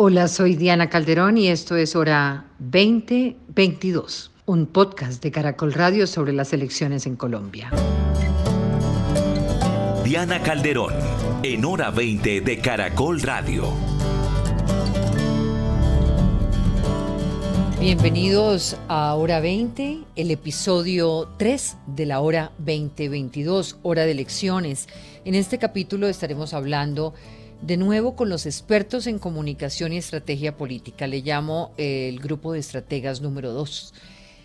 Hola, 0.00 0.28
soy 0.28 0.54
Diana 0.54 0.88
Calderón 0.88 1.38
y 1.38 1.48
esto 1.48 1.74
es 1.74 1.96
Hora 1.96 2.44
2022, 2.60 4.30
un 4.46 4.66
podcast 4.66 5.20
de 5.20 5.32
Caracol 5.32 5.72
Radio 5.72 6.06
sobre 6.06 6.32
las 6.32 6.52
elecciones 6.52 7.04
en 7.04 7.16
Colombia. 7.16 7.72
Diana 10.04 10.40
Calderón, 10.40 10.94
en 11.42 11.64
Hora 11.64 11.90
20 11.90 12.42
de 12.42 12.58
Caracol 12.60 13.20
Radio. 13.22 13.64
Bienvenidos 17.80 18.76
a 18.86 19.16
Hora 19.16 19.40
20, 19.40 19.98
el 20.14 20.30
episodio 20.30 21.28
3 21.38 21.76
de 21.88 22.06
la 22.06 22.20
Hora 22.20 22.52
2022, 22.58 23.78
Hora 23.82 24.04
de 24.04 24.12
Elecciones. 24.12 24.86
En 25.24 25.34
este 25.34 25.58
capítulo 25.58 26.06
estaremos 26.06 26.54
hablando 26.54 27.14
de 27.14 27.37
nuevo 27.62 28.16
con 28.16 28.28
los 28.28 28.46
expertos 28.46 29.06
en 29.06 29.18
comunicación 29.18 29.92
y 29.92 29.98
estrategia 29.98 30.56
política. 30.56 31.06
Le 31.06 31.20
llamo 31.20 31.72
eh, 31.76 32.08
el 32.08 32.20
grupo 32.20 32.52
de 32.52 32.60
estrategas 32.60 33.20
número 33.20 33.52
2. 33.52 33.94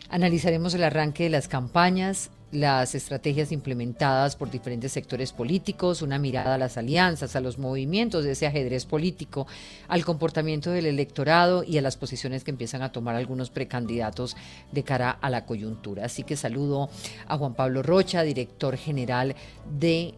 Analizaremos 0.09 0.73
el 0.73 0.83
arranque 0.83 1.23
de 1.23 1.29
las 1.29 1.47
campañas, 1.47 2.29
las 2.51 2.93
estrategias 2.93 3.51
implementadas 3.51 4.35
por 4.35 4.51
diferentes 4.51 4.91
sectores 4.91 5.33
políticos, 5.33 6.03
una 6.03 6.19
mirada 6.19 6.55
a 6.55 6.57
las 6.59 6.77
alianzas, 6.77 7.35
a 7.35 7.41
los 7.41 7.57
movimientos 7.57 8.23
de 8.23 8.33
ese 8.33 8.45
ajedrez 8.45 8.85
político, 8.85 9.47
al 9.87 10.05
comportamiento 10.05 10.69
del 10.69 10.85
electorado 10.85 11.63
y 11.63 11.79
a 11.79 11.81
las 11.81 11.97
posiciones 11.97 12.43
que 12.43 12.51
empiezan 12.51 12.83
a 12.83 12.91
tomar 12.91 13.15
algunos 13.15 13.49
precandidatos 13.49 14.35
de 14.71 14.83
cara 14.83 15.09
a 15.09 15.31
la 15.31 15.45
coyuntura. 15.45 16.05
Así 16.05 16.23
que 16.23 16.35
saludo 16.35 16.89
a 17.27 17.37
Juan 17.37 17.55
Pablo 17.55 17.81
Rocha, 17.81 18.21
director 18.21 18.77
general 18.77 19.35
de 19.79 20.13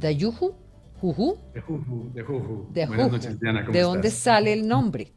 Dayuju, 0.00 0.54
Juju. 1.00 1.38
De 1.54 1.60
Juju, 1.60 2.10
de 2.12 2.22
Juju. 2.22 2.68
De 2.72 2.86
Buenas 2.86 3.12
noches, 3.12 3.40
Diana. 3.40 3.64
¿cómo 3.64 3.72
¿De 3.72 3.82
dónde 3.82 4.10
sale 4.10 4.52
el 4.52 4.66
nombre? 4.66 5.12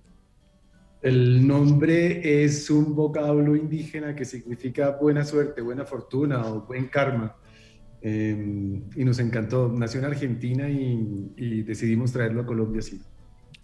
El 1.02 1.48
nombre 1.48 2.44
es 2.44 2.70
un 2.70 2.95
vocablo 2.95 3.55
indígena 3.55 4.15
que 4.15 4.23
significa 4.23 4.98
buena 5.01 5.26
suerte, 5.26 5.62
buena 5.62 5.84
fortuna 5.84 6.46
o 6.46 6.62
buen 6.62 6.88
karma. 6.88 7.35
Em, 8.04 8.84
y 8.96 9.04
nos 9.04 9.18
encantó. 9.20 9.70
Nació 9.70 9.99
en 9.99 10.05
Argentina 10.05 10.70
y, 10.70 11.63
decidimos 11.63 12.12
traerlo 12.12 12.41
a 12.41 12.45
Colombia 12.45 12.79
así. 12.79 13.01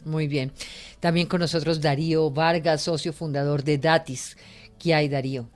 Muy 0.04 0.28
bien. 0.28 0.52
También 1.00 1.28
con 1.28 1.40
nosotros 1.40 1.82
Darío 1.82 2.32
Vargas, 2.32 2.82
socio 2.82 3.14
fundador 3.14 3.64
de 3.64 3.78
Datis. 3.78 4.36
¿Qué 4.80 4.96
hay, 4.96 5.08
Darío? 5.08 5.50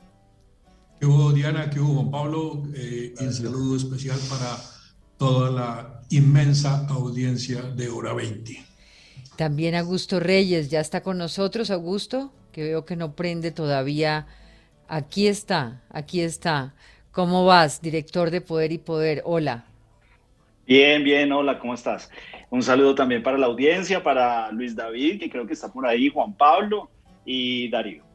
¿Qué 1.00 1.08
hubo, 1.08 1.31
Diana? 1.31 1.70
¿Qué 1.70 1.80
hubo, 1.80 1.96
Juan 1.96 2.12
Pablo? 2.12 2.64
Eh, 2.75 3.16
un 3.20 3.34
saludo 3.34 3.75
especial 3.75 4.20
para 4.30 4.58
toda 5.22 5.52
la 5.52 6.02
inmensa 6.10 6.88
audiencia 6.90 7.62
de 7.62 7.90
Hora 7.90 8.12
20. 8.12 8.58
También 9.36 9.76
Augusto 9.76 10.20
Reyes 10.20 10.72
ya 10.72 10.80
está 10.80 11.04
con 11.04 11.20
nosotros, 11.20 11.70
Augusto, 11.70 12.34
que 12.52 12.64
veo 12.64 12.86
que 12.86 12.96
no 12.96 13.16
prende 13.16 13.52
todavía. 13.52 14.26
Aquí 14.88 15.28
está, 15.28 15.84
aquí 15.92 16.22
está. 16.22 16.74
¿Cómo 17.12 17.46
vas, 17.46 17.84
director 17.84 18.32
de 18.32 18.42
Poder 18.42 18.72
y 18.72 18.80
Poder? 18.80 19.22
Hola. 19.24 19.66
Bien, 20.66 21.04
bien, 21.04 21.32
hola, 21.32 21.60
¿cómo 21.60 21.76
estás? 21.76 22.10
Un 22.50 22.64
saludo 22.64 22.96
también 22.96 23.22
para 23.22 23.38
la 23.38 23.46
audiencia, 23.46 24.02
para 24.02 24.52
Luis 24.52 24.76
David, 24.76 25.20
que 25.20 25.30
creo 25.30 25.46
que 25.46 25.54
está 25.54 25.72
por 25.72 25.86
ahí, 25.86 26.10
Juan 26.10 26.34
Pablo 26.34 26.90
y 27.26 27.70
Darío. 27.70 28.11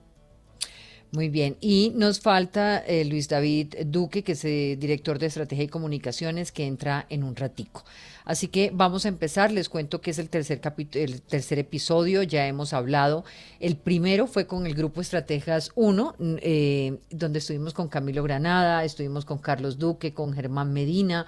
Muy 1.17 1.31
bien. 1.31 1.57
Y 1.63 1.95
nos 1.97 2.21
falta 2.21 2.77
eh, 2.77 3.03
Luis 3.07 3.27
David 3.27 3.75
Duque, 3.87 4.23
que 4.23 4.33
es 4.33 4.45
eh, 4.45 4.77
director 4.79 5.19
de 5.19 5.25
Estrategia 5.25 5.65
y 5.65 5.69
Comunicaciones, 5.69 6.53
que 6.53 6.67
entra 6.67 7.07
en 7.09 7.25
un 7.25 7.35
ratico. 7.35 7.85
Así 8.27 8.49
que 8.49 8.71
vamos 8.75 9.07
a 9.07 9.09
empezar. 9.09 9.51
Les 9.51 9.71
cuento 9.71 10.03
que 10.03 10.11
es 10.11 10.19
el 10.19 10.29
tercer 10.29 10.61
el 10.93 11.23
tercer 11.23 11.59
episodio. 11.59 12.23
Ya 12.23 12.47
hemos 12.47 12.75
hablado. 12.75 13.25
El 13.61 13.79
primero 13.79 14.27
fue 14.27 14.47
con 14.47 14.67
el 14.67 14.75
grupo 14.75 15.01
Estrategas 15.01 15.71
1, 15.75 16.17
eh, 16.43 16.99
donde 17.09 17.39
estuvimos 17.39 17.73
con 17.73 17.89
Camilo 17.89 18.23
Granada, 18.23 18.85
estuvimos 18.85 19.25
con 19.25 19.39
Carlos 19.39 19.79
Duque, 19.79 20.13
con 20.13 20.35
Germán 20.35 20.75
Medina, 20.75 21.25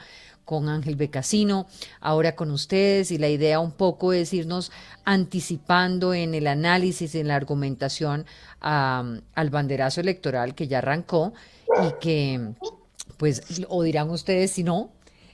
con 0.49 0.71
Ángel 0.71 0.97
Becasino, 0.97 1.67
ahora 2.01 2.35
con 2.35 2.51
ustedes 2.51 3.11
y 3.11 3.19
la 3.19 3.29
idea 3.29 3.61
un 3.61 3.73
poco 3.73 4.15
es 4.15 4.33
irnos 4.33 4.73
anticipando 5.05 6.15
en 6.15 6.35
el 6.35 6.47
análisis, 6.47 7.15
en 7.17 7.29
la 7.29 7.37
argumentación 7.37 8.25
al 8.59 9.51
banderazo 9.51 10.01
electoral 10.01 10.55
que 10.55 10.67
ya 10.67 10.79
arrancó 10.79 11.35
y 11.87 12.01
que, 12.01 12.53
pues, 13.19 13.43
o 13.69 13.83
dirán 13.83 14.09
ustedes 14.09 14.53
si 14.53 14.63
no, 14.63 14.91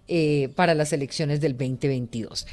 eh, 0.09 0.49
para 0.57 0.75
las 0.75 0.93
elecciones 0.93 1.41
del 1.41 1.53
2022. 1.53 2.49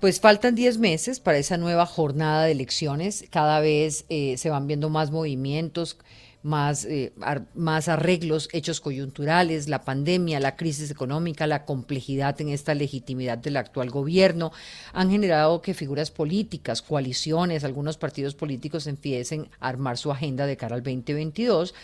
Pues 0.00 0.18
faltan 0.18 0.54
10 0.54 0.78
meses 0.78 1.20
para 1.20 1.36
esa 1.36 1.58
nueva 1.58 1.84
jornada 1.84 2.44
de 2.44 2.52
elecciones, 2.52 3.26
cada 3.28 3.60
vez 3.60 4.06
eh, 4.08 4.38
se 4.38 4.48
van 4.48 4.66
viendo 4.66 4.88
más 4.88 5.10
movimientos, 5.10 5.98
más, 6.46 6.84
eh, 6.84 7.12
más 7.54 7.88
arreglos 7.88 8.48
hechos 8.52 8.80
coyunturales, 8.80 9.68
la 9.68 9.82
pandemia, 9.82 10.38
la 10.38 10.54
crisis 10.54 10.92
económica, 10.92 11.48
la 11.48 11.64
complejidad 11.64 12.40
en 12.40 12.50
esta 12.50 12.72
legitimidad 12.74 13.36
del 13.36 13.56
actual 13.56 13.90
gobierno, 13.90 14.52
han 14.92 15.10
generado 15.10 15.60
que 15.60 15.74
figuras 15.74 16.12
políticas, 16.12 16.82
coaliciones, 16.82 17.64
algunos 17.64 17.98
partidos 17.98 18.36
políticos 18.36 18.86
empiecen 18.86 19.48
a 19.58 19.68
armar 19.68 19.98
su 19.98 20.12
agenda 20.12 20.46
de 20.46 20.56
cara 20.56 20.76
al 20.76 20.84
2022. 20.84 21.74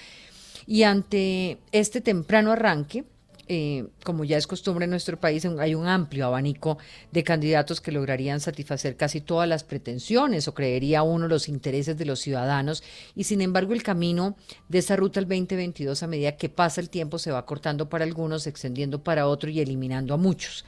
Y 0.65 0.85
ante 0.85 1.59
este 1.73 2.01
temprano 2.01 2.53
arranque, 2.53 3.05
eh, 3.49 3.87
como 4.05 4.25
ya 4.25 4.37
es 4.37 4.47
costumbre 4.47 4.85
en 4.85 4.91
nuestro 4.91 5.19
país, 5.19 5.45
hay 5.45 5.75
un 5.75 5.87
amplio 5.87 6.27
abanico 6.27 6.79
de 7.11 7.25
candidatos 7.25 7.81
que 7.81 7.93
lograrían 7.93 8.41
satisfacer 8.41 8.97
casi 8.97 9.21
todas 9.21 9.49
las 9.49 9.65
pretensiones 9.65 10.49
o 10.49 10.55
creería 10.55 11.03
uno 11.03 11.29
los 11.29 11.49
intereses 11.49 11.99
de 11.99 12.05
los 12.05 12.21
ciudadanos 12.21 12.83
y 13.15 13.25
sin 13.25 13.41
embargo 13.41 13.73
el 13.73 13.83
camino 13.83 14.37
de 14.69 14.79
esa 14.79 14.97
ruta 14.97 15.21
al 15.21 15.27
2022 15.27 16.03
a 16.03 16.07
medida 16.07 16.37
que 16.37 16.49
pasa 16.49 16.81
el 16.81 16.91
tiempo 16.91 17.19
se 17.19 17.33
va 17.33 17.45
cortando 17.47 17.89
para 17.89 18.05
algunos, 18.05 18.47
extendiendo 18.47 19.03
para 19.03 19.27
otros 19.27 19.53
y 19.53 19.61
eliminando 19.61 20.15
a 20.15 20.17
muchos. 20.17 20.65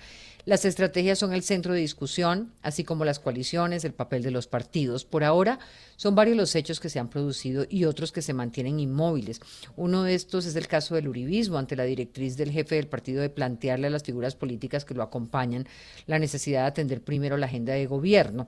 Las 0.47 0.67
estrategias 0.67 1.19
son 1.19 1.33
el 1.33 1.43
centro 1.43 1.73
de 1.73 1.81
discusión, 1.81 2.53
así 2.61 2.85
como 2.85 3.07
las 3.07 3.19
coaliciones, 3.19 3.83
el 3.83 3.95
papel 3.95 4.23
de 4.23 4.31
los 4.31 4.47
partidos. 4.47 5.07
Por 5.07 5.25
ahora, 5.25 5.59
son 5.97 6.15
varios 6.15 6.37
los 6.37 6.55
hechos 6.55 6.81
que 6.81 6.91
se 6.91 6.99
han 6.99 7.09
producido 7.09 7.65
y 7.67 7.87
otros 7.87 8.13
que 8.13 8.21
se 8.21 8.35
mantienen 8.35 8.79
inmóviles. 8.79 9.41
Uno 9.75 10.03
de 10.03 10.15
estos 10.15 10.45
es 10.45 10.55
el 10.55 10.69
caso 10.69 10.97
del 10.97 11.09
uribismo, 11.09 11.57
ante 11.57 11.77
la 11.77 11.85
directriz 11.85 12.37
del 12.37 12.51
jefe 12.51 12.75
del 12.75 12.89
partido 12.89 13.23
de 13.23 13.31
plantearle 13.31 13.87
a 13.87 13.91
las 13.91 14.03
figuras 14.03 14.37
políticas 14.37 14.85
que 14.85 14.93
lo 14.93 15.03
acompañan 15.03 15.67
la 16.07 16.19
necesidad 16.19 16.61
de 16.61 16.69
atender 16.69 17.01
primero 17.01 17.39
la 17.39 17.47
agenda 17.47 17.73
de 17.73 17.87
gobierno 17.87 18.47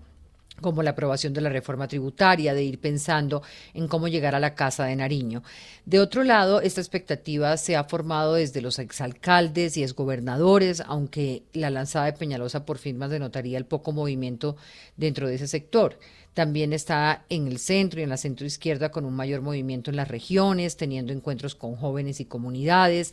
como 0.61 0.83
la 0.83 0.91
aprobación 0.91 1.33
de 1.33 1.41
la 1.41 1.51
reforma 1.51 1.89
tributaria, 1.89 2.55
de 2.55 2.65
ir 2.65 2.81
pensando 2.81 3.43
en 3.75 3.89
cómo 3.89 4.09
llegar 4.09 4.35
a 4.35 4.41
la 4.41 4.55
Casa 4.55 4.85
de 4.85 4.97
Nariño. 4.97 5.43
De 5.85 6.01
otro 6.01 6.25
lado, 6.25 6.61
esta 6.61 6.81
expectativa 6.81 7.57
se 7.57 7.77
ha 7.77 7.85
formado 7.85 8.35
desde 8.35 8.63
los 8.63 8.79
exalcaldes 8.79 9.77
y 9.77 9.83
exgobernadores, 9.83 10.83
aunque 10.87 11.43
la 11.53 11.71
lanzada 11.71 12.07
de 12.07 12.13
Peñalosa 12.15 12.65
por 12.65 12.79
firmas 12.79 13.11
denotaría 13.11 13.59
el 13.59 13.67
poco 13.67 13.93
movimiento 13.93 14.57
dentro 14.97 15.29
de 15.29 15.37
ese 15.37 15.47
sector. 15.47 15.99
También 16.35 16.73
está 16.75 17.25
en 17.31 17.47
el 17.47 17.59
centro 17.59 18.01
y 18.01 18.03
en 18.03 18.11
la 18.11 18.19
centro 18.19 18.47
izquierda 18.47 18.91
con 18.91 19.07
un 19.07 19.15
mayor 19.15 19.41
movimiento 19.41 19.91
en 19.91 19.97
las 19.97 20.09
regiones, 20.09 20.77
teniendo 20.77 21.13
encuentros 21.13 21.55
con 21.55 21.77
jóvenes 21.77 22.21
y 22.21 22.27
comunidades 22.27 23.13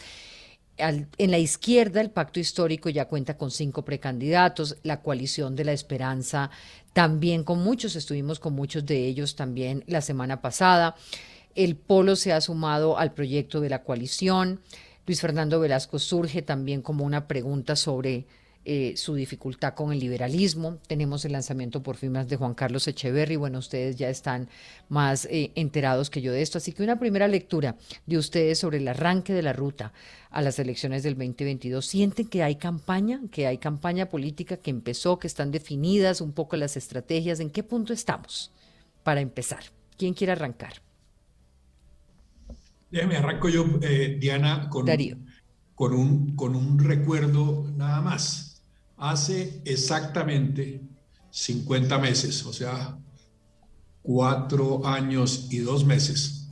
en 0.78 1.32
la 1.32 1.38
izquierda, 1.38 2.02
el 2.02 2.10
pacto 2.10 2.40
histórico 2.40 2.90
ya 2.90 3.06
cuenta 3.06 3.38
con 3.38 3.52
cinco 3.52 3.86
precandidatos, 3.86 4.78
la 4.84 5.02
coalición 5.02 5.56
de 5.56 5.66
la 5.66 5.74
esperanza 5.74 6.50
también 6.94 7.44
con 7.44 7.60
muchos, 7.64 7.96
estuvimos 7.96 8.40
con 8.40 8.54
muchos 8.54 8.86
de 8.86 9.08
ellos 9.08 9.36
también 9.36 9.84
la 9.88 10.02
semana 10.02 10.42
pasada. 10.42 10.96
El 11.56 11.76
Polo 11.76 12.16
se 12.16 12.34
ha 12.34 12.42
sumado 12.42 12.98
al 12.98 13.14
proyecto 13.14 13.62
de 13.62 13.70
la 13.70 13.84
coalición. 13.84 14.62
Luis 15.06 15.20
Fernando 15.20 15.60
Velasco 15.60 16.00
surge 16.00 16.42
también 16.44 16.82
como 16.82 17.04
una 17.04 17.28
pregunta 17.28 17.76
sobre 17.76 18.26
eh, 18.66 18.94
su 18.96 19.16
dificultad 19.16 19.74
con 19.74 19.92
el 19.92 20.00
liberalismo. 20.00 20.78
Tenemos 20.88 21.26
el 21.26 21.34
lanzamiento 21.34 21.84
por 21.84 21.98
firmas 21.98 22.30
de 22.30 22.38
Juan 22.38 22.54
Carlos 22.54 22.88
Echeverry. 22.88 23.36
Bueno, 23.36 23.60
ustedes 23.60 23.98
ya 23.98 24.08
están 24.08 24.48
más 24.88 25.26
eh, 25.26 25.52
enterados 25.56 26.10
que 26.10 26.22
yo 26.22 26.32
de 26.32 26.42
esto. 26.42 26.60
Así 26.60 26.72
que 26.72 26.82
una 26.82 26.98
primera 26.98 27.28
lectura 27.28 27.76
de 28.06 28.18
ustedes 28.18 28.60
sobre 28.60 28.78
el 28.78 28.88
arranque 28.88 29.34
de 29.34 29.42
la 29.42 29.52
ruta 29.52 29.92
a 30.30 30.42
las 30.42 30.60
elecciones 30.60 31.04
del 31.04 31.16
2022. 31.16 31.86
¿Sienten 31.86 32.30
que 32.30 32.42
hay 32.42 32.56
campaña, 32.56 33.20
que 33.32 33.48
hay 33.48 33.58
campaña 33.58 34.08
política 34.08 34.56
que 34.56 34.72
empezó, 34.72 35.20
que 35.20 35.28
están 35.28 35.52
definidas 35.52 36.22
un 36.22 36.32
poco 36.32 36.56
las 36.56 36.78
estrategias? 36.78 37.42
¿En 37.42 37.50
qué 37.50 37.64
punto 37.64 37.92
estamos 37.92 38.50
para 39.04 39.20
empezar? 39.20 39.64
¿Quién 39.98 40.14
quiere 40.14 40.32
arrancar? 40.32 40.76
Déjeme, 42.90 43.18
arranco 43.18 43.50
yo, 43.50 43.66
eh, 43.82 44.18
Diana, 44.22 44.70
con, 44.70 44.86
con, 45.76 45.94
un, 45.94 46.36
con 46.38 46.56
un 46.56 46.80
recuerdo 46.80 47.70
nada 47.76 48.02
más 48.02 48.53
hace 48.98 49.62
exactamente 49.66 50.82
50 51.30 51.98
meses, 51.98 52.46
o 52.46 52.54
sea, 52.54 52.98
cuatro 54.02 54.86
años 54.86 55.48
y 55.50 55.60
dos 55.60 55.86
meses, 55.86 56.50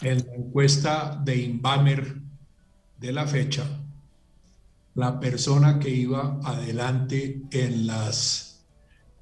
en 0.00 0.26
la 0.26 0.34
encuesta 0.34 1.20
de 1.24 1.36
Inbamer 1.36 2.16
de 2.98 3.12
la 3.12 3.26
fecha, 3.26 3.64
la 4.94 5.18
persona 5.18 5.78
que 5.78 5.90
iba 5.90 6.40
adelante 6.44 7.42
en 7.50 7.86
las 7.86 8.64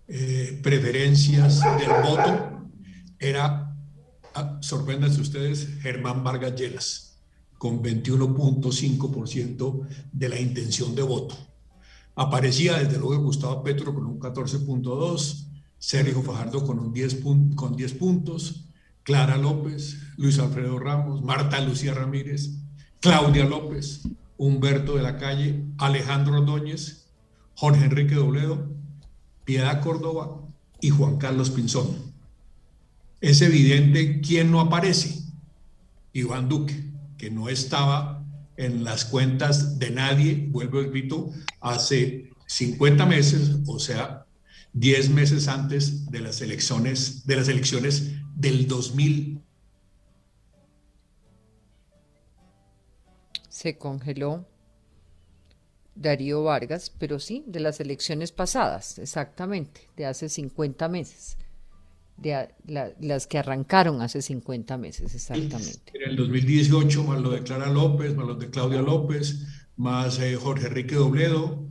eh, 0.08 0.60
preferencias 0.62 1.60
del 1.78 1.90
voto 2.02 2.68
era, 3.18 3.74
ah, 4.34 4.58
sorpréndanse 4.60 5.20
ustedes, 5.20 5.68
Germán 5.80 6.22
Vargas 6.22 6.54
Lleras, 6.54 7.18
con 7.58 7.82
21.5% 7.82 9.88
de 10.12 10.28
la 10.28 10.38
intención 10.38 10.94
de 10.94 11.02
voto. 11.02 11.36
Aparecía 12.16 12.78
desde 12.78 12.98
luego 12.98 13.22
Gustavo 13.22 13.62
Petro 13.62 13.94
con 13.94 14.06
un 14.06 14.18
14.2%, 14.18 15.44
Sergio 15.78 16.22
Fajardo 16.22 16.64
con, 16.64 16.78
un 16.78 16.92
10 16.92 17.20
con 17.54 17.76
10 17.76 17.92
puntos, 17.94 18.64
Clara 19.02 19.36
López, 19.36 19.98
Luis 20.16 20.38
Alfredo 20.38 20.78
Ramos, 20.78 21.22
Marta 21.22 21.60
Lucía 21.60 21.92
Ramírez, 21.92 22.52
Claudia 23.00 23.44
López, 23.44 24.00
Humberto 24.38 24.96
de 24.96 25.02
la 25.02 25.18
Calle, 25.18 25.62
Alejandro 25.76 26.38
Ordóñez, 26.38 27.06
Jorge 27.54 27.84
Enrique 27.84 28.14
Dobledo, 28.14 28.66
Piedad 29.44 29.82
Córdoba 29.82 30.40
y 30.80 30.90
Juan 30.90 31.18
Carlos 31.18 31.50
Pinzón. 31.50 32.14
Es 33.20 33.42
evidente 33.42 34.22
quién 34.22 34.50
no 34.50 34.60
aparece. 34.60 35.22
Iván 36.14 36.48
Duque, 36.48 36.90
que 37.18 37.30
no 37.30 37.50
estaba 37.50 38.15
en 38.56 38.84
las 38.84 39.04
cuentas 39.04 39.78
de 39.78 39.90
nadie, 39.90 40.46
vuelvo 40.48 40.80
repito, 40.80 41.30
hace 41.60 42.30
50 42.46 43.06
meses, 43.06 43.56
o 43.66 43.78
sea, 43.78 44.26
10 44.72 45.10
meses 45.10 45.48
antes 45.48 46.10
de 46.10 46.20
las 46.20 46.40
elecciones, 46.40 47.26
de 47.26 47.36
las 47.36 47.48
elecciones 47.48 48.12
del 48.34 48.68
2000. 48.68 49.40
Se 53.48 53.78
congeló. 53.78 54.46
Darío 55.94 56.42
Vargas, 56.42 56.92
pero 56.98 57.18
sí, 57.18 57.42
de 57.46 57.58
las 57.58 57.80
elecciones 57.80 58.30
pasadas, 58.30 58.98
exactamente, 58.98 59.88
de 59.96 60.04
hace 60.04 60.28
50 60.28 60.88
meses, 60.90 61.38
las 62.22 63.26
que 63.26 63.38
arrancaron 63.38 64.00
hace 64.02 64.22
50 64.22 64.76
meses, 64.78 65.14
exactamente. 65.14 65.92
En 65.94 66.10
el 66.10 66.16
2018, 66.16 67.04
más 67.04 67.20
lo 67.20 67.30
de 67.30 67.42
Clara 67.42 67.70
López, 67.70 68.14
más 68.16 68.26
lo 68.26 68.34
de 68.34 68.50
Claudia 68.50 68.82
López, 68.82 69.44
más 69.76 70.18
eh, 70.18 70.36
Jorge 70.36 70.68
Enrique 70.68 70.94
Dobledo, 70.94 71.66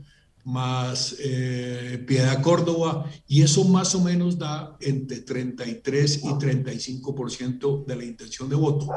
más 0.45 1.15
eh, 1.19 2.03
Piedad 2.07 2.41
Córdoba, 2.41 3.09
y 3.27 3.41
eso 3.41 3.65
más 3.65 3.95
o 3.95 4.01
menos 4.01 4.37
da 4.37 4.77
entre 4.79 5.21
33 5.21 6.23
y 6.23 6.27
35% 6.27 7.85
de 7.85 7.95
la 7.95 8.05
intención 8.05 8.47
de 8.47 8.55
voto. 8.55 8.87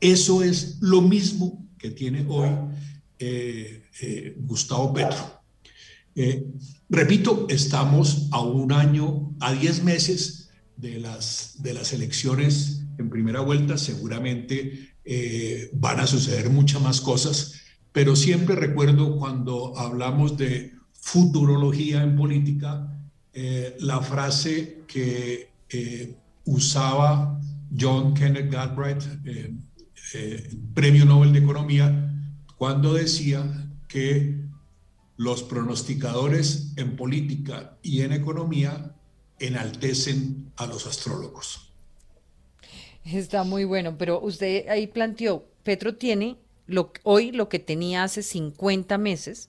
Eso 0.00 0.42
es 0.42 0.78
lo 0.80 1.02
mismo 1.02 1.68
que 1.78 1.90
tiene 1.90 2.24
hoy 2.28 2.48
eh, 3.18 3.84
eh, 4.00 4.34
Gustavo 4.38 4.92
Petro. 4.92 5.38
Repito, 6.88 7.46
estamos 7.48 8.28
a 8.32 8.40
un 8.40 8.72
año, 8.72 9.34
a 9.40 9.52
10 9.52 9.84
meses 9.84 10.39
de 10.80 10.98
las, 10.98 11.56
de 11.62 11.74
las 11.74 11.92
elecciones 11.92 12.82
en 12.98 13.10
primera 13.10 13.40
vuelta. 13.40 13.76
Seguramente 13.78 14.94
van 15.72 16.00
a 16.00 16.06
suceder 16.06 16.50
muchas 16.50 16.80
más 16.82 17.00
cosas, 17.00 17.54
pero 17.92 18.14
siempre 18.14 18.54
recuerdo 18.54 19.16
cuando 19.16 19.76
hablamos 19.76 20.36
de 20.36 20.72
futurología 20.92 22.02
en 22.02 22.16
política, 22.16 22.96
la 23.80 24.00
frase 24.00 24.82
que 24.86 25.50
usaba 26.44 27.40
John 27.78 28.14
Kenneth 28.14 28.52
Galbraith, 28.52 29.04
Premio 30.74 31.04
Nobel 31.04 31.32
de 31.32 31.38
Economía, 31.38 32.14
cuando 32.56 32.94
decía 32.94 33.68
que 33.88 34.40
los 35.16 35.42
pronosticadores 35.42 36.72
en 36.76 36.96
política 36.96 37.78
y 37.82 38.02
en 38.02 38.12
economía 38.12 38.94
enaltecen 39.40 40.52
a 40.56 40.66
los 40.66 40.86
astrólogos. 40.86 41.72
Está 43.04 43.44
muy 43.44 43.64
bueno, 43.64 43.96
pero 43.98 44.20
usted 44.20 44.68
ahí 44.68 44.86
planteó, 44.86 45.46
Petro 45.64 45.96
tiene 45.96 46.36
lo, 46.66 46.92
hoy 47.02 47.32
lo 47.32 47.48
que 47.48 47.58
tenía 47.58 48.04
hace 48.04 48.22
50 48.22 48.96
meses, 48.98 49.48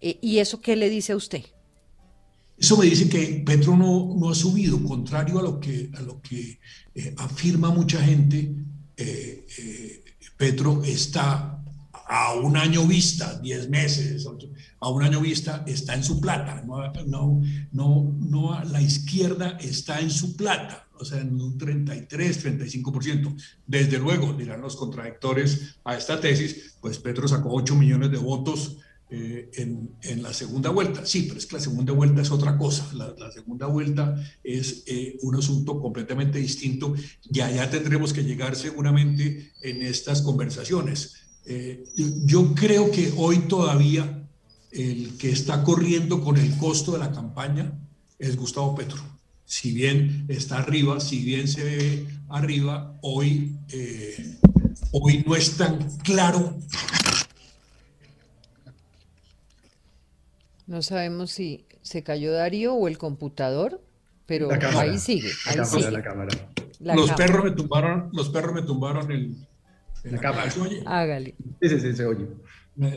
eh, 0.00 0.18
¿y 0.20 0.38
eso 0.38 0.60
qué 0.60 0.74
le 0.74 0.88
dice 0.88 1.12
a 1.12 1.16
usted? 1.16 1.42
Eso 2.58 2.76
me 2.76 2.86
dice 2.86 3.08
que 3.08 3.42
Petro 3.46 3.76
no, 3.76 4.14
no 4.16 4.30
ha 4.30 4.34
subido, 4.34 4.82
contrario 4.82 5.38
a 5.38 5.42
lo 5.42 5.60
que, 5.60 5.90
a 5.94 6.00
lo 6.00 6.20
que 6.20 6.58
eh, 6.94 7.14
afirma 7.18 7.70
mucha 7.70 8.00
gente, 8.02 8.54
eh, 8.96 9.46
Petro 10.36 10.82
está 10.84 11.51
a 12.14 12.34
un 12.34 12.58
año 12.58 12.86
vista, 12.86 13.38
10 13.40 13.70
meses, 13.70 14.28
a 14.80 14.90
un 14.90 15.02
año 15.02 15.18
vista, 15.18 15.64
está 15.66 15.94
en 15.94 16.04
su 16.04 16.20
plata. 16.20 16.62
No, 16.66 16.92
no, 17.06 17.40
no, 17.72 18.14
no, 18.20 18.64
la 18.64 18.82
izquierda 18.82 19.56
está 19.58 19.98
en 19.98 20.10
su 20.10 20.36
plata, 20.36 20.86
o 20.98 21.06
sea, 21.06 21.22
en 21.22 21.40
un 21.40 21.56
33, 21.56 22.60
35%. 22.60 23.34
Desde 23.66 23.98
luego, 23.98 24.34
dirán 24.34 24.60
los 24.60 24.76
contradictores 24.76 25.76
a 25.84 25.96
esta 25.96 26.20
tesis, 26.20 26.76
pues 26.82 26.98
Petro 26.98 27.26
sacó 27.26 27.48
8 27.50 27.76
millones 27.76 28.10
de 28.10 28.18
votos 28.18 28.76
eh, 29.08 29.50
en, 29.54 29.96
en, 30.02 30.22
la 30.22 30.34
segunda 30.34 30.68
vuelta. 30.68 31.06
Sí, 31.06 31.22
pero 31.22 31.38
es 31.38 31.46
que 31.46 31.56
la 31.56 31.62
segunda 31.62 31.94
vuelta 31.94 32.20
es 32.20 32.30
otra 32.30 32.58
cosa. 32.58 32.90
La, 32.94 33.30
segunda 33.30 33.66
vuelta 33.68 34.16
es 34.44 34.84
eh, 34.86 35.18
un 35.22 35.36
asunto 35.36 35.80
completamente 35.80 36.38
distinto 36.38 36.94
y 37.30 37.40
allá 37.40 37.70
tendremos 37.70 38.12
que 38.12 38.24
llegar 38.24 38.54
seguramente 38.54 39.52
en 39.62 39.80
estas 39.80 40.20
conversaciones. 40.20 41.21
Eh, 41.44 41.84
yo 42.24 42.54
creo 42.54 42.90
que 42.90 43.12
hoy 43.16 43.38
todavía 43.40 44.22
el 44.70 45.16
que 45.18 45.30
está 45.30 45.62
corriendo 45.64 46.22
con 46.22 46.36
el 46.36 46.56
costo 46.56 46.92
de 46.92 46.98
la 46.98 47.12
campaña 47.12 47.72
es 48.18 48.36
Gustavo 48.36 48.74
Petro. 48.74 49.00
Si 49.44 49.72
bien 49.72 50.24
está 50.28 50.58
arriba, 50.58 50.98
si 51.00 51.22
bien 51.24 51.48
se 51.48 51.64
ve 51.64 52.06
arriba, 52.28 52.96
hoy, 53.02 53.58
eh, 53.70 54.38
hoy 54.92 55.24
no 55.26 55.36
es 55.36 55.56
tan 55.56 55.98
claro. 55.98 56.56
No 60.66 60.80
sabemos 60.80 61.32
si 61.32 61.66
se 61.82 62.02
cayó 62.02 62.32
Darío 62.32 62.74
o 62.74 62.88
el 62.88 62.96
computador, 62.96 63.82
pero 64.24 64.48
ahí 64.78 64.98
sigue. 64.98 65.30
los 66.80 67.10
perros 67.12 67.44
me 67.44 67.50
tumbaron, 67.50 68.08
los 68.12 68.30
perros 68.30 68.54
me 68.54 68.62
tumbaron 68.62 69.10
el, 69.12 69.36
la, 70.04 70.18
cámara. 70.18 70.52
Hágale. 70.86 71.34
Sí, 71.60 71.68
sí, 71.68 71.92
se 71.94 72.06
oye. 72.06 72.26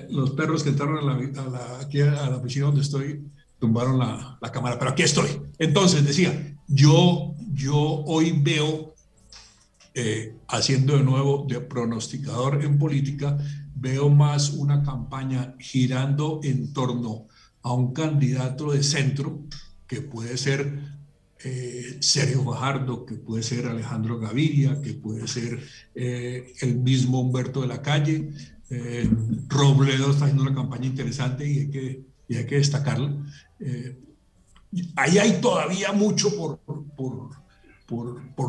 Los 0.09 0.31
perros 0.31 0.63
que 0.63 0.69
entraron 0.69 1.09
a 1.09 1.49
la, 1.49 1.79
aquí 1.79 2.01
a 2.01 2.29
la 2.29 2.37
oficina 2.37 2.67
donde 2.67 2.81
estoy 2.81 3.23
tumbaron 3.59 3.97
la, 3.97 4.37
la, 4.41 4.51
cámara, 4.51 4.77
pero 4.77 4.91
aquí 4.91 5.03
estoy. 5.03 5.29
Entonces, 5.57 6.05
decía, 6.05 6.55
yo, 6.67 7.35
yo 7.53 7.75
hoy 7.77 8.39
veo, 8.41 8.93
eh, 9.93 10.35
haciendo 10.47 10.97
de 10.97 11.03
nuevo 11.03 11.45
de 11.47 11.61
pronosticador 11.61 12.63
en 12.63 12.77
política, 12.77 13.37
veo 13.75 14.09
más 14.09 14.51
una 14.51 14.83
campaña 14.83 15.55
girando 15.59 16.39
en 16.43 16.73
torno 16.73 17.27
a 17.61 17.73
un 17.73 17.93
candidato 17.93 18.71
de 18.71 18.83
centro 18.83 19.41
que 19.87 20.01
puede 20.01 20.37
ser 20.37 20.94
eh, 21.47 21.97
Sergio 21.99 22.43
Fajardo, 22.43 23.05
que 23.05 23.13
puede 23.13 23.43
ser 23.43 23.67
Alejandro 23.67 24.17
Gaviria, 24.17 24.81
que 24.81 24.93
puede 24.93 25.27
ser 25.27 25.59
eh, 25.93 26.55
el 26.61 26.79
mismo 26.79 27.21
Humberto 27.21 27.61
de 27.61 27.67
la 27.67 27.83
Calle. 27.83 28.31
Eh, 28.71 29.07
Robledo 29.47 30.09
está 30.09 30.25
haciendo 30.25 30.41
una 30.41 30.55
campaña 30.55 30.87
interesante 30.87 31.47
y 31.47 31.59
hay 31.59 31.69
que, 31.69 32.01
y 32.27 32.35
hay 32.35 32.45
destacarla. 32.45 33.15
ahí 34.95 35.19
hay 35.19 35.39
todavía 35.39 35.91
mucho 35.91 36.35
por, 36.35 36.59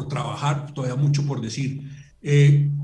trabajar, 0.08 0.72
todavía 0.72 0.96
mucho 0.96 1.26
por 1.26 1.42
decir. 1.42 1.82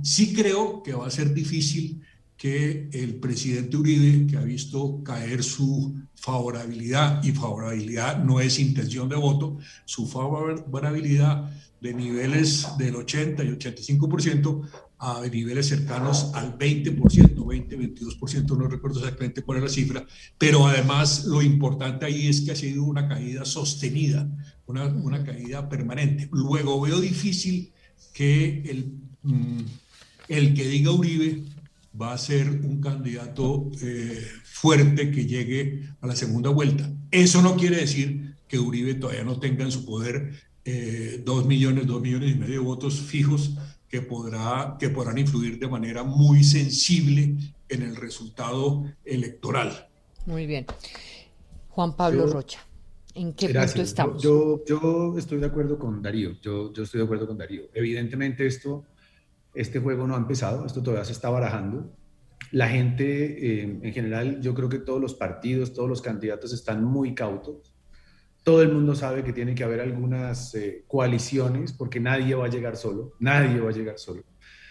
sí 0.03 0.35
creo 0.35 0.83
que 0.83 0.93
va 0.93 1.07
a 1.07 1.11
ser 1.11 1.33
difícil 1.33 2.03
que 2.37 2.91
el 2.93 3.15
presidente 3.15 3.79
Uribe, 3.79 4.27
que 4.27 4.37
ha 4.37 4.45
visto 4.45 5.03
caer 5.03 5.43
su 5.43 6.02
favorabilidad, 6.23 7.21
y 7.25 7.33
favorabilidad 7.33 8.23
no 8.23 8.39
es 8.39 8.61
intención 8.61 9.09
de 9.09 9.17
voto, 9.17 9.59
su 9.85 10.07
favorabilidad 10.07 11.51
de 11.81 11.95
niveles 11.95 12.69
del 12.79 12.95
80 12.95 13.43
y 13.43 13.49
85% 13.49 14.69
a 15.01 15.21
niveles 15.27 15.67
cercanos 15.67 16.31
al 16.35 16.57
20%, 16.57 17.45
20, 17.45 17.77
22%, 17.77 18.57
no 18.57 18.69
recuerdo 18.69 19.01
exactamente 19.01 19.43
cuál 19.43 19.59
es 19.59 19.65
la 19.65 19.69
cifra, 19.69 20.07
pero 20.39 20.65
además 20.65 21.25
lo 21.25 21.43
importante 21.43 22.07
ahí 22.07 22.29
es 22.29 22.43
que 22.43 22.53
ha 22.53 22.57
sido 22.57 22.85
una 22.85 23.09
caída 23.09 23.45
sostenida, 23.45 24.29
una, 24.67 24.85
una 24.85 25.25
caída 25.25 25.69
permanente. 25.69 26.29
Luego 26.31 26.81
veo 26.81 27.01
difícil 27.01 27.73
que 28.13 28.63
el, 28.71 28.95
mm, 29.25 29.63
el 30.29 30.55
que 30.55 30.69
diga 30.69 30.93
Uribe 30.93 31.43
va 32.01 32.13
a 32.13 32.19
ser 32.19 32.49
un 32.49 32.81
candidato 32.81 33.73
eh, 33.83 34.25
fuerte 34.63 35.11
que 35.11 35.27
llegue 35.27 35.89
a 36.01 36.07
la 36.07 36.15
segunda 36.15 36.49
vuelta. 36.49 36.89
Eso 37.11 37.43
no 37.43 37.57
quiere 37.57 37.79
decir 37.79 38.37
que 38.47 38.61
Uribe 38.61 38.95
todavía 38.95 39.25
no 39.25 39.41
tenga 39.41 39.65
en 39.65 39.73
su 39.73 39.85
poder 39.85 40.35
eh, 40.65 41.21
dos 41.25 41.47
millones, 41.47 41.85
dos 41.85 42.01
millones 42.01 42.31
y 42.31 42.39
medio 42.39 42.53
de 42.53 42.59
votos 42.61 43.01
fijos 43.01 43.57
que, 43.89 44.03
podrá, 44.03 44.77
que 44.79 44.89
podrán 44.89 45.19
influir 45.19 45.59
de 45.59 45.67
manera 45.67 46.05
muy 46.05 46.45
sensible 46.45 47.35
en 47.69 47.83
el 47.83 47.97
resultado 47.97 48.85
electoral. 49.05 49.89
Muy 50.27 50.47
bien. 50.47 50.65
Juan 51.71 51.97
Pablo 51.97 52.29
Rocha. 52.29 52.61
¿En 53.15 53.33
qué 53.33 53.49
punto 53.49 53.83
estamos? 53.83 54.23
Yo, 54.23 54.65
yo, 54.65 55.19
estoy 55.19 55.39
de 55.39 55.47
acuerdo 55.47 55.77
con 55.77 56.01
Darío, 56.01 56.41
yo, 56.41 56.73
yo 56.73 56.85
estoy 56.85 56.99
de 56.99 57.05
acuerdo 57.05 57.27
con 57.27 57.37
Darío. 57.37 57.65
Evidentemente 57.75 58.47
esto, 58.47 58.85
este 59.57 59.81
juego 59.81 60.07
no 60.07 60.15
ha 60.15 60.19
empezado, 60.19 60.65
esto 60.65 60.85
todavía 60.85 61.05
se 61.05 61.13
está 61.13 61.31
barajando. 61.31 61.91
La 62.53 62.69
gente, 62.69 63.63
eh, 63.63 63.79
en 63.83 63.93
general, 63.93 64.41
yo 64.41 64.55
creo 64.55 64.69
que 64.69 64.79
todos 64.79 65.01
los 65.01 65.15
partidos, 65.15 65.73
todos 65.73 65.89
los 65.89 66.03
candidatos 66.03 66.53
están 66.53 66.85
muy 66.85 67.15
cautos. 67.15 67.75
Todo 68.45 68.63
el 68.63 68.73
mundo 68.73 68.95
sabe 68.95 69.25
que 69.25 69.33
tiene 69.33 69.55
que 69.55 69.65
haber 69.65 69.81
algunas 69.81 70.55
eh, 70.55 70.85
coaliciones 70.87 71.73
porque 71.73 71.99
nadie 71.99 72.35
va 72.35 72.47
a 72.47 72.51
llegar 72.51 72.77
solo, 72.77 73.15
nadie 73.19 73.59
va 73.61 73.71
a 73.71 73.73
llegar 73.73 73.99
solo. 73.99 74.23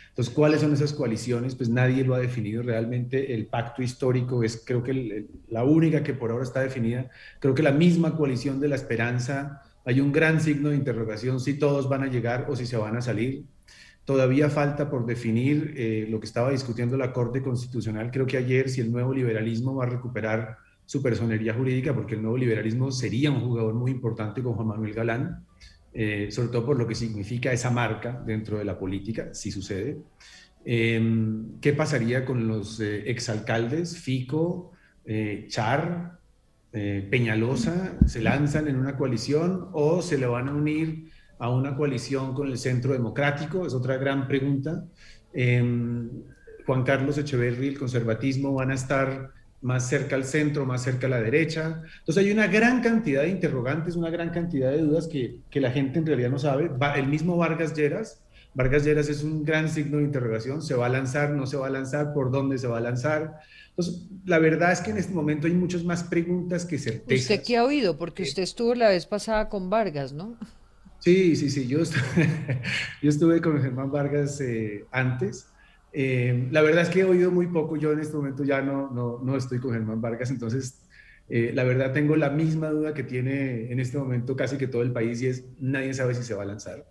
Entonces, 0.10 0.34
¿cuáles 0.34 0.62
son 0.62 0.74
esas 0.74 0.94
coaliciones? 0.94 1.56
Pues 1.56 1.70
nadie 1.70 2.04
lo 2.04 2.14
ha 2.14 2.20
definido 2.20 2.62
realmente. 2.62 3.34
El 3.34 3.48
pacto 3.48 3.82
histórico 3.82 4.44
es 4.44 4.62
creo 4.66 4.84
que 4.84 5.26
la 5.48 5.64
única 5.64 6.04
que 6.04 6.14
por 6.14 6.32
ahora 6.32 6.44
está 6.44 6.60
definida. 6.60 7.10
Creo 7.40 7.56
que 7.56 7.64
la 7.64 7.72
misma 7.72 8.16
coalición 8.16 8.60
de 8.60 8.68
la 8.68 8.76
esperanza, 8.76 9.62
hay 9.86 10.02
un 10.02 10.12
gran 10.12 10.42
signo 10.42 10.70
de 10.70 10.76
interrogación 10.76 11.40
si 11.40 11.58
todos 11.58 11.88
van 11.90 12.04
a 12.04 12.08
llegar 12.08 12.46
o 12.50 12.56
si 12.56 12.66
se 12.66 12.78
van 12.78 12.98
a 12.98 13.02
salir. 13.02 13.46
Todavía 14.05 14.50
falta 14.50 14.89
por 14.89 15.05
definir 15.05 15.74
eh, 15.77 16.08
lo 16.10 16.20
que 16.20 16.25
estaba 16.25 16.51
discutiendo 16.51 16.98
la 16.98 17.13
Corte 17.13 17.41
Constitucional. 17.41 18.12
Creo 18.12 18.25
que 18.25 18.38
ayer 18.38 18.70
si 18.70 18.81
el 18.81 18.91
nuevo 18.91 19.13
liberalismo 19.13 19.75
va 19.75 19.86
a 19.86 19.89
recuperar 19.89 20.58
su 20.86 21.01
personería 21.01 21.53
jurídica, 21.53 21.93
porque 21.93 22.15
el 22.15 22.22
nuevo 22.22 22.38
liberalismo 22.38 22.91
sería 22.91 23.31
un 23.31 23.41
jugador 23.41 23.74
muy 23.75 23.91
importante 23.91 24.41
con 24.41 24.53
Juan 24.53 24.67
Manuel 24.67 24.93
Galán. 24.93 25.46
Eh, 25.93 26.29
sobre 26.31 26.48
todo 26.50 26.65
por 26.65 26.77
lo 26.77 26.88
que 26.88 26.96
significa 26.96 27.51
esa 27.51 27.70
marca 27.70 28.24
dentro 28.25 28.58
de 28.58 28.63
la 28.63 28.79
política, 28.79 29.34
si 29.34 29.51
sucede. 29.51 29.98
Em, 30.63 31.60
¿Qué 31.60 31.74
pasaría 31.74 32.24
con 32.24 32.48
los 32.48 32.79
eh, 32.79 33.10
exalcaldes 33.10 33.98
Fico, 33.98 34.72
eh, 35.05 35.46
Char, 35.50 36.20
Peñalosa? 36.72 37.98
¿Se 38.08 38.22
lanzan 38.22 38.70
en 38.70 38.77
una 38.77 38.96
coalición 38.96 39.67
o 39.74 40.01
se 40.01 40.17
le 40.17 40.25
van 40.25 40.48
a 40.48 40.53
unir 40.53 41.11
a 41.42 41.50
una 41.50 41.76
coalición 41.76 42.36
con 42.36 42.48
el 42.48 42.58
Centro 42.60 42.94
Democrático? 42.94 43.66
Es 43.66 43.74
otra 43.74 43.98
gran 43.98 44.28
pregunta. 44.28 44.86
Em, 45.34 46.08
Juan 46.68 46.84
Carlos 46.84 47.18
Echeverry, 47.18 47.70
el 47.70 47.80
conservatismo, 47.80 48.54
van 48.54 48.70
a 48.70 48.76
estar 48.76 49.32
más 49.62 49.90
cerca 49.90 50.16
al 50.16 50.24
centro, 50.24 50.68
más 50.68 50.84
cerca 50.84 51.08
a 51.08 51.10
la 51.10 51.20
derecha. 51.20 51.82
Entonces 52.00 52.24
hay 52.24 52.32
una 52.32 52.46
gran 52.46 52.82
cantidad 52.84 53.24
de 53.24 53.30
interrogantes, 53.30 53.96
una 53.96 54.12
gran 54.12 54.30
cantidad 54.30 54.70
de 54.70 54.84
dudas 54.84 55.08
que, 55.08 55.40
que 55.50 55.60
la 55.60 55.72
gente 55.72 55.98
en 55.98 56.06
realidad 56.06 56.30
no 56.30 56.38
sabe. 56.38 56.70
el 56.96 57.08
mismo 57.08 57.38
Vargas 57.38 57.76
Lleras, 57.76 58.22
Vargas 58.54 58.84
Lleras 58.84 59.10
es 59.10 59.24
un 59.24 59.44
gran 59.44 59.68
signo 59.68 59.98
de 59.98 60.04
interrogación, 60.04 60.62
se 60.62 60.76
va 60.76 60.86
a 60.86 60.90
lanzar, 60.90 61.32
no 61.32 61.48
se 61.48 61.58
va 61.58 61.68
a 61.68 61.72
lanzar, 61.72 62.14
por 62.14 62.30
dónde 62.30 62.60
se 62.60 62.68
va 62.68 62.78
a 62.78 62.82
lanzar. 62.82 63.40
Entonces, 63.70 64.08
la 64.26 64.38
verdad 64.38 64.74
es 64.74 64.82
que 64.82 64.92
en 64.92 64.98
este 64.98 65.14
momento 65.14 65.48
hay 65.48 65.54
muchas 65.54 65.84
más 65.84 66.04
preguntas 66.04 66.66
que 66.66 66.78
certezas. 66.78 67.32
¿Usted 67.32 67.44
qué 67.44 67.58
ha 67.58 67.64
oído? 67.64 67.98
Porque 67.98 68.22
usted 68.22 68.44
estuvo 68.44 68.76
la 68.76 68.90
vez 68.90 69.08
pasada 69.08 69.50
con 69.50 69.72
Vargas, 69.72 70.14
¿no? 70.14 70.38
Sí, 71.01 71.36
sí, 71.36 71.50
sí, 71.50 71.67
yo 71.67 71.79
estuve, 71.81 72.62
yo 73.01 73.10
estuve 73.10 73.41
con 73.41 73.60
Germán 73.62 73.91
Vargas 73.91 74.39
eh, 74.41 74.88
antes 74.91 75.51
eh, 75.91 76.48
la 76.51 76.62
verdad 76.62 76.84
es 76.84 76.89
que 76.89 77.01
he 77.01 77.03
oído 77.03 77.31
muy 77.31 77.48
poco, 77.48 77.75
yo 77.75 77.91
en 77.91 78.00
este 78.00 78.15
momento 78.15 78.43
ya 78.46 78.62
no, 78.62 78.89
no, 78.91 79.20
no 79.22 79.36
estoy 79.36 79.60
con 79.60 79.74
Germán 79.74 80.00
Vargas, 80.00 80.29
entonces 80.31 80.88
eh, 81.27 81.51
la 81.53 81.63
verdad 81.65 81.91
tengo 81.91 82.15
la 82.15 82.29
misma 82.29 82.70
duda 82.70 82.93
que 82.93 83.03
tiene 83.03 83.72
en 83.72 83.79
este 83.81 83.98
momento 83.98 84.36
casi 84.38 84.58
que 84.58 84.67
todo 84.67 84.84
el 84.84 84.93
país 84.93 85.22
y 85.22 85.27
es 85.27 85.46
nadie 85.60 85.93
sabe 85.93 86.13
si 86.15 86.24
se 86.24 86.34
va 86.36 86.43
a 86.43 86.46
lanzar. 86.46 86.88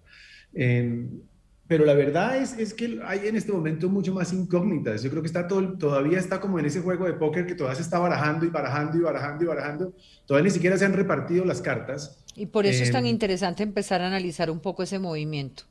Eh, 0.52 1.08
pero 1.70 1.84
la 1.84 1.94
verdad 1.94 2.36
es, 2.36 2.58
es, 2.58 2.74
que 2.74 2.98
hay 3.06 3.28
en 3.28 3.36
este 3.36 3.52
momento 3.52 3.88
mucho 3.88 4.12
más 4.12 4.32
incógnitas. 4.32 5.04
Yo 5.04 5.10
creo 5.10 5.22
que 5.22 5.28
está 5.28 5.46
todo, 5.46 5.78
todavía 5.78 6.18
está 6.18 6.40
como 6.40 6.58
en 6.58 6.66
ese 6.66 6.80
juego 6.80 7.04
de 7.04 7.12
póker 7.12 7.46
que 7.46 7.54
todavía 7.54 7.76
se 7.76 7.82
está 7.82 8.00
barajando 8.00 8.44
y 8.44 8.48
barajando 8.48 8.98
y 8.98 9.02
barajando 9.02 9.44
y 9.44 9.46
barajando. 9.46 9.92
Todavía 10.26 10.48
ni 10.48 10.50
siquiera 10.50 10.76
se 10.76 10.84
han 10.84 10.94
repartido 10.94 11.44
las 11.44 11.62
cartas. 11.62 12.24
Y 12.34 12.46
por 12.46 12.66
eso 12.66 12.82
es 12.82 12.90
tan 12.90 13.06
interesante 13.06 13.62
empezar 13.62 14.02
a 14.02 14.08
analizar 14.08 14.50
un 14.50 14.58
poco 14.58 14.82
ese 14.82 14.98
movimiento. 14.98 15.62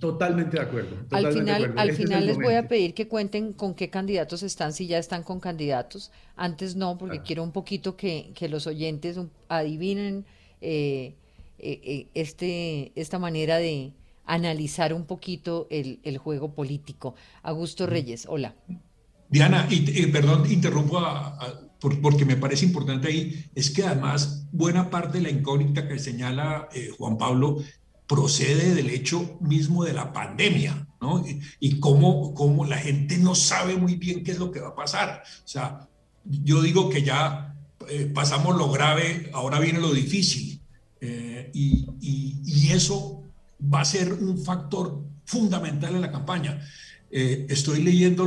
Totalmente 0.00 0.56
de 0.56 0.62
acuerdo. 0.64 0.96
al 1.12 1.32
final, 1.32 1.72
al 1.76 1.92
final 1.92 2.26
les 2.26 2.36
voy 2.36 2.54
a 2.54 2.66
pedir 2.66 2.92
que 2.92 3.06
cuenten 3.06 3.52
con 3.52 3.74
qué 3.74 3.90
candidatos 3.90 4.42
están, 4.42 4.72
si 4.72 4.88
ya 4.88 4.98
están 4.98 5.22
con 5.22 5.38
candidatos. 5.38 6.10
Antes 6.34 6.74
no, 6.74 6.98
porque 6.98 7.20
quiero 7.20 7.44
un 7.44 7.52
poquito 7.52 7.96
que, 7.96 8.34
los 8.50 8.66
oyentes 8.66 9.20
adivinen 9.48 10.24
eh, 10.60 11.14
eh, 11.60 11.80
eh, 11.84 12.06
este, 12.12 12.90
esta 12.96 13.20
manera 13.20 13.58
de 13.58 13.92
analizar 14.34 14.94
un 14.94 15.04
poquito 15.04 15.66
el, 15.70 16.18
juego 16.18 16.54
político. 16.54 17.14
Augusto 17.42 17.86
Reyes, 17.86 18.26
hola. 18.28 18.54
Diana, 19.28 19.66
y, 19.70 20.06
perdón, 20.06 20.50
interrumpo 20.50 21.00
porque 22.00 22.24
me 22.24 22.36
parece 22.36 22.64
importante 22.64 23.08
ahí, 23.08 23.44
es 23.54 23.70
que 23.70 23.82
además 23.82 24.46
buena 24.52 24.90
parte 24.90 25.18
de 25.18 25.24
la 25.24 25.30
incógnita 25.30 25.88
que 25.88 25.98
señala 25.98 26.68
Juan 26.96 27.18
Pablo 27.18 27.58
procede 28.06 28.74
del 28.74 28.90
hecho 28.90 29.38
mismo 29.40 29.84
de 29.84 29.94
la 29.94 30.12
pandemia, 30.12 30.86
¿no? 31.00 31.24
Y, 31.60 31.80
cómo, 31.80 32.34
cómo, 32.34 32.64
la 32.64 32.76
gente 32.76 33.16
no 33.18 33.34
sabe 33.34 33.76
muy 33.76 33.96
bien 33.96 34.22
qué 34.22 34.32
es 34.32 34.38
lo 34.38 34.50
que 34.50 34.60
va 34.60 34.68
a 34.68 34.74
pasar. 34.74 35.22
O 35.44 35.48
sea, 35.48 35.88
yo 36.24 36.62
digo 36.62 36.88
que 36.88 37.02
ya 37.02 37.54
eh, 37.88 38.10
pasamos 38.14 38.56
lo 38.56 38.70
grave, 38.70 39.30
ahora 39.32 39.58
viene 39.60 39.80
lo 39.80 39.92
difícil. 39.92 40.60
Eh, 41.00 41.50
y, 41.52 41.86
y, 42.00 42.70
eso 42.70 43.21
va 43.62 43.80
a 43.80 43.84
ser 43.84 44.12
un 44.12 44.38
factor 44.38 45.04
fundamental 45.24 45.94
en 45.94 46.00
la 46.00 46.12
campaña. 46.12 46.60
Eh, 47.10 47.46
estoy 47.50 47.82
leyendo 47.82 48.24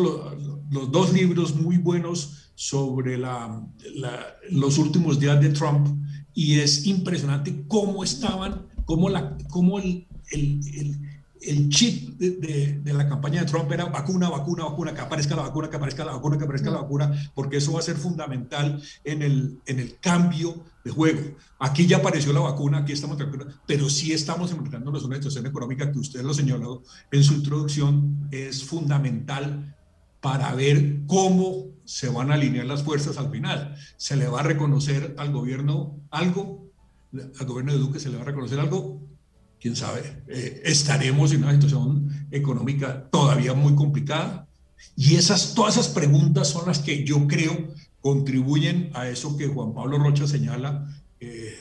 los 0.69 0.91
dos 0.91 1.13
libros 1.13 1.55
muy 1.55 1.77
buenos 1.77 2.51
sobre 2.55 3.17
la, 3.17 3.67
los 4.51 4.77
últimos 4.77 5.19
días 5.19 5.41
de 5.41 5.49
Trump 5.49 5.87
y 6.33 6.59
es 6.59 6.85
impresionante 6.85 7.65
cómo 7.67 8.03
estaban 8.03 8.67
cómo, 8.85 9.09
la, 9.09 9.37
cómo 9.49 9.79
el, 9.79 10.07
el, 10.31 10.99
el, 11.41 11.69
chip 11.69 12.17
de, 12.17 12.79
de, 12.81 12.93
la 12.93 13.09
campaña 13.09 13.41
de 13.41 13.47
Trump 13.47 13.71
era 13.71 13.85
vacuna, 13.85 14.29
vacuna, 14.29 14.65
vacuna, 14.65 14.93
que 14.93 15.01
aparezca 15.01 15.35
la 15.35 15.43
vacuna, 15.43 15.69
que 15.69 15.75
aparezca 15.75 16.05
la 16.05 16.13
vacuna, 16.13 16.37
que 16.37 16.43
aparezca 16.45 16.69
la 16.69 16.81
vacuna, 16.81 17.31
porque 17.33 17.57
eso 17.57 17.73
va 17.73 17.79
a 17.79 17.83
ser 17.83 17.97
fundamental 17.97 18.81
en 19.03 19.21
el, 19.21 19.59
en 19.65 19.79
el 19.79 19.99
cambio 19.99 20.63
de 20.85 20.91
juego. 20.91 21.19
Aquí 21.59 21.87
ya 21.87 21.97
apareció 21.97 22.31
la 22.31 22.41
vacuna, 22.41 22.77
aquí 22.77 22.93
estamos 22.93 23.17
pero 23.65 23.89
sí 23.89 24.13
estamos 24.13 24.51
enfrentándonos 24.51 25.03
a 25.03 25.07
una 25.07 25.15
situación 25.15 25.47
económica 25.47 25.91
que 25.91 25.99
usted 25.99 26.21
lo 26.21 26.33
señaló 26.33 26.83
en 27.11 27.23
su 27.23 27.33
introducción, 27.33 28.29
es 28.31 28.63
fundamental 28.63 29.75
para 30.21 30.53
ver 30.53 31.01
cómo 31.07 31.65
se 31.85 32.07
van 32.09 32.31
a 32.31 32.35
alinear 32.35 32.65
las 32.65 32.83
fuerzas 32.83 33.17
al 33.17 33.31
final. 33.31 33.75
¿Se 33.97 34.15
le 34.15 34.27
va 34.27 34.41
a 34.41 34.43
reconocer 34.43 35.15
al 35.17 35.31
gobierno 35.31 35.99
algo? 36.11 36.63
al 37.39 37.45
gobierno 37.45 37.71
de 37.71 37.79
Duque 37.79 37.99
se 37.99 38.09
le 38.09 38.17
va 38.17 38.23
a 38.23 38.25
reconocer 38.25 38.59
algo, 38.59 39.01
quién 39.59 39.75
sabe. 39.75 40.23
Eh, 40.27 40.61
estaremos 40.65 41.31
en 41.31 41.43
una 41.43 41.53
situación 41.53 42.27
económica 42.29 43.09
todavía 43.09 43.53
muy 43.53 43.73
complicada. 43.73 44.47
Y 44.97 45.15
esas, 45.15 45.55
todas 45.55 45.77
esas 45.77 45.87
preguntas 45.87 46.49
son 46.49 46.67
las 46.67 46.79
que 46.79 47.05
yo 47.05 47.25
creo 47.27 47.69
contribuyen 48.05 48.91
a 48.93 49.09
eso 49.09 49.35
que 49.35 49.47
Juan 49.47 49.73
Pablo 49.73 49.97
Rocha 49.97 50.27
señala. 50.27 50.85
Eh, 51.19 51.55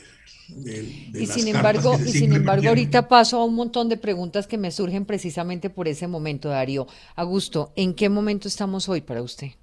y, 1.15 1.25
sin 1.25 1.47
embargo, 1.47 1.97
y 1.99 2.11
sin 2.11 2.33
embargo, 2.33 2.69
ahorita 2.69 3.07
paso 3.07 3.39
a 3.39 3.45
un 3.45 3.55
montón 3.55 3.89
de 3.89 3.97
preguntas 3.97 4.45
que 4.45 4.55
me 4.55 4.69
surgen 4.69 5.05
precisamente 5.05 5.71
por 5.71 5.87
ese 5.87 6.05
momento, 6.07 6.49
Darío. 6.49 6.85
Augusto, 7.15 7.73
¿en 7.75 7.95
qué 7.95 8.09
momento 8.09 8.47
estamos 8.47 8.87
hoy 8.87 9.01
para 9.01 9.23
usted? 9.23 9.53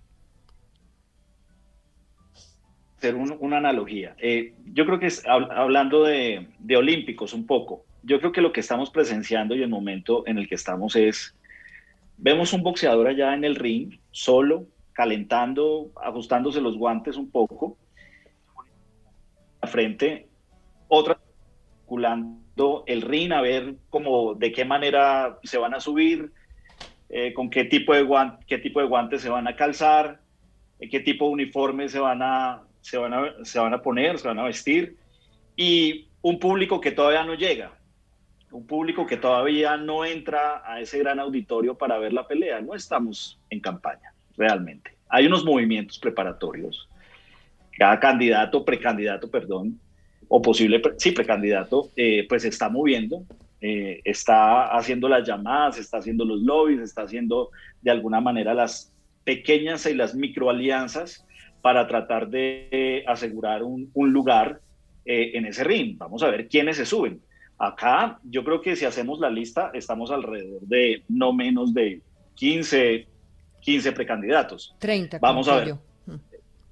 hacer 2.99 3.15
una 3.15 3.57
analogía. 3.59 4.17
Eh, 4.19 4.55
yo 4.73 4.85
creo 4.85 4.99
que 4.99 5.07
es, 5.07 5.25
hablando 5.27 6.03
de, 6.03 6.49
olímpicos 6.77 7.33
un 7.33 7.47
poco, 7.47 7.85
yo 8.03 8.19
creo 8.19 8.33
que 8.33 8.41
lo 8.41 8.53
que 8.53 8.61
estamos 8.61 8.91
presenciando 8.91 9.55
y 9.55 9.63
el 9.63 9.69
momento 9.69 10.25
en 10.27 10.39
el 10.39 10.49
que 10.49 10.57
estamos 10.57 10.97
es, 10.97 11.35
vemos 12.17 12.53
un 12.53 12.63
boxeador 12.65 13.07
allá 13.07 13.35
en 13.35 13.45
el 13.45 13.55
ring, 13.55 13.99
solo, 14.11 14.67
calentando, 14.93 15.91
ajustándose 16.03 16.61
los 16.61 16.77
guantes 16.77 17.17
un 17.17 17.31
poco, 17.31 17.77
a 19.61 19.67
frente, 19.67 20.29
otra 20.89 21.19
calculando 21.93 22.85
el 22.87 23.03
ring 23.03 23.33
a 23.33 23.43
ver 23.43 23.75
cómo, 23.91 24.35
de 24.35 24.51
qué 24.53 24.65
manera 24.65 25.39
se 25.43 25.59
van 25.59 25.75
a 25.75 25.81
subir, 25.81 26.33
eh, 27.11 27.35
con 27.35 27.51
qué 27.51 27.65
tipo, 27.65 27.95
de 27.95 28.03
guante, 28.03 28.45
qué 28.47 28.59
tipo 28.59 28.81
de 28.81 28.87
guantes 28.87 29.21
se 29.21 29.29
van 29.29 29.47
a 29.47 29.57
calzar, 29.57 30.21
qué 30.91 31.01
tipo 31.01 31.27
de 31.27 31.33
uniforme 31.33 31.89
se 31.89 31.99
van 31.99 32.23
a, 32.23 32.63
se 32.81 32.97
van, 32.97 33.13
a, 33.13 33.45
se 33.45 33.59
van 33.59 33.75
a 33.75 33.83
poner, 33.83 34.19
se 34.19 34.29
van 34.29 34.39
a 34.39 34.45
vestir, 34.45 34.97
y 35.55 36.09
un 36.23 36.39
público 36.39 36.81
que 36.81 36.93
todavía 36.93 37.25
no 37.25 37.35
llega, 37.35 37.73
un 38.51 38.67
público 38.67 39.07
que 39.07 39.19
todavía 39.19 39.77
no 39.77 40.05
entra 40.05 40.63
a 40.65 40.81
ese 40.81 40.99
gran 40.99 41.19
auditorio 41.21 41.77
para 41.77 41.99
ver 41.99 42.13
la 42.13 42.27
pelea. 42.27 42.61
No 42.61 42.75
estamos 42.75 43.41
en 43.51 43.61
campaña, 43.61 44.12
realmente. 44.37 44.93
Hay 45.09 45.27
unos 45.27 45.45
movimientos 45.45 45.99
preparatorios. 45.99 46.89
Cada 47.77 47.99
candidato, 47.99 48.65
precandidato, 48.65 49.31
perdón, 49.31 49.79
o 50.29 50.41
posible, 50.41 50.81
sí, 50.97 51.13
precandidato, 51.13 51.91
eh, 51.97 52.27
pues 52.29 52.45
está 52.45 52.69
moviendo, 52.69 53.25
eh, 53.61 54.01
está 54.05 54.75
haciendo 54.77 55.09
las 55.09 55.27
llamadas, 55.27 55.79
está 55.79 55.99
haciendo 55.99 56.25
los 56.25 56.41
lobbies, 56.41 56.81
está 56.81 57.03
haciendo 57.03 57.51
de 57.83 57.91
alguna 57.91 58.21
manera 58.21 58.55
las 58.55 58.93
pequeñas 59.25 59.87
y 59.87 59.95
las 59.95 60.15
microalianzas 60.15 61.27
para 61.61 61.87
tratar 61.87 62.29
de 62.29 63.05
asegurar 63.07 63.63
un, 63.63 63.91
lugar 63.95 64.61
en 65.05 65.47
ese 65.47 65.65
ring. 65.65 65.97
Vamos 65.99 66.23
a 66.23 66.31
ver 66.31 66.49
quiénes 66.49 66.77
se 66.77 66.87
suben. 66.87 67.21
Acá 67.59 68.19
yo 68.25 68.43
creo 68.43 68.61
que 68.61 68.75
si 68.75 68.85
hacemos 68.85 69.21
la 69.21 69.31
lista 69.31 69.71
estamos 69.73 70.11
alrededor 70.11 70.63
de 70.63 71.05
no 71.09 71.33
menos 71.33 71.73
de 71.73 72.01
15, 72.35 73.07
15 73.63 73.93
precandidatos. 73.93 74.75
30. 74.79 75.19
Vamos 75.19 75.49
a 75.49 75.57
ver. 75.57 75.77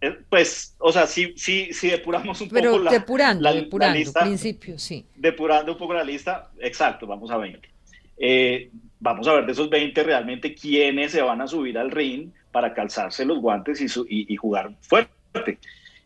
Eh, 0.03 0.19
pues, 0.29 0.75
o 0.79 0.93
sea, 0.93 1.07
si, 1.07 1.35
si, 1.37 1.73
si 1.73 1.91
depuramos 1.91 2.41
un 2.41 2.49
Pero 2.49 2.73
poco 2.73 2.85
la, 2.85 2.91
depurando, 2.91 3.43
la, 3.43 3.53
depurando, 3.53 3.99
lista, 3.99 4.21
principio, 4.23 4.79
sí. 4.79 5.05
Depurando 5.15 5.73
un 5.73 5.79
poco 5.79 5.93
la 5.93 6.05
lista, 6.05 6.51
exacto, 6.59 7.07
vamos 7.07 7.31
a 7.31 7.37
20. 7.37 7.69
Eh, 8.17 8.71
vamos 8.99 9.29
a 9.29 9.35
ver 9.35 9.47
de 9.47 9.53
esos 9.53 9.69
20 9.69 10.03
realmente 10.03 10.55
quiénes 10.55 11.13
se 11.13 11.21
van 11.21 11.43
a 11.43 11.47
subir 11.47 11.79
al 11.79 11.91
ring 11.91 12.31
para 12.51 12.73
calzarse 12.73 13.27
los 13.27 13.41
guantes 13.41 13.81
y, 13.81 13.87
y, 14.09 14.33
y 14.33 14.37
jugar 14.37 14.73
fuerte. 14.81 15.59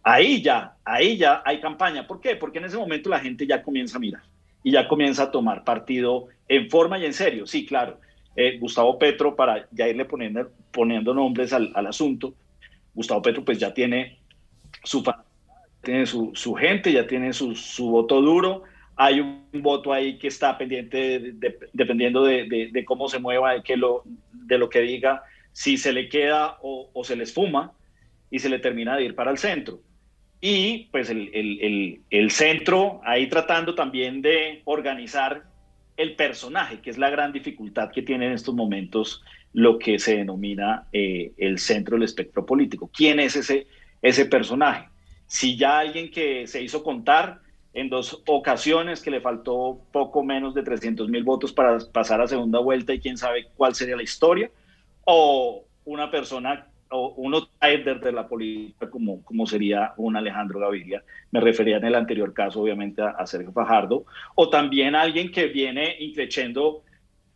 Ahí 0.02 0.42
ya, 0.42 0.74
ahí 0.84 1.16
ya 1.16 1.42
hay 1.44 1.60
campaña. 1.60 2.06
¿Por 2.06 2.20
qué? 2.20 2.36
Porque 2.36 2.58
en 2.58 2.66
ese 2.66 2.76
momento 2.76 3.08
la 3.08 3.20
gente 3.20 3.46
ya 3.46 3.62
comienza 3.62 3.96
a 3.96 4.00
mirar 4.00 4.22
y 4.64 4.72
ya 4.72 4.88
comienza 4.88 5.24
a 5.24 5.30
tomar 5.30 5.62
partido 5.62 6.26
en 6.48 6.68
forma 6.68 6.98
y 6.98 7.06
en 7.06 7.14
serio. 7.14 7.46
Sí, 7.46 7.64
claro. 7.64 8.00
Eh, 8.36 8.58
Gustavo 8.58 8.98
Petro, 8.98 9.36
para 9.36 9.68
ya 9.70 9.88
irle 9.88 10.04
poniendo, 10.04 10.50
poniendo 10.72 11.14
nombres 11.14 11.52
al, 11.52 11.70
al 11.74 11.86
asunto, 11.86 12.34
Gustavo 12.94 13.22
Petro 13.22 13.44
pues 13.44 13.58
ya 13.58 13.74
tiene 13.74 14.18
su, 14.82 15.04
tiene 15.82 16.06
su, 16.06 16.32
su 16.34 16.54
gente, 16.54 16.92
ya 16.92 17.06
tiene 17.06 17.32
su, 17.32 17.54
su, 17.54 17.90
voto 17.90 18.20
duro. 18.20 18.62
Hay 18.96 19.20
un 19.20 19.44
voto 19.54 19.92
ahí 19.92 20.18
que 20.18 20.28
está 20.28 20.56
pendiente, 20.56 21.34
dependiendo 21.72 22.24
de, 22.24 22.70
de, 22.72 22.84
cómo 22.84 23.08
se 23.08 23.18
mueva, 23.18 23.54
de, 23.54 23.62
que 23.62 23.76
lo, 23.76 24.04
de 24.32 24.58
lo 24.58 24.68
que 24.68 24.80
diga, 24.80 25.22
si 25.52 25.76
se 25.76 25.92
le 25.92 26.08
queda 26.08 26.58
o, 26.62 27.02
se 27.04 27.16
le 27.16 27.24
esfuma 27.24 27.72
y 28.30 28.38
se 28.38 28.48
le 28.48 28.60
termina 28.60 28.96
de 28.96 29.04
ir 29.04 29.14
para 29.14 29.30
el 29.30 29.38
centro. 29.38 29.80
Y 30.40 30.88
pues 30.92 31.10
el, 31.10 31.30
el, 31.32 32.00
el, 32.10 32.30
centro 32.30 33.00
ahí 33.04 33.28
tratando 33.28 33.74
también 33.74 34.20
de 34.20 34.62
organizar 34.64 35.44
el 35.96 36.16
personaje, 36.16 36.80
que 36.80 36.90
es 36.90 36.98
la 36.98 37.10
gran 37.10 37.32
dificultad 37.32 37.90
que 37.90 38.02
tiene 38.02 38.26
en 38.26 38.32
estos 38.32 38.54
momentos 38.54 39.22
lo 39.52 39.78
que 39.78 39.98
se 39.98 40.16
denomina 40.16 40.88
eh, 40.92 41.32
el 41.36 41.58
centro 41.58 41.96
del 41.96 42.02
espectro 42.02 42.44
político. 42.44 42.90
¿Quién 42.92 43.20
es 43.20 43.36
ese, 43.36 43.66
ese 44.02 44.26
personaje? 44.26 44.88
Si 45.26 45.56
ya 45.56 45.78
alguien 45.78 46.10
que 46.10 46.46
se 46.46 46.62
hizo 46.62 46.82
contar 46.82 47.40
en 47.72 47.88
dos 47.88 48.22
ocasiones, 48.26 49.00
que 49.00 49.10
le 49.10 49.20
faltó 49.20 49.80
poco 49.92 50.22
menos 50.22 50.54
de 50.54 50.62
300 50.62 51.08
mil 51.08 51.24
votos 51.24 51.52
para 51.52 51.78
pasar 51.92 52.20
a 52.20 52.28
segunda 52.28 52.58
vuelta 52.58 52.94
y 52.94 53.00
quién 53.00 53.16
sabe 53.16 53.48
cuál 53.56 53.74
sería 53.74 53.96
la 53.96 54.02
historia, 54.02 54.50
o 55.04 55.64
una 55.84 56.10
persona 56.10 56.68
o 56.90 57.14
un 57.16 57.34
outsider 57.34 58.00
de 58.00 58.12
la 58.12 58.28
política 58.28 58.88
como, 58.90 59.22
como 59.24 59.46
sería 59.46 59.94
un 59.96 60.16
Alejandro 60.16 60.60
Gaviria, 60.60 61.02
me 61.30 61.40
refería 61.40 61.78
en 61.78 61.84
el 61.84 61.94
anterior 61.94 62.32
caso 62.32 62.60
obviamente 62.60 63.02
a, 63.02 63.10
a 63.10 63.26
Sergio 63.26 63.52
Fajardo, 63.52 64.04
o 64.34 64.48
también 64.48 64.94
alguien 64.94 65.30
que 65.32 65.46
viene 65.46 65.96
increciendo 66.00 66.82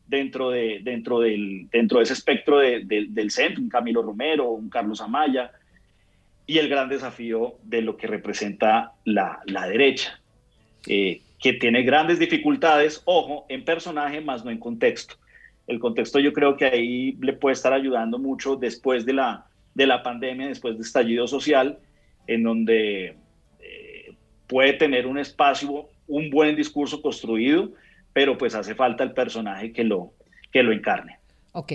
dentro 0.08 0.50
de, 0.50 0.80
dentro 0.82 1.20
del, 1.20 1.68
dentro 1.70 1.98
de 1.98 2.04
ese 2.04 2.14
espectro 2.14 2.58
del 2.58 3.30
centro, 3.30 3.62
un 3.62 3.68
Camilo 3.68 4.02
Romero, 4.02 4.50
un 4.50 4.70
Carlos 4.70 5.00
Amaya, 5.00 5.52
y 6.46 6.58
el 6.58 6.68
gran 6.68 6.88
desafío 6.88 7.56
de 7.62 7.82
lo 7.82 7.96
que 7.96 8.06
representa 8.06 8.92
la, 9.04 9.40
la 9.44 9.68
derecha, 9.68 10.18
eh, 10.86 11.20
que 11.38 11.52
tiene 11.52 11.82
grandes 11.82 12.18
dificultades, 12.18 13.02
ojo, 13.04 13.44
en 13.50 13.64
personaje, 13.64 14.22
más 14.22 14.44
no 14.44 14.50
en 14.50 14.58
contexto. 14.58 15.16
El 15.68 15.78
contexto 15.78 16.18
yo 16.18 16.32
creo 16.32 16.56
que 16.56 16.64
ahí 16.64 17.12
le 17.20 17.34
puede 17.34 17.52
estar 17.52 17.72
ayudando 17.72 18.18
mucho 18.18 18.56
después 18.56 19.06
de 19.06 19.12
la, 19.12 19.46
de 19.74 19.86
la 19.86 20.02
pandemia, 20.02 20.48
después 20.48 20.74
del 20.74 20.82
estallido 20.82 21.28
social, 21.28 21.78
en 22.26 22.42
donde 22.42 23.16
eh, 23.60 24.14
puede 24.46 24.72
tener 24.72 25.06
un 25.06 25.18
espacio, 25.18 25.88
un 26.08 26.30
buen 26.30 26.56
discurso 26.56 27.00
construido, 27.00 27.72
pero 28.12 28.36
pues 28.36 28.54
hace 28.54 28.74
falta 28.74 29.04
el 29.04 29.12
personaje 29.12 29.72
que 29.72 29.84
lo, 29.84 30.14
que 30.50 30.62
lo 30.62 30.72
encarne. 30.72 31.18
Ok. 31.52 31.74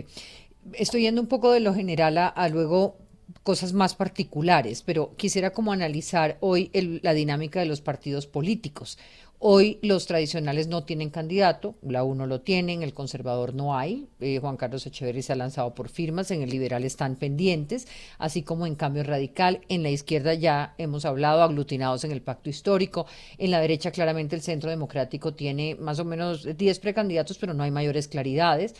Estoy 0.73 1.03
yendo 1.03 1.21
un 1.21 1.27
poco 1.27 1.51
de 1.51 1.59
lo 1.59 1.73
general 1.73 2.17
a, 2.17 2.49
luego 2.49 2.97
cosas 3.43 3.73
más 3.73 3.95
particulares, 3.95 4.81
pero 4.81 5.15
quisiera 5.17 5.51
como 5.51 5.71
analizar 5.71 6.37
hoy 6.39 6.71
la 7.01 7.13
dinámica 7.13 7.59
de 7.59 7.65
los 7.65 7.81
partidos 7.81 8.27
políticos. 8.27 8.97
Hoy 9.45 9.77
los 9.81 10.05
tradicionales 10.05 10.69
no 10.69 10.85
tienen 10.85 11.09
candidato, 11.09 11.75
la 11.81 12.05
UNO 12.05 12.27
lo 12.27 12.39
tiene, 12.39 12.71
en 12.71 12.81
el 12.81 12.93
conservador 12.93 13.53
no 13.53 13.77
hay, 13.77 14.07
eh, 14.21 14.39
Juan 14.39 14.55
Carlos 14.55 14.87
Echeverry 14.87 15.21
se 15.21 15.33
ha 15.33 15.35
lanzado 15.35 15.75
por 15.75 15.89
firmas, 15.89 16.31
en 16.31 16.43
el 16.43 16.49
liberal 16.49 16.85
están 16.85 17.17
pendientes, 17.17 17.85
así 18.19 18.43
como 18.43 18.65
en 18.65 18.75
cambio 18.75 19.03
radical, 19.03 19.59
en 19.67 19.83
la 19.83 19.89
izquierda 19.89 20.33
ya 20.33 20.75
hemos 20.77 21.03
hablado, 21.03 21.43
aglutinados 21.43 22.05
en 22.05 22.13
el 22.13 22.21
pacto 22.21 22.49
histórico, 22.49 23.05
en 23.37 23.51
la 23.51 23.59
derecha 23.59 23.91
claramente 23.91 24.33
el 24.33 24.41
centro 24.41 24.69
democrático 24.69 25.33
tiene 25.33 25.75
más 25.75 25.99
o 25.99 26.05
menos 26.05 26.47
10 26.55 26.79
precandidatos, 26.79 27.37
pero 27.37 27.53
no 27.53 27.63
hay 27.63 27.71
mayores 27.71 28.07
claridades 28.07 28.75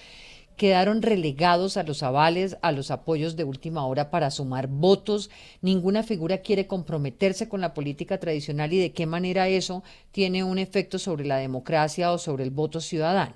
quedaron 0.57 1.01
relegados 1.01 1.77
a 1.77 1.83
los 1.83 2.03
avales, 2.03 2.57
a 2.61 2.71
los 2.71 2.91
apoyos 2.91 3.35
de 3.35 3.43
última 3.43 3.85
hora 3.85 4.09
para 4.09 4.31
sumar 4.31 4.67
votos. 4.67 5.29
Ninguna 5.61 6.03
figura 6.03 6.39
quiere 6.39 6.67
comprometerse 6.67 7.49
con 7.49 7.61
la 7.61 7.73
política 7.73 8.19
tradicional 8.19 8.73
y 8.73 8.79
de 8.79 8.93
qué 8.93 9.05
manera 9.05 9.47
eso 9.47 9.83
tiene 10.11 10.43
un 10.43 10.59
efecto 10.59 10.99
sobre 10.99 11.25
la 11.25 11.37
democracia 11.37 12.11
o 12.11 12.17
sobre 12.17 12.43
el 12.43 12.51
voto 12.51 12.79
ciudadano. 12.79 13.35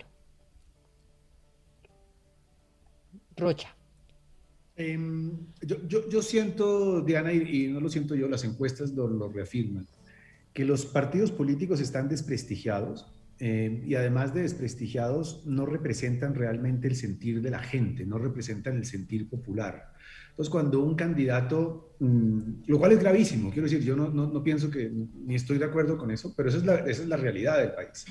Rocha. 3.36 3.76
Em, 4.76 5.32
yo, 5.62 6.22
siento, 6.22 7.02
Diana, 7.02 7.34
y, 7.34 7.68
no 7.68 7.80
lo 7.80 7.90
siento 7.90 8.16
yo, 8.16 8.28
las 8.28 8.44
encuestas 8.44 8.92
lo 8.92 9.28
reafirman, 9.30 9.88
que 10.54 10.66
los 10.66 10.86
partidos 10.86 11.32
políticos 11.32 11.80
están 11.82 12.08
desprestigiados 12.08 13.08
eh, 13.39 13.84
y 13.86 13.95
además 13.95 14.34
de 14.34 14.41
desprestigiados, 14.41 15.45
no 15.45 15.65
representan 15.65 16.34
realmente 16.34 16.88
el 16.88 16.95
sentir 16.95 17.41
de 17.41 17.52
la 17.52 17.60
gente, 17.60 18.06
no 18.06 18.17
representan 18.17 18.78
el 18.78 18.86
sentir 18.86 19.30
popular. 19.30 19.93
Entonces, 20.30 20.52
cuando 20.52 20.84
un 20.84 20.95
candidato, 20.95 21.95
mm, 22.00 22.39
lo 22.67 22.80
cual 22.80 22.91
es 22.91 23.00
gravísimo, 23.00 23.50
quiero 23.52 23.67
decir, 23.67 23.84
yo 23.84 23.95
no, 23.95 24.10
no, 24.10 24.43
pienso 24.43 24.69
que, 24.69 24.89
ni 24.89 25.36
estoy 25.36 25.58
de 25.58 25.65
acuerdo 25.65 25.97
con 25.97 26.12
eso, 26.12 26.34
pero 26.36 26.50
esa 26.50 26.60
es 26.60 26.65
la, 26.65 26.76
esa 26.76 27.04
es 27.04 27.08
la 27.08 27.17
realidad 27.17 27.60
del 27.60 27.73
país. 27.73 28.06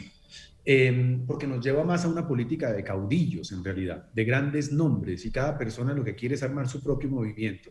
Em, 0.64 1.24
porque 1.26 1.46
nos 1.46 1.64
lleva 1.64 1.84
más 1.84 2.04
a 2.04 2.08
una 2.08 2.26
política 2.26 2.72
de 2.72 2.82
caudillos, 2.82 3.52
en 3.52 3.62
realidad, 3.62 4.10
de 4.12 4.24
grandes 4.24 4.72
nombres, 4.72 5.24
y 5.24 5.30
cada 5.30 5.56
persona 5.56 5.94
lo 5.94 6.02
que 6.02 6.16
quiere 6.16 6.34
es 6.34 6.42
armar 6.42 6.68
su 6.68 6.82
propio 6.82 7.08
movimiento. 7.08 7.70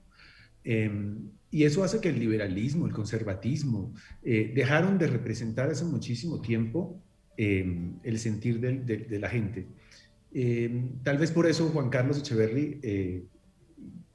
Em, 0.63 1.29
y 1.51 1.63
eso 1.63 1.83
hace 1.83 1.99
que 1.99 2.09
el 2.09 2.19
liberalismo, 2.19 2.87
el 2.87 2.93
conservatismo, 2.93 3.93
eh, 4.23 4.51
dejaron 4.55 4.97
de 4.97 5.07
representar 5.07 5.69
hace 5.69 5.85
muchísimo 5.85 6.41
tiempo 6.41 7.04
Em, 7.37 7.99
el 8.03 8.17
sentir 8.17 8.61
de, 8.61 9.19
la 9.19 9.27
gente. 9.27 9.67
Em, 10.33 11.03
tal 11.03 11.17
vez 11.17 11.31
por 11.31 11.45
eso 11.47 11.67
Juan 11.67 11.89
Carlos 11.89 12.17
Echeverry 12.17 12.79
eh, 12.81 13.23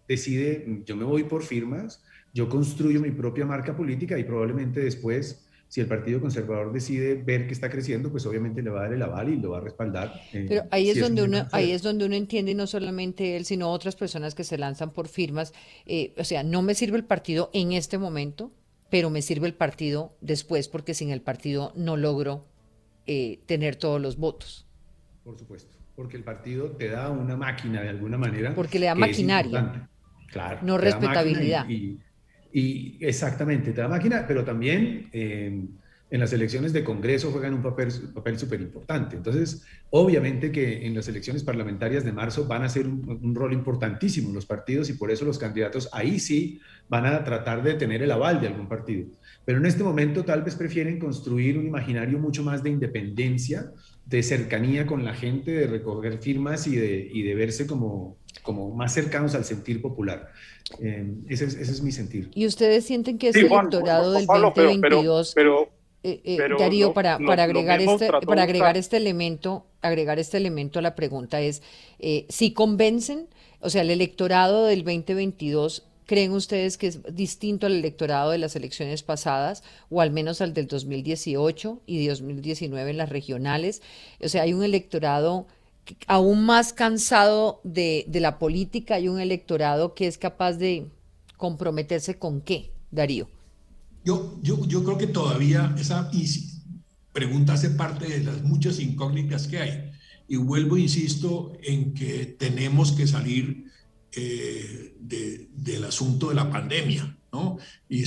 decide, 0.08 0.82
yo 0.86 0.96
me 0.96 1.04
voy 1.04 1.24
por 1.24 1.42
firmas, 1.42 2.02
yo 2.32 2.48
construyo 2.48 2.98
mi 2.98 3.10
propia 3.10 3.44
marca 3.44 3.76
política 3.76 4.18
y 4.18 4.24
probablemente 4.24 4.80
después, 4.80 5.46
si 5.68 5.82
el 5.82 5.86
Partido 5.86 6.18
Conservador 6.18 6.72
decide 6.72 7.14
ver 7.14 7.46
que 7.46 7.52
está 7.52 7.68
creciendo, 7.68 8.10
pues 8.10 8.24
obviamente 8.24 8.62
le 8.62 8.70
va 8.70 8.80
a 8.80 8.82
dar 8.84 8.94
el 8.94 9.02
aval 9.02 9.28
y 9.28 9.36
lo 9.36 9.50
va 9.50 9.58
a 9.58 9.60
respaldar. 9.60 10.14
Eh, 10.32 10.46
Pero 10.48 10.62
ahí 10.70 10.88
es, 10.88 10.98
donde 10.98 11.22
uno, 11.22 11.46
ahí 11.52 11.72
es 11.72 11.82
donde 11.82 12.06
uno 12.06 12.14
entiende, 12.14 12.52
y 12.52 12.54
no 12.54 12.66
solamente 12.66 13.36
él, 13.36 13.44
sino 13.44 13.70
otras 13.70 13.96
personas 13.96 14.34
que 14.34 14.44
se 14.44 14.56
lanzan 14.56 14.94
por 14.94 15.08
firmas, 15.08 15.52
eh, 15.84 16.14
o 16.16 16.24
sea, 16.24 16.42
no 16.42 16.62
me 16.62 16.74
sirve 16.74 16.96
el 16.96 17.04
partido 17.04 17.50
en 17.52 17.72
este 17.72 17.98
momento, 17.98 18.50
pero 18.88 19.10
me 19.10 19.20
sirve 19.20 19.46
el 19.46 19.54
partido 19.54 20.16
después, 20.22 20.68
porque 20.68 20.94
sin 20.94 21.10
el 21.10 21.20
partido 21.20 21.74
no 21.76 21.98
logro 21.98 22.49
eh, 23.12 23.40
tener 23.44 23.74
todos 23.74 24.00
los 24.00 24.16
votos. 24.16 24.68
Por 25.24 25.36
supuesto, 25.36 25.76
porque 25.96 26.16
el 26.16 26.22
partido 26.22 26.70
te 26.70 26.86
da 26.86 27.10
una 27.10 27.36
máquina 27.36 27.82
de 27.82 27.88
alguna 27.88 28.16
manera. 28.16 28.54
Porque 28.54 28.78
le 28.78 28.86
da 28.86 28.94
maquinaria. 28.94 29.88
Claro. 30.28 30.60
No 30.62 30.78
respetabilidad. 30.78 31.66
Y, 31.68 32.98
exactamente, 33.00 33.72
te 33.72 33.80
da 33.80 33.88
máquina, 33.88 34.24
pero 34.28 34.44
también 34.44 35.08
eh, 35.12 35.60
en 36.08 36.20
las 36.20 36.32
elecciones 36.32 36.72
de 36.72 36.84
Congreso 36.84 37.32
juegan 37.32 37.54
un 37.54 37.62
papel 37.62 37.88
papel 38.14 38.38
súper 38.38 38.60
importante. 38.60 39.16
Entonces, 39.16 39.64
obviamente 39.90 40.52
que 40.52 40.86
en 40.86 40.94
las 40.94 41.08
elecciones 41.08 41.42
parlamentarias 41.42 42.04
de 42.04 42.12
marzo 42.12 42.46
van 42.46 42.62
a 42.62 42.68
ser 42.68 42.86
un, 42.86 43.34
rol 43.34 43.52
importantísimo 43.52 44.32
los 44.32 44.46
partidos 44.46 44.88
y 44.88 44.92
por 44.92 45.10
eso 45.10 45.24
los 45.24 45.36
candidatos 45.36 45.88
ahí 45.90 46.20
sí 46.20 46.60
van 46.88 47.06
a 47.06 47.24
tratar 47.24 47.64
de 47.64 47.74
tener 47.74 48.02
el 48.02 48.12
aval 48.12 48.40
de 48.40 48.46
algún 48.46 48.68
partido. 48.68 49.08
Pero 49.50 49.58
en 49.58 49.66
este 49.66 49.82
momento 49.82 50.24
tal 50.24 50.44
vez 50.44 50.54
prefieren 50.54 51.00
construir 51.00 51.58
un 51.58 51.66
imaginario 51.66 52.20
mucho 52.20 52.44
más 52.44 52.62
de 52.62 52.70
independencia, 52.70 53.72
de 54.06 54.22
cercanía 54.22 54.86
con 54.86 55.04
la 55.04 55.12
gente, 55.12 55.50
de 55.50 55.66
recoger 55.66 56.18
firmas 56.18 56.68
y 56.68 56.76
de, 56.76 57.10
y 57.12 57.22
de 57.22 57.34
verse 57.34 57.66
como, 57.66 58.16
como 58.42 58.72
más 58.72 58.94
cercanos 58.94 59.34
al 59.34 59.44
sentir 59.44 59.82
popular. 59.82 60.28
Eh, 60.78 61.04
ese, 61.28 61.46
es, 61.46 61.54
ese, 61.56 61.72
es, 61.72 61.82
mi 61.82 61.90
sentir. 61.90 62.30
¿Y 62.32 62.46
ustedes 62.46 62.84
sienten 62.84 63.18
que 63.18 63.30
ese 63.30 63.40
electorado 63.40 64.12
del 64.12 64.24
2022... 64.24 65.32
pero, 65.34 65.68
eh, 66.04 66.20
eh, 66.22 66.38
Darío, 66.56 66.94
para, 66.94 67.18
para, 67.18 67.42
agregar 67.42 67.80
este, 67.80 68.08
para 68.24 68.44
agregar 68.44 68.76
este 68.76 68.98
elemento, 68.98 69.66
agregar 69.82 70.20
este 70.20 70.36
elemento 70.36 70.78
a 70.78 70.82
la 70.82 70.94
pregunta 70.94 71.40
es, 71.40 71.60
eh, 71.98 72.24
si 72.28 72.52
convencen, 72.52 73.26
o 73.58 73.68
sea, 73.68 73.82
el 73.82 73.90
electorado 73.90 74.66
del 74.66 74.84
2022 74.84 75.89
creen 76.10 76.32
ustedes 76.32 76.76
que 76.76 76.88
es 76.88 76.98
distinto 77.14 77.66
al 77.66 77.74
electorado 77.74 78.32
de 78.32 78.38
las 78.38 78.56
elecciones 78.56 79.04
pasadas 79.04 79.62
o 79.90 80.00
al 80.00 80.10
menos 80.10 80.40
al 80.40 80.54
del 80.54 80.66
2018 80.66 81.82
y 81.86 82.04
2019 82.04 82.90
en 82.90 82.96
las 82.96 83.10
regionales? 83.10 83.80
O 84.20 84.28
sea, 84.28 84.42
hay 84.42 84.52
un 84.52 84.64
electorado 84.64 85.46
aún 86.08 86.44
más 86.44 86.72
cansado 86.72 87.60
de, 87.62 88.06
de 88.08 88.18
la 88.18 88.40
política, 88.40 88.96
hay 88.96 89.06
un 89.06 89.20
electorado 89.20 89.94
que 89.94 90.08
es 90.08 90.18
capaz 90.18 90.54
de 90.54 90.88
comprometerse 91.36 92.18
con 92.18 92.40
qué, 92.40 92.72
Darío. 92.90 93.28
Yo, 94.04 94.36
yo, 94.42 94.66
yo 94.66 94.82
creo 94.82 94.98
que 94.98 95.06
todavía 95.06 95.72
esa 95.78 96.10
pregunta 97.12 97.52
hace 97.52 97.70
parte 97.70 98.08
de 98.08 98.24
las 98.24 98.42
muchas 98.42 98.80
incógnitas 98.80 99.46
que 99.46 99.58
hay. 99.58 99.92
Y 100.26 100.38
vuelvo, 100.38 100.76
insisto, 100.76 101.52
en 101.62 101.94
que 101.94 102.26
tenemos 102.26 102.90
que 102.90 103.06
salir 103.06 103.69
eh, 104.14 104.94
del 104.98 105.84
asunto 105.84 106.28
de 106.28 106.34
la 106.34 106.50
pandemia. 106.50 107.16
¿no? 107.32 107.58
Y 107.88 108.02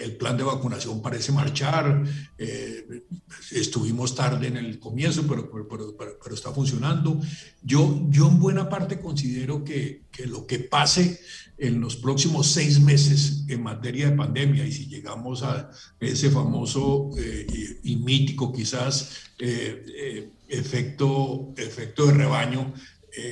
el 0.00 0.16
plan 0.18 0.36
de 0.36 0.42
vacunación 0.42 1.00
parece 1.00 1.30
marchar, 1.30 2.04
eh, 2.38 3.04
estuvimos 3.52 4.14
tarde 4.14 4.48
en 4.48 4.56
el 4.56 4.78
comienzo, 4.80 5.24
pero, 5.28 5.48
pero, 5.68 6.34
está 6.34 6.50
funcionando. 6.50 7.20
Yo, 7.62 8.06
yo 8.08 8.28
en 8.28 8.40
buena 8.40 8.68
parte 8.68 9.00
considero 9.00 9.64
que, 9.64 10.02
que, 10.10 10.26
lo 10.26 10.46
que 10.46 10.58
pase 10.58 11.20
en 11.58 11.80
los 11.80 11.96
próximos 11.96 12.48
seis 12.48 12.80
meses 12.80 13.44
en 13.48 13.62
materia 13.62 14.10
de 14.10 14.16
pandemia, 14.16 14.66
y 14.66 14.72
si 14.72 14.86
llegamos 14.86 15.42
a 15.42 15.70
ese 16.00 16.30
famoso 16.30 17.10
eh, 17.16 17.46
y, 17.82 17.96
mítico 17.96 18.52
quizás 18.52 19.10
eh, 19.38 20.30
efecto, 20.48 21.54
efecto 21.56 22.06
de 22.06 22.12
rebaño, 22.14 22.74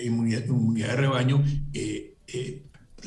inmunidad, 0.04 0.44
inmunidad, 0.46 0.88
de 0.88 0.96
rebaño, 0.96 1.44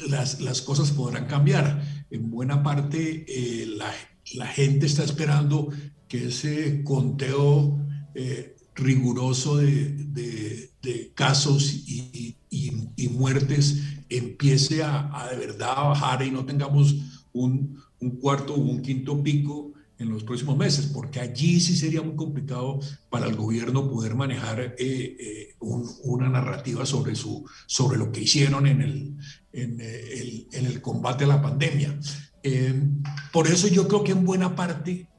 las, 0.10 0.42
las 0.42 0.62
cosas 0.62 0.92
podrán 0.92 1.26
cambiar. 1.26 2.06
En 2.10 2.30
buena 2.30 2.64
parte, 2.64 3.26
eh, 3.28 3.66
la, 3.66 3.92
la, 4.36 4.48
gente 4.48 4.86
está 4.86 5.04
esperando 5.04 5.70
que 6.08 6.28
ese 6.28 6.84
conteo 6.84 7.80
eh, 8.16 8.56
riguroso 8.76 9.58
de, 9.58 9.92
de, 9.92 10.72
de 10.82 11.12
casos 11.14 11.74
y, 11.74 12.36
y, 12.50 12.72
y, 12.96 13.10
muertes 13.10 13.82
empiece 14.10 14.84
a, 14.84 15.10
a, 15.14 15.30
de 15.30 15.38
verdad 15.38 15.74
a 15.76 15.84
bajar 15.90 16.22
y 16.24 16.32
no 16.32 16.46
tengamos 16.46 16.96
un, 17.34 17.82
un 18.00 18.12
cuarto 18.12 18.54
o 18.54 18.58
un 18.58 18.82
quinto 18.82 19.22
pico 19.22 19.74
en 20.00 20.10
los 20.10 20.24
próximos 20.24 20.56
meses, 20.58 20.86
porque 20.88 21.20
allí 21.20 21.60
sí 21.60 21.76
sería 21.76 22.02
muy 22.02 22.16
complicado 22.16 22.80
para 23.10 23.26
el 23.28 23.36
gobierno 23.36 23.90
poder 23.90 24.16
manejar 24.16 24.60
eh, 24.60 24.76
eh, 24.80 25.47
una 25.60 26.30
narrativa 26.30 26.86
sobre, 26.86 27.16
su, 27.16 27.46
sobre 27.66 27.98
lo 27.98 28.12
que 28.12 28.22
hicieron 28.22 28.68
en 28.68 28.82
el, 28.82 29.18
en 29.54 29.82
el, 29.82 30.48
en 30.52 30.66
el 30.66 30.82
combate 30.82 31.24
a 31.24 31.28
la 31.28 31.42
pandemia. 31.42 32.00
Eh, 32.44 32.84
por 33.32 33.48
eso 33.48 33.68
yo 33.68 33.88
creo 33.88 34.04
que 34.04 34.12
en 34.12 34.26
buena 34.26 34.56
parte 34.56 35.10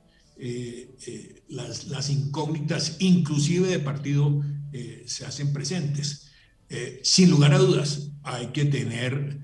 las, 1.49 1.87
las, 1.89 2.11
incógnitas, 2.11 2.97
inclusive 3.01 3.69
de 3.69 3.81
partido, 3.81 4.41
se 5.07 5.27
hacen 5.27 5.53
presentes. 5.53 6.31
sin 7.03 7.31
lugar 7.31 7.55
a 7.55 7.59
dudas, 7.59 8.13
hay 8.23 8.49
que 8.49 8.65
tener 8.67 9.41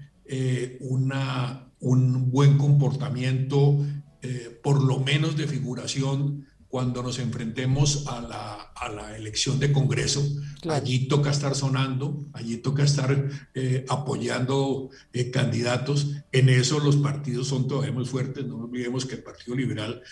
una, 0.81 1.73
un 1.81 2.31
buen 2.31 2.57
comportamiento 2.57 3.85
eh, 4.25 4.59
por 4.63 4.83
lo 4.83 5.01
menos 5.01 5.37
de 5.37 5.47
figuración 5.47 6.47
cuando 6.75 7.05
nos 7.05 7.21
enfrentemos 7.21 8.09
a 8.09 8.21
la, 8.21 8.55
a 8.75 8.89
la 8.89 9.17
elección 9.17 9.61
de 9.61 9.71
Congreso. 9.71 10.27
Allí 10.69 11.07
toca 11.07 11.31
estar 11.31 11.55
sonando, 11.55 12.27
allí 12.33 12.57
toca 12.57 12.83
estar 12.83 13.29
eh, 13.55 13.85
apoyando 13.89 14.91
eh, 15.13 15.31
candidatos. 15.31 16.17
En 16.33 16.49
eso 16.49 16.81
los 16.81 16.97
partidos 16.97 17.47
son 17.47 17.69
todavía 17.69 17.93
muy 17.93 18.05
fuertes. 18.05 18.45
No 18.45 18.57
olvidemos 18.57 19.07
que 19.07 19.15
el 19.15 19.23
Partido 19.23 19.57
Liberal, 19.57 20.03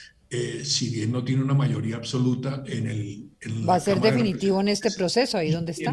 si 0.63 0.91
bien 0.91 1.11
no 1.11 1.25
tiene 1.25 1.43
una 1.43 1.55
mayoría 1.55 1.97
absoluta 1.97 2.63
en 2.65 2.87
el... 2.87 3.29
Va 3.69 3.75
a 3.75 3.81
ser 3.81 4.01
definitivo 4.01 4.61
en 4.61 4.69
este 4.69 4.93
proceso, 4.93 5.39
ahí 5.39 5.51
donde 5.51 5.73
está. 5.73 5.91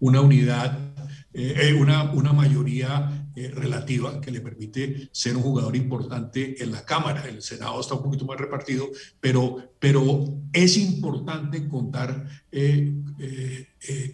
Una 0.00 0.20
unidad 0.20 0.96
eh, 1.38 1.74
una, 1.78 2.12
una 2.12 2.32
mayoría 2.32 3.25
eh, 3.36 3.50
relativa 3.54 4.20
que 4.20 4.30
le 4.30 4.40
permite 4.40 5.08
ser 5.12 5.36
un 5.36 5.42
jugador 5.42 5.76
importante 5.76 6.62
en 6.62 6.72
la 6.72 6.84
Cámara. 6.84 7.28
El 7.28 7.42
Senado 7.42 7.80
está 7.80 7.94
un 7.94 8.02
poquito 8.02 8.24
más 8.24 8.38
repartido, 8.38 8.88
pero, 9.20 9.74
pero 9.78 10.40
es 10.52 10.76
importante 10.76 11.68
contar 11.68 12.26
eh, 12.50 12.94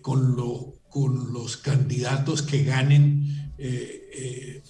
con, 0.03 0.37
lo, 0.37 0.75
con 0.91 1.33
los 1.33 1.57
candidatos 1.57 2.43
que 2.43 2.65
ganen 2.65 3.53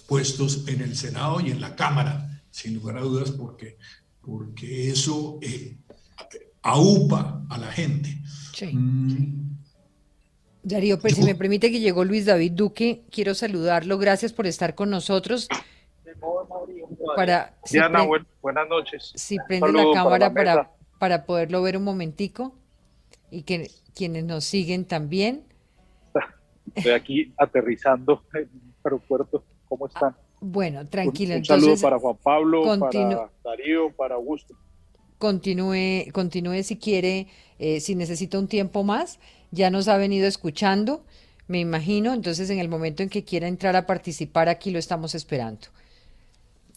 puestos 0.07 0.65
en 0.67 0.81
el 0.81 0.95
Senado 0.95 1.41
y 1.41 1.49
en 1.49 1.59
la 1.59 1.75
Cámara, 1.75 2.43
sin 2.51 2.75
lugar 2.75 2.97
a 2.97 3.01
dudas, 3.01 3.31
porque, 3.31 3.77
porque 4.21 4.89
eso 4.89 5.39
aupa 6.61 7.43
a 7.49 7.57
la 7.57 7.71
gente. 7.71 8.21
Sí. 8.53 8.67
Mm, 8.67 9.42
Darío, 10.63 10.97
pues 10.97 11.15
si 11.15 11.23
me 11.23 11.35
permite 11.35 11.71
que 11.71 11.81
llegó 11.81 12.05
Luis 12.05 12.25
David 12.25 12.53
Duque, 12.53 13.03
quiero 13.11 13.35
saludarlo. 13.35 13.97
Gracias 13.97 14.31
por 14.31 14.47
estar 14.47 14.75
con 14.75 14.89
nosotros. 14.89 15.49
Para, 17.17 17.53
Diana, 17.69 18.07
buenas 18.41 18.69
noches. 18.69 19.11
Si 19.13 19.37
prende 19.45 19.73
la 19.73 19.83
cámara 19.93 20.33
para, 20.33 20.71
para, 20.99 21.25
poderlo 21.25 21.61
ver 21.61 21.75
un 21.75 21.83
momentico 21.83 22.55
y 23.29 23.43
que 23.43 23.69
quienes 23.93 24.23
nos 24.23 24.45
siguen 24.45 24.85
también. 24.85 25.43
Estoy 26.75 26.93
aquí 26.93 27.33
aterrizando 27.37 28.23
en 28.33 28.43
el 28.43 28.49
aeropuerto. 28.85 29.43
¿Cómo 29.67 29.87
están? 29.87 30.15
Bueno, 30.39 30.87
tranquilo. 30.87 31.35
Un, 31.35 31.43
saludo 31.43 31.75
para 31.81 31.99
Juan 31.99 32.17
Pablo, 32.23 32.63
para 32.79 33.29
Darío, 33.43 33.91
para 33.91 34.15
Augusto. 34.15 34.55
Continúe, 35.17 36.11
continúe 36.13 36.63
si 36.63 36.77
quiere, 36.77 37.27
eh, 37.59 37.81
si 37.81 37.95
necesita 37.95 38.39
un 38.39 38.47
tiempo 38.47 38.83
más 38.83 39.19
ya 39.53 39.69
nos 39.69 39.87
ha 39.87 39.97
venido 39.97 40.27
escuchando, 40.27 41.05
me 41.47 41.59
imagino, 41.59 42.13
entonces 42.13 42.49
en 42.49 42.57
el 42.57 42.69
momento 42.69 43.03
en 43.03 43.09
que 43.09 43.23
quiera 43.23 43.47
entrar 43.47 43.75
a 43.75 43.85
participar 43.85 44.49
aquí 44.49 44.71
lo 44.71 44.79
estamos 44.79 45.13
esperando. 45.13 45.67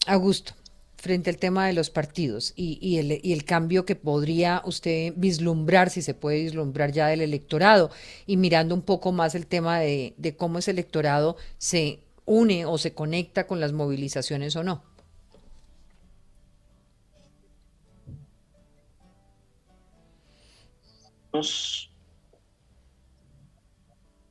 Augusto, 0.05 0.53
frente 0.95 1.31
al 1.31 1.37
tema 1.37 1.65
de 1.65 1.73
los 1.73 1.89
partidos 1.89 2.53
y, 2.55 2.97
el, 2.97 3.43
cambio 3.45 3.83
que 3.83 3.95
podría 3.95 4.61
usted 4.63 5.13
vislumbrar, 5.15 5.89
si 5.89 6.03
se 6.03 6.13
puede 6.13 6.43
vislumbrar 6.43 6.91
ya 6.91 7.07
del 7.07 7.21
electorado, 7.21 7.89
y 8.27 8.37
mirando 8.37 8.75
un 8.75 8.83
poco 8.83 9.11
más 9.11 9.33
el 9.33 9.47
tema 9.47 9.79
de, 9.79 10.13
de 10.17 10.35
cómo 10.35 10.59
ese 10.59 10.71
electorado 10.71 11.35
se 11.57 12.01
une 12.25 12.65
o 12.65 12.77
se 12.77 12.93
conecta 12.93 13.47
con 13.47 13.59
las 13.59 13.73
movilizaciones 13.73 14.55
o 14.55 14.63
no. 14.63 14.83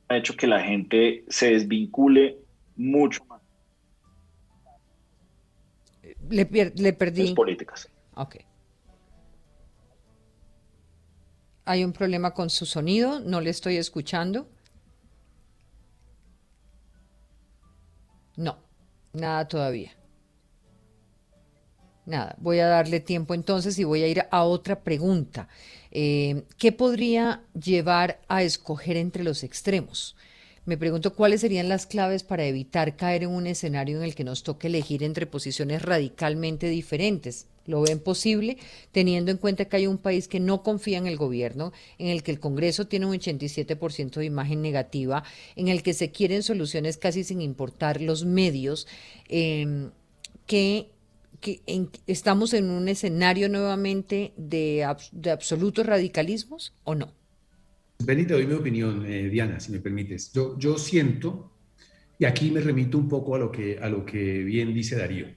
Ha 0.09 0.17
hecho 0.17 0.35
que 0.35 0.47
la 0.47 0.61
gente 0.61 1.25
se 1.27 1.51
desvincule 1.51 2.37
mucho 2.75 3.25
más. 3.25 3.41
Le, 6.29 6.71
le 6.75 6.93
perdí. 6.93 7.27
Las 7.27 7.31
políticas. 7.33 7.89
Ok. 8.15 8.37
Hay 11.65 11.83
un 11.83 11.91
problema 11.91 12.33
con 12.33 12.49
su 12.49 12.65
sonido, 12.65 13.19
no 13.19 13.41
le 13.41 13.49
estoy 13.49 13.75
escuchando. 13.75 14.49
No, 18.37 18.57
nada 19.13 19.47
todavía. 19.47 19.96
Nada, 22.07 22.37
voy 22.39 22.59
a 22.59 22.67
darle 22.67 23.01
tiempo 23.01 23.33
entonces 23.33 23.77
y 23.77 23.83
voy 23.83 24.01
a 24.01 24.07
ir 24.07 24.23
a 24.31 24.43
otra 24.45 24.79
pregunta. 24.79 25.49
Eh, 25.91 26.43
¿Qué 26.57 26.71
podría 26.71 27.41
llevar 27.53 28.21
a 28.29 28.43
escoger 28.43 28.95
entre 28.95 29.25
los 29.25 29.43
extremos? 29.43 30.15
Me 30.63 30.77
pregunto 30.77 31.13
cuáles 31.15 31.41
serían 31.41 31.67
las 31.67 31.85
claves 31.85 32.23
para 32.23 32.45
evitar 32.45 32.95
caer 32.95 33.23
en 33.23 33.31
un 33.31 33.45
escenario 33.45 33.97
en 33.97 34.03
el 34.03 34.15
que 34.15 34.23
nos 34.23 34.43
toque 34.43 34.67
elegir 34.67 35.03
entre 35.03 35.25
posiciones 35.25 35.81
radicalmente 35.81 36.69
diferentes. 36.69 37.47
¿Lo 37.65 37.81
ven 37.81 37.99
posible 37.99 38.57
teniendo 38.93 39.29
en 39.29 39.37
cuenta 39.37 39.65
que 39.65 39.75
hay 39.75 39.87
un 39.87 39.97
país 39.97 40.29
que 40.29 40.39
no 40.39 40.63
confía 40.63 40.99
en 40.99 41.07
el 41.07 41.17
gobierno, 41.17 41.73
en 41.97 42.07
el 42.07 42.23
que 42.23 42.31
el 42.31 42.39
Congreso 42.39 42.87
tiene 42.87 43.05
un 43.05 43.15
87% 43.15 44.15
de 44.15 44.25
imagen 44.25 44.61
negativa, 44.61 45.25
en 45.57 45.67
el 45.67 45.83
que 45.83 45.93
se 45.93 46.11
quieren 46.11 46.41
soluciones 46.41 46.95
casi 46.95 47.25
sin 47.25 47.41
importar 47.41 48.01
los 48.01 48.23
medios? 48.23 48.87
Eh, 49.27 49.89
que 51.39 51.57
que 51.59 51.87
estamos 52.07 52.53
en 52.53 52.69
un 52.69 52.87
escenario 52.87 53.49
nuevamente 53.49 54.33
de, 54.37 54.87
de 55.11 55.31
absolutos 55.31 55.85
radicalismos 55.85 56.73
o 56.83 56.95
no? 56.95 57.13
Benito, 57.99 58.35
doy 58.35 58.45
mi 58.45 58.53
opinión, 58.53 59.05
eh, 59.05 59.29
Diana, 59.29 59.59
si 59.59 59.71
me 59.71 59.79
permites. 59.79 60.31
Yo, 60.31 60.57
yo 60.59 60.77
siento, 60.77 61.51
y 62.19 62.25
aquí 62.25 62.51
me 62.51 62.61
remito 62.61 62.97
un 62.97 63.09
poco 63.09 63.35
a 63.35 63.39
lo, 63.39 63.51
que, 63.51 63.79
a 63.79 63.89
lo 63.89 64.05
que 64.05 64.43
bien 64.43 64.73
dice 64.73 64.95
Darío, 64.95 65.27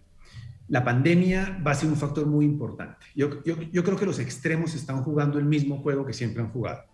la 0.68 0.84
pandemia 0.84 1.60
va 1.66 1.72
a 1.72 1.74
ser 1.74 1.88
un 1.88 1.96
factor 1.96 2.26
muy 2.26 2.44
importante. 2.44 3.06
Yo, 3.16 3.42
yo, 3.44 3.60
yo 3.60 3.82
creo 3.82 3.98
que 3.98 4.06
los 4.06 4.18
extremos 4.18 4.74
están 4.74 5.02
jugando 5.02 5.38
el 5.38 5.44
mismo 5.44 5.78
juego 5.82 6.06
que 6.06 6.12
siempre 6.12 6.42
han 6.42 6.50
jugado. 6.50 6.84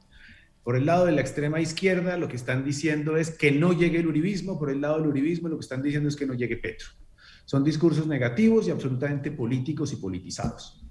Por 0.63 0.77
el 0.77 0.87
lado 0.87 1.07
de 1.07 1.13
la 1.13 1.21
extrema 1.21 1.61
izquierda, 1.61 2.17
lo 2.17 2.27
que 2.27 2.37
están 2.37 2.65
diciendo 2.65 3.17
es 3.17 3.31
que 3.31 3.53
no 3.53 3.73
llegue 3.73 3.99
el 3.99 4.07
uribismo, 4.07 4.59
por 4.59 4.71
el 4.71 4.81
lado 4.81 4.99
del 4.99 5.09
uribismo, 5.09 5.49
lo 5.49 5.59
que 5.59 5.63
están 5.63 5.83
diciendo 5.83 6.09
es 6.09 6.17
que 6.17 6.27
no 6.27 6.35
llegue 6.35 6.57
Petro. 6.57 6.89
Son 7.47 7.65
discursos 7.65 8.07
negativos 8.07 8.67
y 8.67 8.73
absolutamente 8.73 9.31
políticos 9.31 9.93
y 9.93 9.97
politizados. 9.97 10.85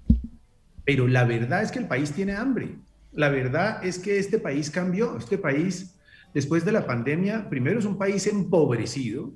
Pero 0.84 1.06
la 1.06 1.24
verdad 1.24 1.62
es 1.62 1.70
que 1.70 1.78
el 1.78 1.86
país 1.86 2.12
tiene 2.12 2.34
hambre. 2.34 2.78
La 3.12 3.28
verdad 3.28 3.84
es 3.84 3.98
que 3.98 4.18
este 4.18 4.38
país 4.38 4.70
cambió. 4.70 5.16
Este 5.18 5.36
país, 5.36 5.96
después 6.34 6.64
de 6.64 6.72
la 6.72 6.86
pandemia, 6.86 7.48
primero 7.48 7.78
es 7.78 7.84
un 7.84 7.98
país 7.98 8.26
empobrecido. 8.26 9.32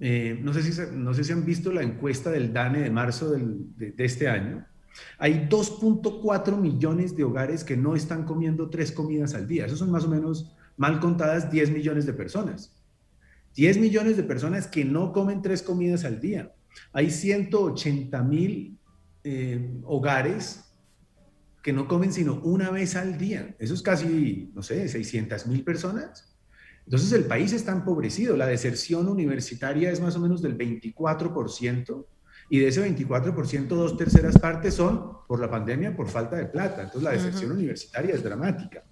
Eh, 0.00 0.38
no, 0.42 0.52
sé 0.52 0.62
si, 0.62 0.80
no 0.92 1.14
sé 1.14 1.24
si 1.24 1.32
han 1.32 1.44
visto 1.44 1.72
la 1.72 1.82
encuesta 1.82 2.30
del 2.30 2.52
DANE 2.52 2.80
de 2.80 2.90
marzo 2.90 3.30
de, 3.30 3.92
de 3.92 4.04
este 4.04 4.28
año. 4.28 4.66
Hay 5.18 5.48
2.4 5.48 6.58
millones 6.58 7.16
de 7.16 7.24
hogares 7.24 7.62
que 7.64 7.76
no 7.76 7.94
están 7.94 8.24
comiendo 8.24 8.68
tres 8.68 8.90
comidas 8.90 9.34
al 9.34 9.46
día. 9.46 9.66
Eso 9.66 9.76
son 9.76 9.92
más 9.92 10.04
o 10.04 10.08
menos, 10.08 10.52
mal 10.76 10.98
contadas, 10.98 11.50
10 11.50 11.70
millones 11.70 12.04
de 12.04 12.14
personas. 12.14 12.75
10 13.56 13.78
millones 13.78 14.16
de 14.16 14.22
personas 14.22 14.66
que 14.66 14.84
no 14.84 15.12
comen 15.12 15.42
tres 15.42 15.62
comidas 15.62 16.04
al 16.04 16.20
día. 16.20 16.54
Hay 16.92 17.10
180 17.10 18.22
mil 18.22 18.78
eh, 19.24 19.80
hogares 19.84 20.62
que 21.62 21.72
no 21.72 21.88
comen 21.88 22.12
sino 22.12 22.40
una 22.42 22.70
vez 22.70 22.94
al 22.96 23.18
día. 23.18 23.56
Eso 23.58 23.74
es 23.74 23.82
casi, 23.82 24.52
no 24.54 24.62
sé, 24.62 24.86
600 24.88 25.46
mil 25.46 25.64
personas. 25.64 26.36
Entonces 26.84 27.12
el 27.12 27.24
país 27.24 27.52
está 27.52 27.72
empobrecido. 27.72 28.36
La 28.36 28.46
deserción 28.46 29.08
universitaria 29.08 29.90
es 29.90 30.00
más 30.00 30.14
o 30.16 30.20
menos 30.20 30.42
del 30.42 30.56
24% 30.56 32.06
y 32.48 32.60
de 32.60 32.68
ese 32.68 32.88
24%, 32.88 33.66
dos 33.66 33.96
terceras 33.96 34.38
partes 34.38 34.74
son 34.74 35.26
por 35.26 35.40
la 35.40 35.50
pandemia, 35.50 35.96
por 35.96 36.08
falta 36.08 36.36
de 36.36 36.46
plata. 36.46 36.82
Entonces 36.82 37.02
la 37.02 37.10
deserción 37.10 37.52
universitaria 37.52 38.14
es 38.14 38.22
dramática. 38.22 38.84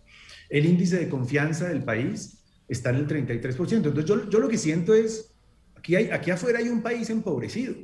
El 0.48 0.66
índice 0.66 0.98
de 0.98 1.08
confianza 1.08 1.68
del 1.68 1.84
país 1.84 2.43
está 2.74 2.90
en 2.90 2.96
el 2.96 3.08
33%. 3.08 3.72
Entonces 3.72 4.04
yo, 4.04 4.28
yo 4.28 4.38
lo 4.38 4.48
que 4.48 4.58
siento 4.58 4.92
es, 4.92 5.32
aquí, 5.74 5.96
hay, 5.96 6.10
aquí 6.10 6.30
afuera 6.30 6.58
hay 6.58 6.68
un 6.68 6.82
país 6.82 7.08
empobrecido. 7.10 7.74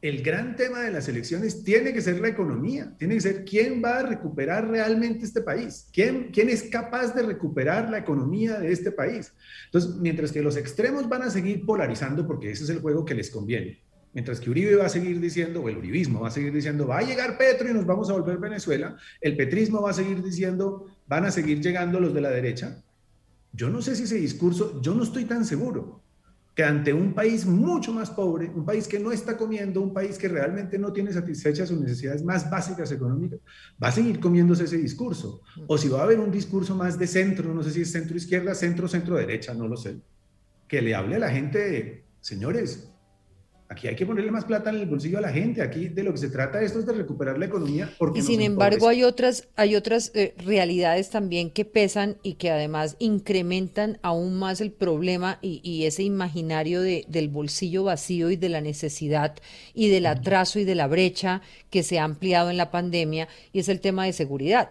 El 0.00 0.22
gran 0.22 0.54
tema 0.54 0.80
de 0.80 0.90
las 0.90 1.08
elecciones 1.08 1.64
tiene 1.64 1.94
que 1.94 2.02
ser 2.02 2.20
la 2.20 2.28
economía, 2.28 2.94
tiene 2.98 3.14
que 3.14 3.20
ser 3.22 3.44
quién 3.44 3.82
va 3.82 4.00
a 4.00 4.02
recuperar 4.02 4.68
realmente 4.68 5.24
este 5.24 5.40
país, 5.40 5.88
quién, 5.94 6.30
quién 6.30 6.50
es 6.50 6.64
capaz 6.64 7.14
de 7.14 7.22
recuperar 7.22 7.90
la 7.90 7.98
economía 7.98 8.58
de 8.58 8.70
este 8.70 8.92
país. 8.92 9.32
Entonces, 9.64 9.96
mientras 9.96 10.30
que 10.30 10.42
los 10.42 10.58
extremos 10.58 11.08
van 11.08 11.22
a 11.22 11.30
seguir 11.30 11.64
polarizando, 11.64 12.26
porque 12.26 12.50
ese 12.50 12.64
es 12.64 12.70
el 12.70 12.80
juego 12.80 13.06
que 13.06 13.14
les 13.14 13.30
conviene, 13.30 13.82
mientras 14.14 14.40
que 14.40 14.48
Uribe 14.48 14.76
va 14.76 14.86
a 14.86 14.90
seguir 14.90 15.20
diciendo, 15.20 15.62
o 15.62 15.68
el 15.68 15.76
uribismo 15.76 16.20
va 16.20 16.28
a 16.28 16.30
seguir 16.30 16.52
diciendo, 16.52 16.86
va 16.86 16.98
a 16.98 17.02
llegar 17.02 17.36
Petro 17.36 17.68
y 17.68 17.74
nos 17.74 17.84
vamos 17.84 18.08
a 18.08 18.12
volver 18.12 18.38
Venezuela, 18.38 18.96
el 19.20 19.36
petrismo 19.36 19.82
va 19.82 19.90
a 19.90 19.94
seguir 19.94 20.22
diciendo, 20.22 20.86
van 21.06 21.24
a 21.24 21.30
seguir 21.30 21.60
llegando 21.60 21.98
los 22.00 22.14
de 22.14 22.20
la 22.20 22.30
derecha, 22.30 22.82
yo 23.54 23.70
no 23.70 23.80
sé 23.80 23.94
si 23.94 24.02
ese 24.02 24.16
discurso, 24.16 24.80
yo 24.82 24.94
no 24.94 25.04
estoy 25.04 25.24
tan 25.24 25.44
seguro 25.44 26.02
que 26.54 26.62
ante 26.62 26.92
un 26.92 27.14
país 27.14 27.46
mucho 27.46 27.92
más 27.92 28.10
pobre, 28.10 28.48
un 28.48 28.64
país 28.64 28.86
que 28.86 29.00
no 29.00 29.10
está 29.10 29.36
comiendo, 29.36 29.80
un 29.80 29.92
país 29.92 30.18
que 30.18 30.28
realmente 30.28 30.78
no 30.78 30.92
tiene 30.92 31.12
satisfechas 31.12 31.68
sus 31.68 31.80
necesidades 31.80 32.22
más 32.22 32.48
básicas 32.48 32.92
económicas, 32.92 33.40
va 33.82 33.88
a 33.88 33.92
seguir 33.92 34.20
comiéndose 34.20 34.64
ese 34.64 34.78
discurso. 34.78 35.40
O 35.66 35.76
si 35.76 35.88
va 35.88 36.00
a 36.00 36.04
haber 36.04 36.20
un 36.20 36.30
discurso 36.30 36.76
más 36.76 36.96
de 36.96 37.08
centro, 37.08 37.52
no 37.52 37.62
sé 37.62 37.72
si 37.72 37.80
es 37.80 37.90
centro 37.90 38.16
izquierda, 38.16 38.54
centro, 38.54 38.86
centro 38.86 39.16
derecha, 39.16 39.52
no 39.52 39.66
lo 39.66 39.76
sé, 39.76 40.00
que 40.68 40.80
le 40.80 40.94
hable 40.94 41.16
a 41.16 41.20
la 41.20 41.30
gente, 41.30 42.04
señores, 42.20 42.93
Aquí 43.66 43.88
hay 43.88 43.96
que 43.96 44.04
ponerle 44.04 44.30
más 44.30 44.44
plata 44.44 44.68
en 44.68 44.76
el 44.76 44.86
bolsillo 44.86 45.16
a 45.16 45.20
la 45.22 45.32
gente. 45.32 45.62
Aquí 45.62 45.88
de 45.88 46.02
lo 46.02 46.12
que 46.12 46.18
se 46.18 46.28
trata 46.28 46.60
esto 46.60 46.80
es 46.80 46.86
de 46.86 46.92
recuperar 46.92 47.38
la 47.38 47.46
economía. 47.46 47.90
Porque 47.96 48.18
y 48.18 48.22
sin 48.22 48.42
embargo 48.42 48.88
hay 48.88 49.04
otras, 49.04 49.48
hay 49.56 49.74
otras 49.74 50.12
eh, 50.14 50.34
realidades 50.36 51.08
también 51.08 51.50
que 51.50 51.64
pesan 51.64 52.18
y 52.22 52.34
que 52.34 52.50
además 52.50 52.96
incrementan 52.98 53.98
aún 54.02 54.38
más 54.38 54.60
el 54.60 54.70
problema 54.70 55.38
y, 55.40 55.84
ese 55.84 56.02
imaginario 56.02 56.82
de, 56.82 57.06
del 57.08 57.28
bolsillo 57.28 57.84
vacío 57.84 58.30
y 58.30 58.36
de 58.36 58.50
la 58.50 58.60
necesidad 58.60 59.34
y 59.72 59.88
del 59.88 60.06
atraso 60.06 60.58
y 60.58 60.64
de 60.64 60.74
la 60.74 60.86
brecha 60.86 61.40
que 61.70 61.82
se 61.82 61.98
ha 61.98 62.04
ampliado 62.04 62.50
en 62.50 62.58
la 62.58 62.70
pandemia 62.70 63.28
y 63.52 63.60
es 63.60 63.70
el 63.70 63.80
tema 63.80 64.04
de 64.04 64.12
seguridad. 64.12 64.70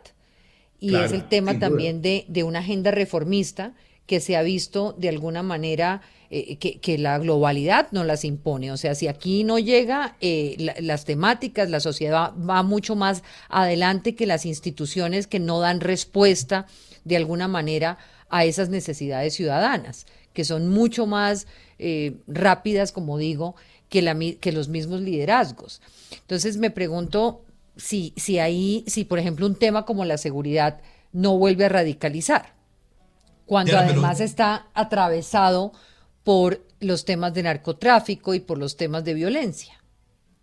Y 0.79 0.95
es 0.95 1.13
el 1.13 1.27
tema 1.29 1.57
también 1.59 2.01
de, 2.01 2.25
de 2.27 2.43
una 2.43 2.59
agenda 2.59 2.91
reformista 2.91 3.73
que 4.05 4.19
se 4.19 4.35
ha 4.35 4.41
visto 4.41 4.93
de 4.97 5.09
alguna 5.09 5.43
manera 5.43 6.01
eh, 6.35 6.57
que, 6.57 6.97
la 6.97 7.19
globalidad 7.19 7.89
no 7.91 8.03
las 8.03 8.25
impone. 8.25 8.71
O 8.71 8.77
sea, 8.77 8.95
si 8.95 9.07
aquí 9.07 9.43
no 9.43 9.59
llega, 9.59 10.15
eh, 10.19 10.73
las 10.79 11.05
temáticas, 11.05 11.69
la 11.69 11.79
sociedad 11.79 12.33
va 12.37 12.63
mucho 12.63 12.95
más 12.95 13.21
adelante 13.49 14.15
que 14.15 14.25
las 14.25 14.47
instituciones 14.47 15.27
que 15.27 15.39
no 15.39 15.59
dan 15.59 15.79
respuesta 15.79 16.65
de 17.03 17.17
alguna 17.17 17.47
manera 17.47 17.99
a 18.29 18.45
esas 18.45 18.69
necesidades 18.69 19.35
ciudadanas, 19.35 20.07
que 20.33 20.43
son 20.43 20.69
mucho 20.69 21.05
más 21.05 21.45
eh, 21.77 22.15
rápidas, 22.25 22.91
como 22.91 23.19
digo, 23.19 23.55
que, 23.87 24.01
la, 24.01 24.17
que 24.17 24.51
los 24.51 24.69
mismos 24.69 25.01
liderazgos. 25.01 25.83
Entonces 26.21 26.57
me 26.57 26.71
pregunto 26.71 27.45
si, 27.77 28.11
si 28.17 28.39
ahí, 28.39 28.83
si 28.87 29.05
por 29.05 29.19
ejemplo 29.19 29.45
un 29.45 29.53
tema 29.53 29.85
como 29.85 30.03
la 30.03 30.17
seguridad 30.17 30.81
no 31.11 31.37
vuelve 31.37 31.65
a 31.65 31.69
radicalizar, 31.69 32.55
cuando 33.45 33.77
además 33.77 34.19
está 34.19 34.65
atravesado 34.73 35.73
por 36.23 36.65
los 36.79 37.05
temas 37.05 37.33
de 37.33 37.43
narcotráfico 37.43 38.33
y 38.33 38.39
por 38.39 38.57
los 38.57 38.77
temas 38.77 39.03
de 39.03 39.13
violencia. 39.13 39.73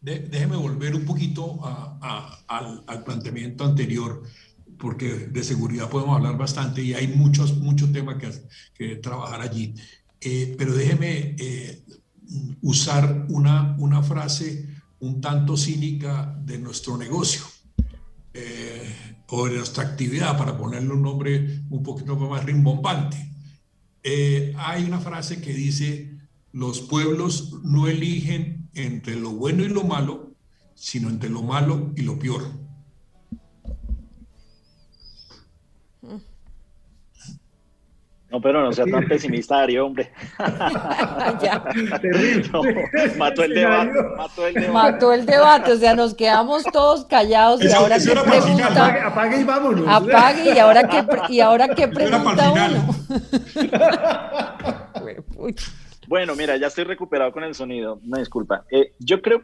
déjeme 0.00 0.56
volver 0.56 0.94
un 0.94 1.04
poquito 1.04 1.60
al, 2.00 3.04
planteamiento 3.04 3.64
anterior, 3.64 4.22
porque 4.78 5.08
de 5.30 5.42
seguridad 5.42 5.90
podemos 5.90 6.16
hablar 6.16 6.38
bastante 6.38 6.82
y 6.82 6.94
hay 6.94 7.08
muchos, 7.08 7.58
muchos 7.58 7.92
temas 7.92 8.16
que, 8.16 8.30
que 8.74 8.96
trabajar 8.96 9.42
allí. 9.42 9.74
Eh, 10.20 10.54
pero 10.56 10.74
déjeme 10.74 11.34
eh, 11.38 11.82
usar 12.62 13.26
una, 13.28 13.74
una 13.78 14.02
frase 14.02 14.68
un 15.00 15.20
tanto 15.20 15.56
cínica 15.56 16.36
de 16.44 16.58
nuestro 16.58 16.96
negocio 16.96 17.42
eh, 18.34 18.94
o 19.28 19.46
de 19.46 19.56
nuestra 19.56 19.84
actividad, 19.84 20.36
para 20.36 20.56
ponerle 20.56 20.92
un 20.92 21.02
nombre 21.02 21.62
un 21.70 21.82
poquito 21.82 22.16
más 22.16 22.44
rimbombante. 22.44 23.16
Eh, 24.02 24.54
hay 24.56 24.84
una 24.84 25.00
frase 25.00 25.40
que 25.40 25.52
dice, 25.52 26.10
los 26.52 26.80
pueblos 26.80 27.60
no 27.62 27.86
eligen 27.86 28.68
entre 28.74 29.16
lo 29.16 29.30
bueno 29.30 29.64
y 29.64 29.68
lo 29.68 29.84
malo, 29.84 30.34
sino 30.74 31.08
entre 31.08 31.30
lo 31.30 31.42
malo 31.42 31.92
y 31.96 32.02
lo 32.02 32.18
peor. 32.18 32.59
No, 38.30 38.40
pero 38.40 38.62
no 38.62 38.72
sea 38.72 38.84
tan 38.86 39.08
pesimista, 39.08 39.56
Darío, 39.56 39.86
hombre. 39.86 40.08
ya. 41.42 41.64
mató 43.18 43.42
el 43.42 43.54
debate, 43.54 43.92
mató 44.16 44.46
el 44.46 44.54
debate. 44.54 44.72
Mató 44.72 45.12
el 45.12 45.26
debate, 45.26 45.72
o 45.72 45.76
sea, 45.76 45.94
nos 45.96 46.14
quedamos 46.14 46.62
todos 46.72 47.06
callados 47.06 47.60
y 47.64 47.72
ahora 47.72 47.98
qué 47.98 48.12
pregunta. 48.12 49.06
Apague, 49.06 49.40
y 49.40 49.44
vámonos. 49.44 49.84
Apague 49.88 50.54
y 50.54 50.58
ahora 50.58 50.88
qué, 50.88 51.04
y 51.28 51.40
ahora 51.40 51.68
qué 51.74 51.88
pregunta 51.88 52.52
uno. 52.52 52.94
bueno, 56.06 56.36
mira, 56.36 56.56
ya 56.56 56.68
estoy 56.68 56.84
recuperado 56.84 57.32
con 57.32 57.42
el 57.42 57.56
sonido, 57.56 57.98
una 58.06 58.20
disculpa. 58.20 58.64
Eh, 58.70 58.92
yo 59.00 59.20
creo 59.20 59.42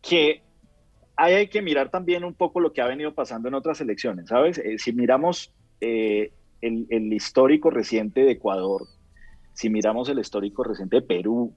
que 0.00 0.44
hay 1.16 1.48
que 1.48 1.62
mirar 1.62 1.88
también 1.88 2.22
un 2.22 2.34
poco 2.34 2.60
lo 2.60 2.72
que 2.72 2.80
ha 2.80 2.86
venido 2.86 3.12
pasando 3.12 3.48
en 3.48 3.54
otras 3.54 3.80
elecciones, 3.80 4.28
¿sabes? 4.28 4.58
Eh, 4.58 4.78
si 4.78 4.92
miramos... 4.92 5.52
Eh, 5.80 6.32
el, 6.64 7.12
histórico 7.12 7.70
reciente 7.70 8.24
de 8.24 8.32
Ecuador, 8.32 8.86
si 9.52 9.68
miramos 9.70 10.08
el 10.08 10.18
histórico 10.18 10.64
reciente 10.64 10.96
de 10.96 11.02
Perú, 11.02 11.54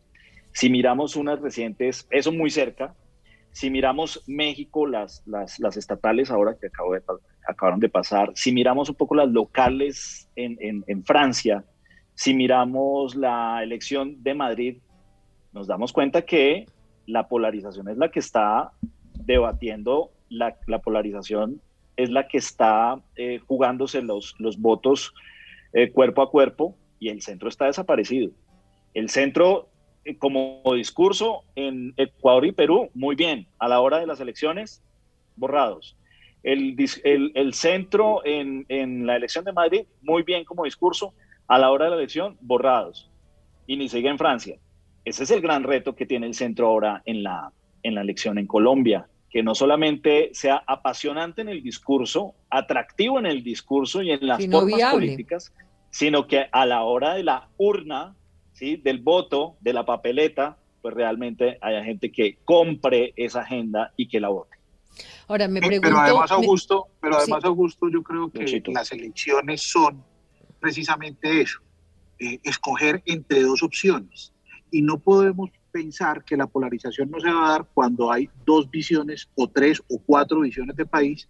si 0.52 0.70
miramos 0.70 1.16
unas 1.16 1.40
recientes, 1.40 2.08
eso 2.10 2.32
muy 2.32 2.50
cerca, 2.50 2.96
si 3.52 3.70
miramos 3.70 4.24
México, 4.28 4.86
las, 4.86 5.24
las, 5.26 5.60
las 5.60 5.78
estatales 5.78 6.30
ahora 6.30 6.56
que 6.60 6.68
acabo 6.68 6.94
de, 6.94 7.02
acabaron 7.48 7.80
de 7.80 7.90
pasar, 7.90 8.32
si 8.36 8.52
miramos 8.52 8.90
un 8.90 8.96
poco 8.96 9.16
las 9.16 9.30
locales 9.30 10.30
en, 10.36 10.84
en, 10.86 11.04
Francia, 11.04 11.64
si 12.14 12.34
miramos 12.34 13.16
la 13.16 13.64
elección 13.64 14.22
de 14.22 14.34
Madrid, 14.34 14.78
nos 15.54 15.68
damos 15.68 15.94
cuenta 15.94 16.24
que 16.24 16.66
la 17.06 17.28
polarización 17.28 17.90
es 17.90 17.98
la 17.98 18.12
que 18.12 18.20
está 18.20 18.72
debatiendo, 19.26 20.12
la, 20.30 20.58
la 20.68 20.80
polarización 20.80 21.62
es 21.98 22.12
la 22.12 22.28
que 22.28 22.38
está 22.38 23.02
eh, 23.16 23.40
jugándose 23.46 24.02
los, 24.02 24.36
los 24.38 24.60
votos 24.60 25.14
eh, 25.74 25.92
cuerpo 25.92 26.22
a 26.22 26.30
cuerpo 26.30 26.78
y 27.00 27.10
el 27.10 27.22
centro 27.22 27.50
está 27.50 27.66
desaparecido. 27.66 28.32
El 28.94 29.10
centro, 29.10 29.68
eh, 30.06 30.18
como 30.18 30.62
discurso 30.76 31.44
en 31.56 31.94
Ecuador 31.98 32.46
y 32.46 32.52
Perú, 32.52 32.90
muy 32.94 33.16
bien. 33.16 33.48
A 33.60 33.68
la 33.68 33.82
hora 33.82 34.00
de 34.00 34.08
las 34.08 34.20
elecciones, 34.20 34.84
borrados. 35.36 35.98
El, 36.44 36.78
el, 37.04 37.54
centro 37.54 38.22
en, 38.24 38.66
en, 38.70 39.06
la 39.06 39.18
elección 39.18 39.44
de 39.44 39.52
Madrid, 39.52 39.86
muy 40.02 40.24
bien 40.24 40.46
como 40.46 40.64
discurso. 40.64 41.14
A 41.48 41.58
la 41.58 41.72
hora 41.72 41.86
de 41.86 41.92
la 41.92 41.98
elección, 41.98 42.38
borrados. 42.42 43.10
Y 43.66 43.76
ni 43.76 43.90
sigue 43.90 44.10
en 44.10 44.18
Francia. 44.18 44.58
Ese 45.04 45.24
es 45.24 45.32
el 45.32 45.42
gran 45.42 45.64
reto 45.64 45.96
que 45.96 46.06
tiene 46.06 46.28
el 46.28 46.36
centro 46.36 46.68
ahora 46.68 47.02
en 47.06 47.24
la, 47.24 47.52
en 47.84 47.96
la 47.96 48.02
elección 48.02 48.38
en 48.38 48.48
Colombia 48.48 49.08
que 49.30 49.44
no 49.44 49.56
solamente 49.56 50.30
sea 50.34 50.64
apasionante 50.66 51.42
en 51.42 51.50
el 51.50 51.62
discurso, 51.62 52.36
atractivo 52.50 53.20
en 53.20 53.26
el 53.26 53.44
discurso 53.44 54.02
y 54.02 54.12
en 54.12 54.26
las 54.26 54.46
formas 54.46 54.94
políticas, 54.94 55.54
sino 55.90 56.28
que 56.28 56.48
a 56.52 56.66
la 56.66 56.84
hora 56.84 57.16
de 57.16 57.24
la 57.24 57.50
urna, 57.58 58.16
¿sí? 58.54 58.78
del 58.78 59.00
voto, 59.00 59.56
de 59.60 59.74
la 59.74 59.86
papeleta, 59.86 60.58
pues 60.82 60.96
realmente 60.96 61.58
haya 61.62 61.84
gente 61.84 62.12
que 62.12 62.38
compre 62.46 63.14
esa 63.16 63.42
agenda 63.42 63.94
y 63.98 64.08
que 64.08 64.20
la 64.20 64.30
vote. 64.30 64.58
Ahora 65.28 65.48
me 65.48 65.60
pregunto, 65.60 65.88
pero 65.88 66.00
además 66.00 66.32
Augusto, 66.32 66.88
pero 67.02 67.18
además 67.18 67.44
Augusto, 67.44 67.90
yo 67.90 68.02
creo 68.02 68.32
que 68.32 68.64
las 68.68 68.92
elecciones 68.92 69.62
son 69.62 70.04
precisamente 70.60 71.42
eso, 71.42 71.60
eh, 72.20 72.40
escoger 72.44 73.04
entre 73.06 73.42
dos 73.42 73.62
opciones 73.62 74.34
y 74.72 74.82
no 74.82 75.00
podemos 75.00 75.50
pensar 75.78 76.24
que 76.24 76.36
la 76.36 76.48
polarización 76.48 77.12
no 77.12 77.20
se 77.20 77.30
va 77.30 77.46
a 77.46 77.52
dar 77.52 77.68
cuando 77.72 78.12
hay 78.12 78.28
dos 78.48 78.68
visiones 78.72 79.30
o 79.36 79.48
tres 79.48 79.80
o 79.88 80.00
cuatro 80.04 80.40
visiones 80.42 80.76
de 80.76 80.88
país, 80.88 81.30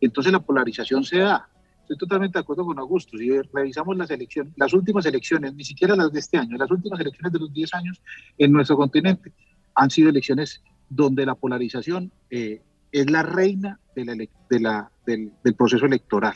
entonces 0.00 0.32
la 0.32 0.38
polarización 0.38 1.02
se 1.02 1.18
da. 1.18 1.48
Estoy 1.80 1.98
totalmente 1.98 2.38
de 2.38 2.42
acuerdo 2.42 2.64
con 2.64 2.78
Augusto. 2.78 3.18
Si 3.18 3.28
revisamos 3.52 3.96
las 3.96 4.08
elecciones, 4.12 4.52
las 4.56 4.72
últimas 4.72 5.04
elecciones, 5.06 5.52
ni 5.54 5.64
siquiera 5.64 5.96
las 5.96 6.12
de 6.12 6.20
este 6.20 6.38
año, 6.38 6.56
las 6.56 6.70
últimas 6.70 7.00
elecciones 7.00 7.32
de 7.32 7.38
los 7.40 7.52
10 7.52 7.74
años 7.74 8.00
en 8.36 8.52
nuestro 8.52 8.76
continente 8.76 9.32
han 9.74 9.90
sido 9.90 10.10
elecciones 10.10 10.62
donde 10.88 11.26
la 11.26 11.34
polarización 11.34 12.12
eh, 12.30 12.62
es 12.92 13.10
la 13.10 13.24
reina 13.24 13.80
de 13.96 14.04
la, 14.04 14.14
de 14.14 14.60
la, 14.60 14.92
del, 15.06 15.32
del, 15.42 15.54
proceso 15.54 15.86
electoral. 15.86 16.34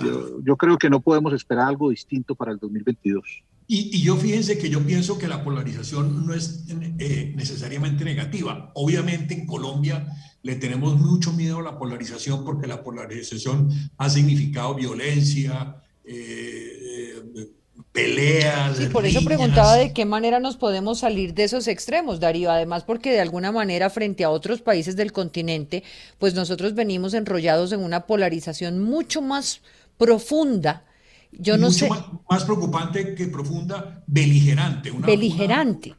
Yo, 0.00 0.40
yo 0.44 0.56
creo 0.56 0.78
que 0.78 0.90
no 0.90 1.00
podemos 1.00 1.32
esperar 1.32 1.66
algo 1.66 1.90
distinto 1.90 2.36
para 2.36 2.52
el 2.52 2.58
2022. 2.58 3.42
Y, 3.66 4.02
yo 4.02 4.16
fíjense 4.16 4.58
que 4.58 4.68
yo 4.68 4.84
pienso 4.84 5.18
que 5.18 5.26
la 5.26 5.42
polarización 5.42 6.26
no 6.26 6.34
es 6.34 6.64
eh, 6.98 7.32
necesariamente 7.34 8.04
negativa. 8.04 8.70
Obviamente 8.74 9.34
en 9.34 9.46
Colombia 9.46 10.06
le 10.42 10.56
tenemos 10.56 11.00
mucho 11.00 11.32
miedo 11.32 11.60
a 11.60 11.62
la 11.62 11.78
polarización 11.78 12.44
porque 12.44 12.66
la 12.66 12.82
polarización 12.82 13.70
ha 13.96 14.10
significado 14.10 14.74
violencia, 14.74 15.76
eh, 16.04 17.22
eh, 17.36 17.50
peleas. 17.90 18.76
Sí, 18.76 18.86
por 18.86 19.06
eso 19.06 19.24
preguntaba 19.24 19.76
de 19.76 19.94
qué 19.94 20.04
manera 20.04 20.40
nos 20.40 20.56
podemos 20.56 20.98
salir 20.98 21.32
de 21.32 21.44
esos 21.44 21.66
extremos, 21.66 22.20
Darío. 22.20 22.50
Además, 22.50 22.84
porque 22.84 23.12
de 23.12 23.20
alguna 23.20 23.50
manera 23.50 23.88
frente 23.88 24.24
a 24.24 24.30
otros 24.30 24.60
países 24.60 24.96
del 24.96 25.12
continente, 25.12 25.82
pues 26.18 26.34
nosotros 26.34 26.74
venimos 26.74 27.14
enrollados 27.14 27.72
en 27.72 27.80
una 27.80 28.06
polarización 28.06 28.82
mucho 28.82 29.22
más 29.22 29.62
profunda 29.96 30.84
yo 31.38 31.56
no 31.56 31.70
sé. 31.70 31.88
Más, 32.28 32.44
preocupante 32.44 33.14
que 33.14 33.26
profunda, 33.28 34.02
beligerante. 34.06 34.90
Una, 34.90 35.06
beligerante. 35.06 35.94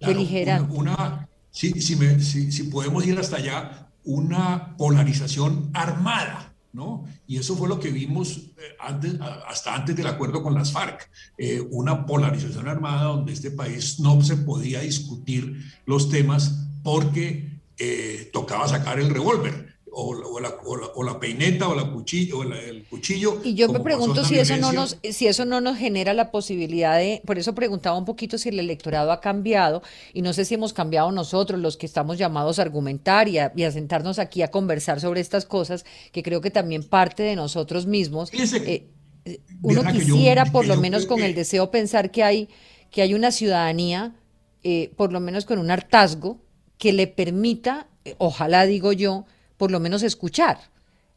beligerante. 0.00 0.74
Una, 0.74 1.28
si, 1.50 1.72
si, 1.80 2.62
podemos 2.64 3.06
ir 3.06 3.18
hasta 3.18 3.36
allá, 3.36 3.90
una 4.04 4.76
polarización 4.76 5.70
armada, 5.74 6.54
¿no? 6.72 7.04
Y 7.26 7.38
eso 7.38 7.56
fue 7.56 7.68
lo 7.68 7.80
que 7.80 7.90
vimos 7.90 8.36
eh, 8.38 8.76
antes, 8.78 9.14
hasta 9.48 9.74
antes 9.74 9.96
del 9.96 10.06
acuerdo 10.06 10.42
con 10.42 10.54
las 10.54 10.72
FARC, 10.72 11.10
eh, 11.38 11.60
una 11.70 12.06
polarización 12.06 12.68
armada 12.68 13.04
donde 13.04 13.32
este 13.32 13.50
país 13.50 13.98
no 14.00 14.22
se 14.22 14.36
podía 14.36 14.80
discutir 14.80 15.64
los 15.86 16.08
temas 16.08 16.68
porque 16.82 17.60
eh, 17.78 18.30
tocaba 18.32 18.68
sacar 18.68 19.00
el 19.00 19.10
revólver 19.10 19.69
o, 19.92 20.40
la, 20.40 20.54
o, 20.64 21.02
la, 21.02 21.18
peineta 21.18 21.68
o, 21.68 21.74
la 21.74 21.90
cuchillo, 21.90 22.38
o 22.38 22.42
el 22.42 22.84
cuchillo. 22.84 23.40
Y 23.42 23.54
yo 23.54 23.68
me 23.68 23.80
pregunto 23.80 24.24
si 24.24 24.38
eso, 24.38 24.56
no 24.56 24.72
nos, 24.72 24.98
si 25.02 25.26
eso 25.26 25.44
no 25.44 25.60
nos 25.60 25.78
genera 25.78 26.14
la 26.14 26.30
posibilidad 26.30 26.96
de, 26.96 27.22
por 27.26 27.38
eso 27.38 27.54
preguntaba 27.54 27.98
un 27.98 28.04
poquito 28.04 28.38
si 28.38 28.50
el 28.50 28.60
electorado 28.60 29.10
ha 29.12 29.20
cambiado 29.20 29.82
y 30.12 30.22
no 30.22 30.32
sé 30.32 30.44
si 30.44 30.54
hemos 30.54 30.72
cambiado 30.72 31.10
nosotros, 31.12 31.60
los 31.60 31.76
que 31.76 31.86
estamos 31.86 32.18
llamados 32.18 32.58
a 32.58 32.62
argumentar 32.62 33.28
y 33.28 33.38
a, 33.38 33.52
sentarnos 33.70 34.18
aquí 34.18 34.42
a 34.42 34.50
conversar 34.50 35.00
sobre 35.00 35.20
estas 35.20 35.44
cosas, 35.44 35.84
que 36.12 36.22
creo 36.22 36.40
que 36.40 36.50
también 36.50 36.84
parte 36.84 37.22
de 37.22 37.36
nosotros 37.36 37.86
mismos. 37.86 38.32
Eh, 38.32 38.88
eh, 39.24 39.40
uno 39.62 39.82
quisiera, 39.84 40.46
por 40.46 40.66
lo 40.66 40.76
menos 40.76 41.06
con 41.06 41.22
el 41.22 41.34
deseo, 41.34 41.70
pensar 41.70 42.10
que 42.10 42.22
hay, 42.22 42.48
que 42.90 43.02
hay 43.02 43.14
una 43.14 43.30
ciudadanía, 43.32 44.14
eh, 44.62 44.92
por 44.96 45.12
lo 45.12 45.20
menos 45.20 45.44
con 45.44 45.58
un 45.58 45.70
hartazgo, 45.70 46.38
que 46.78 46.92
le 46.92 47.06
permita, 47.06 47.88
ojalá 48.18 48.64
digo 48.64 48.92
yo, 48.92 49.26
por 49.60 49.70
lo 49.70 49.78
menos 49.78 50.02
escuchar 50.02 50.56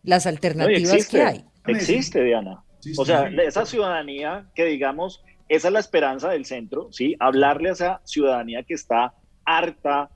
las 0.03 0.27
alternativas 0.27 1.07
que 1.07 1.21
hay. 1.21 1.45
Existe, 1.65 2.21
Diana. 2.21 2.61
o 2.97 3.05
sea, 3.05 3.29
esa 3.29 3.65
ciudadanía 3.65 4.47
que 4.53 4.65
digamos, 4.65 5.23
esa 5.47 5.69
es 5.69 5.73
la 5.73 5.79
esperanza 5.79 6.27
del 6.29 6.43
centro, 6.43 6.91
¿sí? 6.91 7.15
Hablarle 7.21 7.69
a 7.69 7.71
esa 7.71 8.01
ciudadanía 8.03 8.63
que 8.63 8.73
está 8.73 9.13
harta 9.45 10.09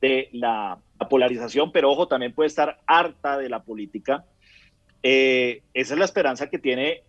de 0.00 0.28
la, 0.32 0.78
polarización, 1.10 1.72
pero 1.72 1.90
ojo, 1.90 2.06
también 2.06 2.32
puede 2.32 2.46
estar 2.46 2.78
harta 2.86 3.36
de 3.36 3.48
la 3.48 3.64
política. 3.64 4.24
Eh, 5.02 5.62
esa 5.74 5.94
es 5.94 5.98
la 5.98 6.04
esperanza 6.04 6.48
que 6.48 6.60
tiene, 6.60 7.02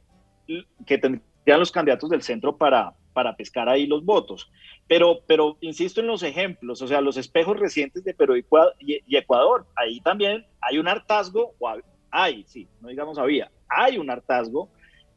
que 0.87 0.97
tendrían 0.97 1.59
los 1.59 1.71
candidatos 1.71 2.09
del 2.09 2.23
centro 2.23 2.57
para, 2.57 2.95
para 3.13 3.35
pescar 3.35 3.69
ahí 3.69 3.87
los 3.87 4.03
votos. 4.05 4.51
Pero, 4.87 5.19
pero 5.27 5.57
insisto 5.61 6.01
en 6.01 6.07
los 6.07 6.23
ejemplos, 6.23 6.81
o 6.81 6.87
sea, 6.87 7.01
los 7.01 7.17
espejos 7.17 7.59
recientes 7.59 8.03
de 8.03 8.13
Perú 8.13 8.35
y 8.79 9.15
Ecuador, 9.15 9.65
ahí 9.75 9.99
también 10.01 10.45
hay 10.61 10.77
un 10.77 10.87
hartazgo, 10.87 11.53
o 11.59 11.69
hay, 12.11 12.43
sí, 12.47 12.67
no 12.81 12.89
digamos 12.89 13.17
había, 13.17 13.51
hay 13.67 13.97
un 13.97 14.09
hartazgo. 14.09 14.69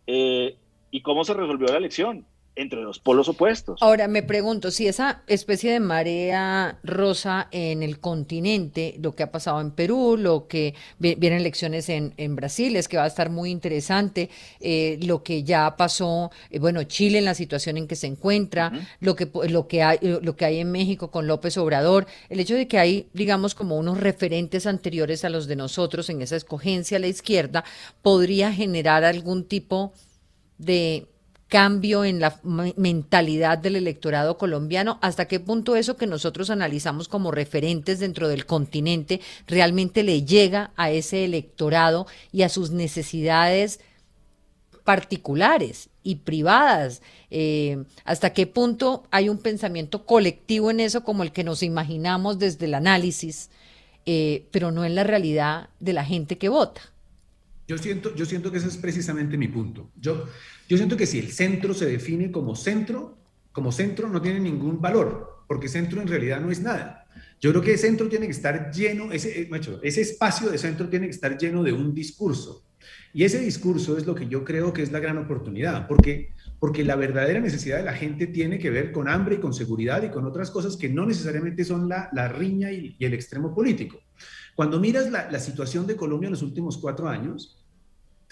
Eh, 0.07 0.57
¿Y 0.91 1.01
cómo 1.01 1.25
se 1.25 1.33
resolvió 1.33 1.69
la 1.69 1.79
elección? 1.79 2.27
Entre 2.55 2.83
los 2.83 2.99
polos 2.99 3.29
opuestos. 3.29 3.81
Ahora 3.81 4.09
me 4.09 4.23
pregunto 4.23 4.71
si 4.71 4.87
esa 4.87 5.23
especie 5.27 5.73
de 5.73 5.81
marea 5.81 6.79
rosa 6.83 7.49
en 7.51 7.83
el 7.83 7.99
continente, 7.99 8.97
lo 9.01 9.15
que 9.15 9.23
ha 9.23 9.33
pasado 9.33 9.61
en 9.61 9.71
Perú, 9.71 10.17
lo 10.19 10.49
que 10.49 10.75
vienen 10.99 11.41
elecciones 11.41 11.89
en, 11.89 12.13
en, 12.19 12.37
Brasil, 12.37 12.77
es 12.77 12.89
que 12.89 12.99
va 12.99 13.05
a 13.05 13.07
estar 13.07 13.31
muy 13.31 13.51
interesante, 13.51 14.29
eh, 14.61 14.99
lo 15.03 15.23
que 15.23 15.45
ya 15.45 15.77
pasó, 15.77 16.31
eh, 16.51 16.59
bueno, 16.59 16.83
Chile 16.85 17.19
en 17.19 17.25
la 17.25 17.35
situación 17.35 17.79
en 17.79 17.89
que 17.89 17.97
se 17.97 18.07
encuentra, 18.07 18.73
lo 19.01 19.17
que 19.17 19.31
lo 19.49 19.67
que 19.67 19.83
hay 19.83 19.99
lo 20.03 20.37
que 20.37 20.45
hay 20.45 20.59
en 20.59 20.71
México 20.71 21.11
con 21.11 21.27
López 21.27 21.57
Obrador, 21.57 22.07
el 22.29 22.41
hecho 22.41 22.55
de 22.55 22.69
que 22.69 22.79
hay, 22.79 23.09
digamos, 23.15 23.55
como 23.55 23.77
unos 23.77 23.99
referentes 23.99 24.67
anteriores 24.67 25.25
a 25.25 25.31
los 25.31 25.47
de 25.47 25.57
nosotros 25.57 26.11
en 26.11 26.21
esa 26.21 26.37
escogencia 26.37 26.99
a 26.99 27.01
la 27.01 27.07
izquierda, 27.07 27.65
podría 28.03 28.53
generar 28.53 29.05
algún 29.05 29.45
tipo 29.45 29.93
de 30.59 31.07
cambio 31.53 32.03
en 32.07 32.19
la 32.19 32.41
mentalidad 32.77 33.59
del 33.59 33.77
electorado 33.77 34.39
colombiano, 34.39 34.99
hasta 35.03 35.29
qué 35.29 35.39
punto 35.39 35.77
eso 35.77 35.99
que 35.99 36.07
nosotros 36.07 36.49
analizamos 36.49 37.09
como 37.09 37.31
referentes 37.31 38.01
dentro 38.01 38.27
del 38.29 38.47
continente 38.47 39.21
realmente 39.47 40.03
le 40.03 40.25
llega 40.25 40.73
a 40.77 40.91
ese 40.91 41.27
electorado 41.27 42.07
y 42.33 42.41
a 42.41 42.49
sus 42.49 42.71
necesidades 42.71 43.81
particulares 44.83 45.91
y 46.03 46.17
privadas. 46.17 47.03
Eh, 47.31 47.85
hasta 48.07 48.33
qué 48.33 48.47
punto 48.47 49.03
hay 49.11 49.29
un 49.29 49.37
pensamiento 49.37 50.07
colectivo 50.07 50.71
en 50.71 50.81
eso 50.81 51.05
como 51.05 51.23
el 51.23 51.33
que 51.33 51.45
nos 51.45 51.63
imaginamos 51.63 52.39
desde 52.39 52.65
el 52.65 52.73
análisis, 52.73 53.51
eh, 54.07 54.47
pero 54.53 54.71
no 54.71 54.87
en 54.87 54.95
la 54.95 55.05
realidad 55.05 55.69
de 55.81 55.93
la 55.93 56.03
gente 56.07 56.39
que 56.39 56.49
vota. 56.49 56.81
Yo 57.69 57.77
siento, 57.77 58.15
yo 58.15 58.25
siento 58.25 58.51
que 58.51 58.57
ese 58.57 58.69
es 58.69 58.79
precisamente 58.79 59.37
mi 59.37 59.49
punto. 59.49 59.91
Yo, 60.01 60.27
yo 60.69 60.77
siento 60.77 60.97
que 60.97 61.07
si 61.07 61.19
el 61.19 61.31
centro 61.33 61.75
se 61.75 61.87
define 61.87 62.31
como 62.31 62.55
centro, 62.57 63.19
como 63.53 63.73
centro 63.73 64.09
no 64.09 64.23
tiene 64.23 64.41
ningún 64.41 64.81
valor, 64.81 65.45
porque 65.47 65.69
centro 65.69 66.01
en 66.01 66.09
realidad 66.09 66.41
no 66.41 66.51
es 66.51 66.61
nada. 66.61 67.07
Yo 67.41 67.51
creo 67.51 67.63
que 67.63 67.73
el 67.73 67.79
centro 67.79 68.09
tiene 68.09 68.27
que 68.27 68.33
estar 68.33 68.71
lleno, 68.73 69.13
ese, 69.13 69.43
eh, 69.43 69.51
ese 69.83 70.01
espacio 70.01 70.49
de 70.49 70.59
centro 70.59 70.89
tiene 70.89 71.07
que 71.07 71.13
estar 71.13 71.37
lleno 71.37 71.63
de 71.63 71.73
un 71.73 71.93
discurso. 71.93 72.65
Y 73.13 73.25
ese 73.25 73.41
discurso 73.41 73.99
es 73.99 74.07
lo 74.07 74.15
que 74.15 74.29
yo 74.29 74.45
creo 74.45 74.73
que 74.73 74.83
es 74.83 74.93
la 74.93 75.01
gran 75.01 75.19
oportunidad, 75.19 75.87
porque, 75.87 76.33
porque 76.59 76.85
la 76.85 76.97
verdadera 76.97 77.41
necesidad 77.41 77.79
de 77.79 77.85
la 77.85 77.93
gente 77.93 78.27
tiene 78.27 78.59
que 78.59 78.71
ver 78.71 78.93
con 78.93 79.09
hambre 79.09 79.35
y 79.35 79.39
con 79.39 79.53
seguridad 79.53 80.03
y 80.03 80.11
con 80.11 80.25
otras 80.25 80.51
cosas 80.51 80.77
que 80.77 80.89
no 80.89 81.05
necesariamente 81.05 81.65
son 81.65 81.89
la, 81.89 82.29
riña 82.29 82.73
y, 82.73 82.97
el 82.99 83.13
extremo 83.13 83.55
político. 83.55 84.01
Cuando 84.55 84.81
miras 84.81 85.11
la 85.11 85.39
situación 85.39 85.87
de 85.87 85.97
Colombia 85.97 86.29
en 86.29 86.33
los 86.33 86.43
últimos 86.43 86.79
cuatro 86.79 87.09
años, 87.09 87.62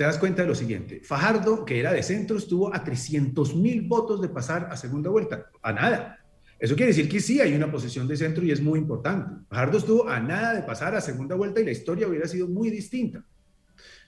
te 0.01 0.05
das 0.05 0.17
cuenta 0.17 0.41
de 0.41 0.49
lo 0.49 0.55
siguiente. 0.55 1.03
Fajardo, 1.05 1.63
que 1.67 1.79
era 1.79 1.93
de 1.93 2.03
centro, 2.03 2.39
estuvo 2.39 2.75
a 2.75 2.83
300 2.83 3.55
mil 3.55 3.83
votos 3.83 4.23
de 4.23 4.31
pasar 4.31 4.69
a 4.71 4.77
segunda 4.79 5.11
vuelta. 5.11 5.51
A 5.61 5.75
nada. 5.75 6.25
Eso 6.59 6.75
quiere 6.75 6.93
decir 6.93 7.07
que 7.07 7.21
sí 7.21 7.39
hay 7.39 7.53
una 7.53 7.71
posición 7.71 8.09
de 8.09 8.17
centro 8.17 8.43
y 8.43 8.51
es 8.51 8.63
muy 8.63 8.79
importante. 8.79 9.45
Fajardo 9.51 9.77
estuvo 9.77 10.09
a 10.09 10.19
nada 10.19 10.55
de 10.55 10.63
pasar 10.63 10.95
a 10.95 11.03
segunda 11.03 11.35
vuelta 11.35 11.61
y 11.61 11.67
la 11.67 11.73
historia 11.73 12.09
hubiera 12.09 12.27
sido 12.27 12.49
muy 12.49 12.71
distinta. 12.71 13.23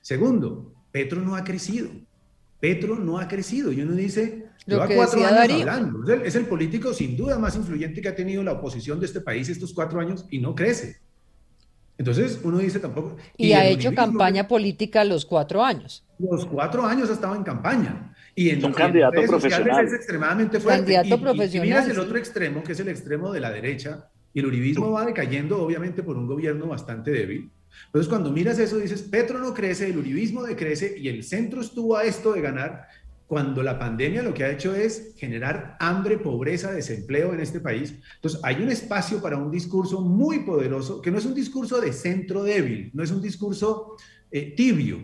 Segundo, 0.00 0.72
Petro 0.90 1.20
no 1.20 1.36
ha 1.36 1.44
crecido. 1.44 1.90
Petro 2.58 2.98
no 2.98 3.18
ha 3.18 3.28
crecido. 3.28 3.70
Y 3.70 3.82
uno 3.82 3.92
dice, 3.92 4.46
lo 4.64 4.88
que 4.88 4.96
cuatro 4.96 5.26
años 5.26 5.60
hablando. 5.60 6.10
es 6.10 6.34
el 6.36 6.46
político 6.46 6.94
sin 6.94 7.18
duda 7.18 7.38
más 7.38 7.54
influyente 7.54 8.00
que 8.00 8.08
ha 8.08 8.16
tenido 8.16 8.42
la 8.42 8.52
oposición 8.52 8.98
de 8.98 9.04
este 9.04 9.20
país 9.20 9.50
estos 9.50 9.74
cuatro 9.74 10.00
años 10.00 10.24
y 10.30 10.38
no 10.38 10.54
crece. 10.54 11.01
Entonces 11.98 12.40
uno 12.42 12.58
dice 12.58 12.80
tampoco... 12.80 13.16
Y, 13.36 13.52
ha 13.52 13.64
hecho 13.66 13.94
campaña 13.94 14.48
política 14.48 15.04
los 15.04 15.24
cuatro 15.24 15.64
años. 15.64 16.04
Los 16.18 16.46
cuatro 16.46 16.84
años 16.84 17.10
ha 17.10 17.12
estado 17.12 17.34
en 17.34 17.42
campaña. 17.42 18.14
Y 18.34 18.50
en 18.50 18.64
un 18.64 18.72
candidato 18.72 19.22
profesional. 19.26 19.84
Es 19.84 19.92
extremadamente 19.92 20.58
fuerte. 20.58 20.94
Candidato 20.94 21.20
profesional. 21.20 21.66
Y, 21.66 21.70
miras 21.70 21.88
el 21.88 21.98
otro 21.98 22.16
extremo, 22.16 22.62
que 22.62 22.72
es 22.72 22.80
el 22.80 22.88
extremo 22.88 23.32
de 23.32 23.40
la 23.40 23.50
derecha, 23.50 24.08
Y 24.34 24.40
el 24.40 24.46
uribismo 24.46 24.90
va 24.90 25.04
decayendo, 25.04 25.62
obviamente, 25.62 26.02
por 26.02 26.16
un 26.16 26.26
gobierno 26.26 26.66
bastante 26.66 27.10
débil. 27.10 27.50
Entonces, 27.86 28.08
cuando 28.08 28.32
miras 28.32 28.58
eso, 28.58 28.78
dices, 28.78 29.02
Petro 29.02 29.38
no 29.38 29.52
crece, 29.52 29.88
el 29.88 29.98
uribismo 29.98 30.42
decrece 30.42 30.94
y 30.98 31.08
el 31.08 31.22
centro 31.22 31.60
estuvo 31.60 31.96
a 31.96 32.04
esto 32.04 32.32
de 32.32 32.40
ganar 32.40 32.88
cuando 33.32 33.62
la 33.62 33.78
pandemia 33.78 34.22
lo 34.22 34.34
que 34.34 34.44
ha 34.44 34.50
hecho 34.50 34.74
es 34.74 35.14
generar 35.16 35.78
hambre, 35.80 36.18
pobreza, 36.18 36.70
desempleo 36.70 37.32
en 37.32 37.40
este 37.40 37.60
país. 37.60 37.94
Entonces, 38.16 38.38
hay 38.42 38.56
un 38.56 38.68
espacio 38.68 39.22
para 39.22 39.38
un 39.38 39.50
discurso 39.50 40.02
muy 40.02 40.40
poderoso, 40.40 41.00
que 41.00 41.10
no 41.10 41.16
es 41.16 41.24
un 41.24 41.32
discurso 41.32 41.80
de 41.80 41.94
centro 41.94 42.42
débil, 42.42 42.90
no 42.92 43.02
es 43.02 43.10
un 43.10 43.22
discurso 43.22 43.96
eh, 44.30 44.52
tibio, 44.54 44.98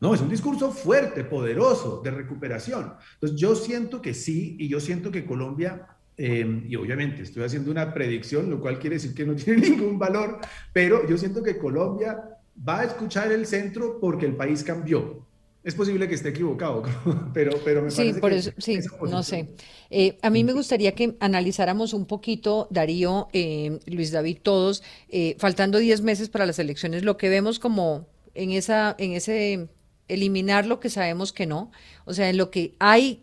no, 0.00 0.14
es 0.14 0.20
un 0.20 0.28
discurso 0.28 0.70
fuerte, 0.70 1.24
poderoso, 1.24 2.00
de 2.04 2.12
recuperación. 2.12 2.92
Entonces, 3.14 3.36
yo 3.36 3.56
siento 3.56 4.00
que 4.00 4.14
sí, 4.14 4.54
y 4.60 4.68
yo 4.68 4.78
siento 4.78 5.10
que 5.10 5.24
Colombia 5.24 5.88
Em, 6.14 6.66
y 6.68 6.76
obviamente 6.76 7.22
estoy 7.22 7.42
haciendo 7.42 7.72
una 7.72 7.92
predicción, 7.92 8.48
lo 8.48 8.60
cual 8.60 8.78
quiere 8.78 8.94
decir 8.94 9.12
que 9.12 9.24
no 9.24 9.34
tiene 9.34 9.70
ningún 9.70 9.98
valor, 9.98 10.38
pero 10.72 11.08
yo 11.08 11.18
siento 11.18 11.42
que 11.42 11.58
Colombia 11.58 12.38
va 12.68 12.80
a 12.80 12.84
escuchar 12.84 13.32
el 13.32 13.44
centro 13.44 13.98
porque 13.98 14.26
el 14.26 14.36
país 14.36 14.62
cambió. 14.62 15.26
Es 15.64 15.76
posible 15.76 16.08
que 16.08 16.14
esté 16.14 16.30
equivocado, 16.30 16.82
pero, 17.34 17.52
pero 17.64 17.82
me 17.82 17.90
parece 17.90 18.14
sí, 18.14 18.20
por 18.20 18.32
eso, 18.32 18.50
sí, 18.58 18.80
no 19.08 19.22
sé. 19.22 19.50
Eh, 19.90 20.18
a 20.20 20.28
mí 20.28 20.42
me 20.42 20.52
gustaría 20.52 20.92
que 20.94 21.16
analizáramos 21.20 21.92
un 21.92 22.06
poquito, 22.06 22.66
Darío, 22.70 23.28
eh, 23.32 23.78
Luis 23.86 24.10
David, 24.10 24.38
todos, 24.42 24.82
eh, 25.08 25.36
faltando 25.38 25.78
10 25.78 26.02
meses 26.02 26.28
para 26.28 26.46
las 26.46 26.58
elecciones, 26.58 27.04
lo 27.04 27.16
que 27.16 27.28
vemos 27.28 27.60
como 27.60 28.08
en, 28.34 28.50
esa, 28.50 28.96
en 28.98 29.12
ese 29.12 29.68
eliminar 30.08 30.66
lo 30.66 30.80
que 30.80 30.90
sabemos 30.90 31.32
que 31.32 31.46
no, 31.46 31.70
o 32.06 32.12
sea, 32.12 32.28
en 32.28 32.38
lo 32.38 32.50
que 32.50 32.74
hay 32.80 33.22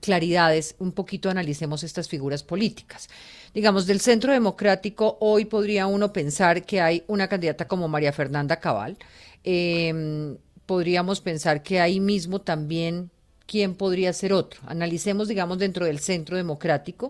claridades, 0.00 0.76
un 0.78 0.92
poquito 0.92 1.30
analicemos 1.30 1.82
estas 1.84 2.08
figuras 2.08 2.42
políticas. 2.42 3.08
Digamos, 3.54 3.86
del 3.86 4.00
centro 4.00 4.32
democrático, 4.32 5.16
hoy 5.20 5.46
podría 5.46 5.86
uno 5.86 6.12
pensar 6.12 6.64
que 6.64 6.80
hay 6.82 7.02
una 7.06 7.28
candidata 7.28 7.66
como 7.66 7.88
María 7.88 8.12
Fernanda 8.12 8.60
Cabal. 8.60 8.98
Em, 9.42 10.36
podríamos 10.68 11.22
pensar 11.22 11.62
que 11.62 11.80
ahí 11.80 11.98
mismo 11.98 12.42
también, 12.42 13.10
¿quién 13.46 13.74
podría 13.74 14.12
ser 14.12 14.34
otro? 14.34 14.60
Analicemos, 14.66 15.26
digamos, 15.26 15.58
dentro 15.58 15.86
del 15.86 15.98
centro 15.98 16.36
democrático. 16.36 17.08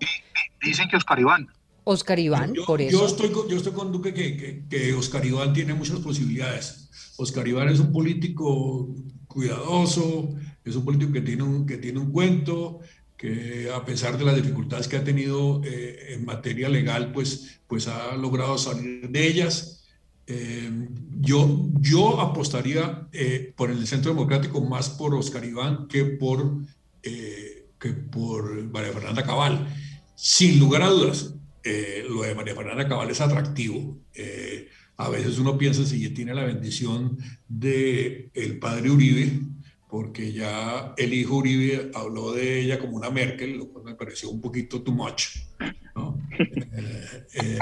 Dicen 0.62 0.88
que 0.88 0.96
Oscar 0.96 1.18
Iván. 1.18 1.48
Oscar 1.82 2.20
Iván, 2.20 2.52
por 2.66 2.80
eso. 2.80 3.00
Yo 3.00 3.06
estoy, 3.06 3.32
yo 3.50 3.56
estoy 3.56 3.72
con 3.72 3.90
Duque 3.90 4.14
que, 4.14 4.62
que 4.70 4.94
Oscar 4.94 5.26
Iván 5.26 5.52
tiene 5.52 5.74
muchas 5.74 5.98
posibilidades. 5.98 6.88
Oscar 7.16 7.48
Iván 7.48 7.68
es 7.68 7.80
un 7.80 7.90
político 7.90 8.94
cuidadoso, 9.26 10.36
es 10.64 10.76
un 10.76 10.84
político 10.84 11.12
que 11.12 11.22
tiene 11.22 11.42
un, 11.42 11.66
que 11.66 11.78
tiene 11.78 11.98
un 11.98 12.12
cuento, 12.12 12.78
que 13.16 13.72
a 13.74 13.84
pesar 13.84 14.16
de 14.16 14.24
las 14.24 14.36
dificultades 14.36 14.86
que 14.86 14.98
ha 14.98 15.02
tenido 15.02 15.62
eh, 15.64 16.14
en 16.14 16.24
materia 16.24 16.68
legal, 16.68 17.10
pues, 17.10 17.60
pues 17.66 17.88
ha 17.88 18.14
logrado 18.14 18.56
salir 18.56 19.08
de 19.08 19.26
ellas. 19.26 19.77
Eh, 20.28 20.70
yo, 21.20 21.68
yo 21.80 22.20
apostaría 22.20 23.08
eh, 23.12 23.52
por 23.56 23.70
el 23.70 23.86
Centro 23.86 24.12
Democrático 24.12 24.60
más 24.60 24.90
por 24.90 25.14
Oscar 25.14 25.44
Iván 25.44 25.88
que 25.88 26.04
por, 26.04 26.58
que 27.02 27.92
por 28.10 28.64
María 28.70 28.92
Fernanda 28.92 29.24
Cabal. 29.24 29.66
Sin 30.14 30.58
lugar 30.58 30.82
a 30.82 30.88
dudas, 30.88 31.34
lo 32.08 32.22
de 32.22 32.34
María 32.34 32.54
Fernanda 32.54 32.88
Cabal 32.88 33.10
es 33.10 33.20
atractivo 33.20 33.98
a 34.98 35.08
veces 35.08 35.38
uno 35.38 35.56
piensa 35.56 35.84
si 35.84 36.10
tiene 36.10 36.34
la 36.34 36.44
bendición 36.44 37.18
de 37.48 38.30
el 38.34 38.58
padre 38.58 38.90
Uribe, 38.90 39.40
porque 39.88 40.32
ya 40.32 40.92
el 40.96 41.14
hijo 41.14 41.36
Uribe 41.36 41.92
habló 41.94 42.32
de 42.32 42.60
ella 42.60 42.80
como 42.80 42.96
una 42.96 43.08
Merkel, 43.08 43.58
lo 43.58 43.68
cual 43.68 43.84
me 43.84 43.94
pareció 43.94 44.28
un 44.28 44.40
poquito 44.40 44.82
too 44.82 44.92
much. 44.92 45.26
Eh, 46.40 47.26
eh, 47.34 47.58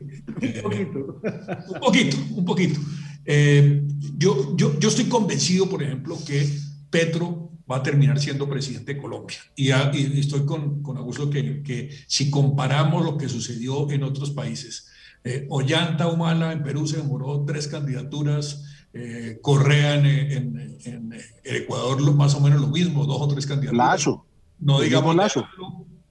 un 0.00 0.62
poquito. 0.62 1.20
un 1.68 1.80
poquito, 1.80 2.16
un 2.36 2.44
poquito. 2.44 2.80
Eh, 3.24 3.82
yo, 4.16 4.56
yo, 4.56 4.78
yo 4.78 4.88
estoy 4.88 5.06
convencido, 5.06 5.68
por 5.68 5.82
ejemplo, 5.82 6.16
que 6.24 6.48
Petro 6.90 7.50
va 7.70 7.76
a 7.76 7.82
terminar 7.82 8.18
siendo 8.20 8.48
presidente 8.48 8.94
de 8.94 9.00
Colombia. 9.00 9.38
Y, 9.56 9.70
estoy 10.18 10.46
con, 10.46 10.82
con 10.82 10.96
Augusto 10.96 11.28
que, 11.28 11.62
que 11.62 11.90
si 12.06 12.30
comparamos 12.30 13.04
lo 13.04 13.16
que 13.18 13.28
sucedió 13.28 13.90
en 13.90 14.04
otros 14.04 14.30
países, 14.30 14.88
eh, 15.24 15.46
Ollanta 15.50 16.06
Humala 16.06 16.52
en 16.52 16.62
Perú 16.62 16.86
se 16.86 16.98
demoró 16.98 17.44
tres 17.44 17.66
candidaturas. 17.66 18.64
Eh, 18.92 19.40
Correa 19.42 19.96
en, 19.96 20.78
en, 20.84 21.12
Ecuador 21.44 22.00
más 22.14 22.34
o 22.34 22.40
menos 22.40 22.60
lo 22.60 22.68
mismo, 22.68 23.04
dos 23.04 23.20
o 23.20 23.28
tres 23.28 23.44
candidaturas. 23.44 23.92
Lazo. 23.92 24.24
No 24.58 24.80
digamos 24.80 25.14
Lazo. 25.14 25.46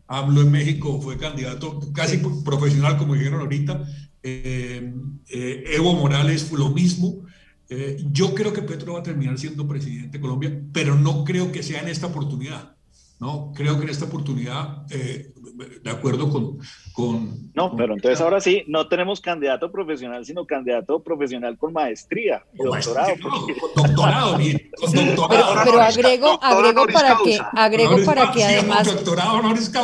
Hablo 0.08 0.42
en 0.42 0.52
México, 0.52 1.02
fue 1.02 1.18
candidato 1.18 1.80
casi 1.94 2.18
profesional, 2.18 2.98
como 2.98 3.16
dijeron 3.16 3.42
ahorita. 3.42 3.86
Eh, 4.22 4.94
Evo 5.28 5.96
Morales 5.96 6.44
fue 6.44 6.60
lo 6.60 6.70
mismo. 6.70 7.26
yo 8.12 8.36
creo 8.36 8.54
que 8.54 8.62
Petro 8.62 8.94
va 8.94 9.00
a 9.00 9.04
terminar 9.04 9.38
siendo 9.38 9.68
presidente 9.68 10.18
de 10.18 10.22
Colombia, 10.22 10.62
pero 10.72 10.96
no 10.96 11.24
creo 11.24 11.52
que 11.52 11.64
sea 11.64 11.82
en 11.82 11.90
esta 11.90 12.08
oportunidad. 12.08 12.76
¿no? 13.20 13.52
Creo 13.56 13.78
que 13.78 13.84
en 13.84 13.90
esta 13.90 14.06
oportunidad 14.06 14.86
de 15.56 15.90
acuerdo 15.90 16.30
con... 16.30 16.60
con 16.94 17.52
no, 17.54 17.76
pero 17.76 17.94
entonces 17.94 18.20
ahora 18.20 18.42
sí, 18.42 18.64
no 18.68 18.88
tenemos 18.88 19.22
candidato 19.22 19.72
profesional, 19.72 20.26
sino 20.26 20.46
candidato 20.46 21.02
profesional 21.02 21.58
con 21.58 21.74
maestría, 21.74 22.44
doctorado. 22.54 23.14
doctorado, 23.76 24.38
Pero, 25.64 25.82
agrego, 25.82 26.40
agrego 26.42 26.86
para 26.88 27.18
que, 27.24 27.40
agrego 27.54 28.06
para 28.06 28.32
que 28.32 28.44
además, 28.44 28.94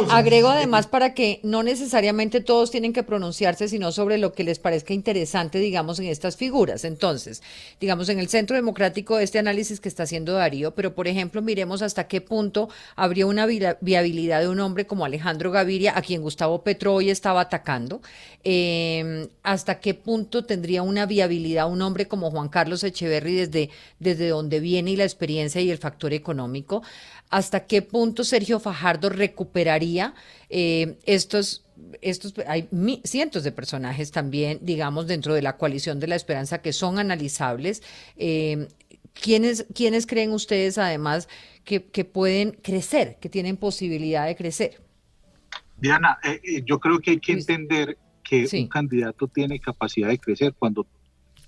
agrego 0.10 0.50
además 0.50 0.88
para 0.88 1.14
que 1.14 1.40
no 1.44 1.64
necesariamente 1.64 2.42
todos 2.42 2.72
tienen 2.72 2.94
que 2.94 3.04
pronunciarse, 3.04 3.68
sino 3.68 3.92
sobre 3.92 4.18
lo 4.18 4.34
que 4.34 4.44
les 4.44 4.60
parezca 4.60 4.94
interesante, 4.94 5.60
digamos, 5.60 6.00
en 6.00 6.08
estas 6.08 6.36
figuras. 6.36 6.84
Entonces, 6.84 7.42
digamos, 7.80 8.10
en 8.10 8.20
el 8.20 8.28
Centro 8.28 8.56
Democrático, 8.56 9.20
este 9.20 9.40
análisis 9.40 9.80
que 9.80 9.90
está 9.90 10.04
haciendo 10.04 10.34
Darío, 10.34 10.76
pero 10.76 10.94
por 10.94 11.08
ejemplo, 11.08 11.42
miremos 11.42 11.82
hasta 11.82 12.08
qué 12.08 12.22
punto 12.22 12.70
habría 12.96 13.26
una 13.26 13.46
viabilidad 13.46 14.42
de 14.42 14.50
un 14.50 14.60
hombre 14.60 14.86
como 14.86 15.06
Alejandro 15.06 15.52
Gaviria, 15.62 15.98
a 15.98 16.02
quien 16.02 16.22
Gustavo 16.22 16.64
Petro 16.64 16.96
hoy 16.96 17.10
estaba 17.10 17.42
atacando, 17.42 18.02
em, 18.44 19.28
hasta 19.44 19.80
qué 19.80 19.94
punto 19.94 20.44
tendría 20.46 20.82
una 20.82 21.06
viabilidad 21.06 21.70
un 21.70 21.82
hombre 21.82 22.08
como 22.08 22.32
Juan 22.32 22.50
Carlos 22.50 22.84
Echeverry 22.84 23.36
desde, 23.36 23.70
desde 24.00 24.30
donde 24.30 24.60
viene 24.60 24.92
y 24.92 24.96
la 24.96 25.04
experiencia 25.04 25.62
y 25.62 25.70
el 25.70 25.78
factor 25.78 26.14
económico, 26.14 26.82
hasta 27.30 27.66
qué 27.66 27.82
punto 27.82 28.24
Sergio 28.24 28.60
Fajardo 28.60 29.10
recuperaría 29.10 30.14
eh, 30.50 30.98
estos 31.06 31.64
estos, 32.02 32.34
hay 32.48 32.70
cientos 33.04 33.44
de 33.44 33.52
personajes 33.52 34.12
también, 34.12 34.60
digamos, 34.62 35.08
dentro 35.08 35.34
de 35.34 35.42
la 35.42 35.58
coalición 35.58 36.00
de 36.00 36.08
la 36.08 36.16
esperanza 36.16 36.62
que 36.62 36.74
son 36.74 37.00
analizables. 37.00 37.82
Em, 38.18 38.68
¿quiénes, 39.14 39.66
¿Quiénes 39.74 40.06
creen 40.06 40.32
ustedes, 40.32 40.78
además, 40.78 41.28
que, 41.64 41.84
que, 41.84 42.06
pueden 42.06 42.52
crecer, 42.52 43.18
que 43.20 43.30
tienen 43.30 43.58
posibilidad 43.58 44.26
de 44.26 44.36
crecer? 44.36 44.80
Diana, 45.82 46.20
eh, 46.24 46.40
eh, 46.44 46.64
yo 46.64 46.80
creo 46.80 47.00
que 47.00 47.12
hay 47.12 47.20
que 47.20 47.34
entender 47.34 47.98
que 48.24 48.48
un 48.54 48.68
candidato 48.68 49.28
tiene 49.28 49.60
capacidad 49.60 50.10
de 50.10 50.20
crecer 50.20 50.54
cuando 50.58 50.86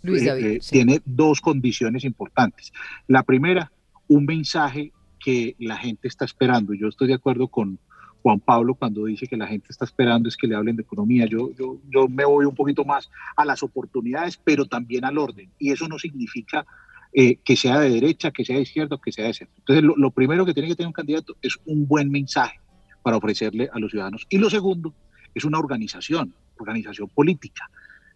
eh, 0.03 0.59
tiene 0.69 1.01
dos 1.05 1.39
condiciones 1.39 2.03
importantes. 2.03 2.73
La 3.07 3.21
primera, 3.21 3.71
un 4.07 4.25
mensaje 4.25 4.91
que 5.23 5.55
la 5.59 5.77
gente 5.77 6.07
está 6.07 6.25
esperando. 6.25 6.73
Yo 6.73 6.88
estoy 6.88 7.07
de 7.07 7.13
acuerdo 7.13 7.47
con 7.47 7.77
Juan 8.23 8.39
Pablo 8.39 8.73
cuando 8.73 9.05
dice 9.05 9.27
que 9.27 9.38
la 9.38 9.47
gente 9.47 9.67
está 9.69 9.86
esperando 9.86 10.27
es 10.27 10.36
que 10.36 10.47
le 10.47 10.55
hablen 10.55 10.75
de 10.75 10.81
economía. 10.81 11.27
Yo, 11.27 11.51
yo, 11.53 11.77
yo 11.89 12.07
me 12.09 12.25
voy 12.25 12.45
un 12.45 12.55
poquito 12.55 12.84
más 12.84 13.09
a 13.36 13.45
las 13.45 13.61
oportunidades, 13.61 14.38
pero 14.43 14.65
también 14.65 15.05
al 15.05 15.19
orden. 15.19 15.51
Y 15.59 15.71
eso 15.71 15.88
no 15.88 15.99
significa 15.99 16.65
que 17.13 17.55
sea 17.55 17.79
de 17.79 17.91
derecha, 17.91 18.31
que 18.31 18.43
sea 18.43 18.55
de 18.55 18.63
izquierda 18.63 18.95
o 18.95 18.99
que 18.99 19.11
sea 19.11 19.27
de 19.27 19.36
centro. 19.36 19.55
Entonces, 19.59 19.84
lo, 19.84 20.09
primero 20.09 20.47
que 20.47 20.53
tiene 20.55 20.67
que 20.67 20.75
tener 20.75 20.88
un 20.88 20.93
candidato 20.93 21.38
es 21.43 21.59
un 21.65 21.88
buen 21.88 22.09
mensaje 22.09 22.62
para 23.04 23.18
ofrecerle 23.18 23.70
a 23.72 23.80
los 23.80 23.91
ciudadanos. 23.91 24.26
Y 24.30 24.38
lo 24.38 24.49
segundo 24.49 24.93
es 25.36 25.43
una 25.43 25.60
organización, 25.60 26.34
organización 26.58 27.10
política. 27.10 27.70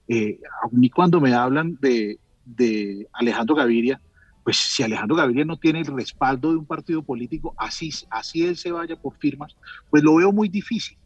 Eh, 0.07 0.39
a 0.63 0.67
mí 0.71 0.89
cuando 0.89 1.19
me 1.19 1.33
hablan 1.33 1.77
de, 1.81 2.17
Alejandro 3.13 3.55
Gaviria, 3.55 3.99
pues 4.43 4.57
si 4.57 4.81
Alejandro 4.81 5.17
Gaviria 5.17 5.43
no 5.43 5.57
tiene 5.57 5.81
el 5.81 5.87
respaldo 5.87 6.51
de 6.51 6.57
un 6.57 6.65
partido 6.65 7.01
político, 7.03 7.53
así, 7.57 7.91
así 8.09 8.45
él 8.45 8.55
se 8.55 8.71
vaya 8.71 8.95
por 8.95 9.17
firmas, 9.17 9.55
pues 9.89 10.01
lo 10.03 10.15
veo 10.15 10.31
muy 10.31 10.47
difícil. 10.47 10.97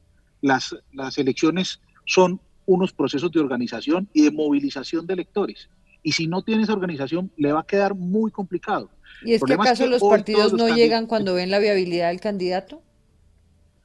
Las, 0.41 0.75
las 0.93 1.17
elecciones 1.17 1.81
son 2.05 2.39
unos 2.67 2.93
procesos 2.93 3.31
de 3.31 3.39
organización 3.39 4.07
y 4.13 4.23
de 4.23 4.31
movilización 4.31 5.07
de 5.07 5.13
electores. 5.15 5.69
Y 6.03 6.11
si 6.11 6.27
no 6.27 6.43
tiene 6.43 6.63
esa 6.63 6.73
organización, 6.73 7.31
le 7.37 7.51
va 7.51 7.61
a 7.61 7.65
quedar 7.65 7.95
muy 7.95 8.31
complicado. 8.31 8.89
¿Y 9.23 9.33
es 9.33 9.43
que 9.43 9.53
acaso 9.53 9.87
los 9.87 10.01
partidos 10.01 10.53
no 10.53 10.69
llegan 10.69 11.05
cuando 11.07 11.33
ven 11.33 11.51
la 11.51 11.59
viabilidad 11.59 12.09
del 12.09 12.19
candidato? 12.19 12.81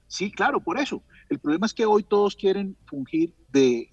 Sí, 0.08 0.30
claro, 0.30 0.60
por 0.60 0.78
eso. 0.78 1.02
El 1.28 1.38
problema 1.38 1.66
es 1.66 1.74
que 1.74 1.86
hoy 1.86 2.02
todos 2.02 2.36
quieren 2.36 2.76
fungir 2.86 3.34
de, 3.50 3.90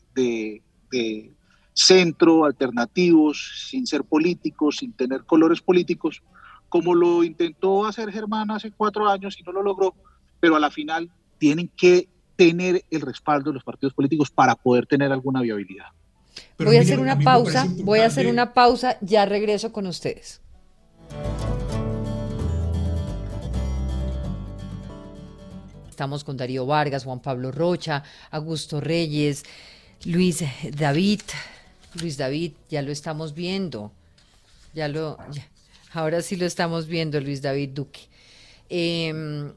centro, 1.74 2.46
alternativos, 2.46 3.68
sin 3.70 3.88
ser 3.88 4.04
políticos, 4.04 4.78
sin 4.78 4.94
tener 4.94 5.24
colores 5.24 5.62
políticos, 5.62 6.22
como 6.70 6.94
lo 6.94 7.24
intentó 7.24 7.86
hacer 7.86 8.12
Germán 8.12 8.52
hace 8.52 8.72
cuatro 8.72 9.10
años 9.10 9.40
y 9.40 9.44
no 9.44 9.52
lo 9.52 9.64
logró, 9.64 9.96
pero 10.40 10.56
a 10.56 10.60
la 10.60 10.70
final 10.70 11.10
tienen 11.40 11.70
que 11.76 12.08
tener 12.36 12.84
el 12.92 13.02
respaldo 13.02 13.50
de 13.50 13.56
los 13.56 13.64
partidos 13.64 13.94
políticos 13.94 14.30
para 14.30 14.56
poder 14.56 14.86
tener 14.86 15.12
alguna 15.12 15.42
viabilidad. 15.42 15.88
voy 16.60 16.78
a 16.78 16.82
hacer 16.82 17.00
una 17.00 17.20
pausa, 17.20 17.68
voy 17.84 18.00
a 18.00 18.06
hacer 18.06 18.28
una 18.28 18.54
pausa, 18.54 18.98
ya 19.02 19.26
regreso 19.26 19.72
con 19.72 19.88
ustedes. 19.88 20.43
Estamos 26.04 26.26
con 26.26 26.36
Darío 26.36 26.66
Vargas, 26.66 27.06
Juan 27.06 27.22
Pablo 27.22 27.50
Rocha, 27.50 28.04
Augusto 28.30 28.82
Reyes, 28.82 29.46
Luis 30.04 30.44
David. 30.76 31.22
Luis 31.94 32.18
David, 32.18 32.52
ya 32.70 32.82
lo 32.82 32.92
estamos 32.92 33.34
viendo. 33.34 33.90
Ya 34.74 34.90
lo, 34.90 35.18
ahora 35.94 36.22
sí 36.22 36.36
lo 36.36 36.46
estamos 36.46 36.88
viendo, 36.88 37.22
Luis 37.22 37.42
David 37.42 37.70
Duque. 37.70 38.02
Em, 38.68 39.54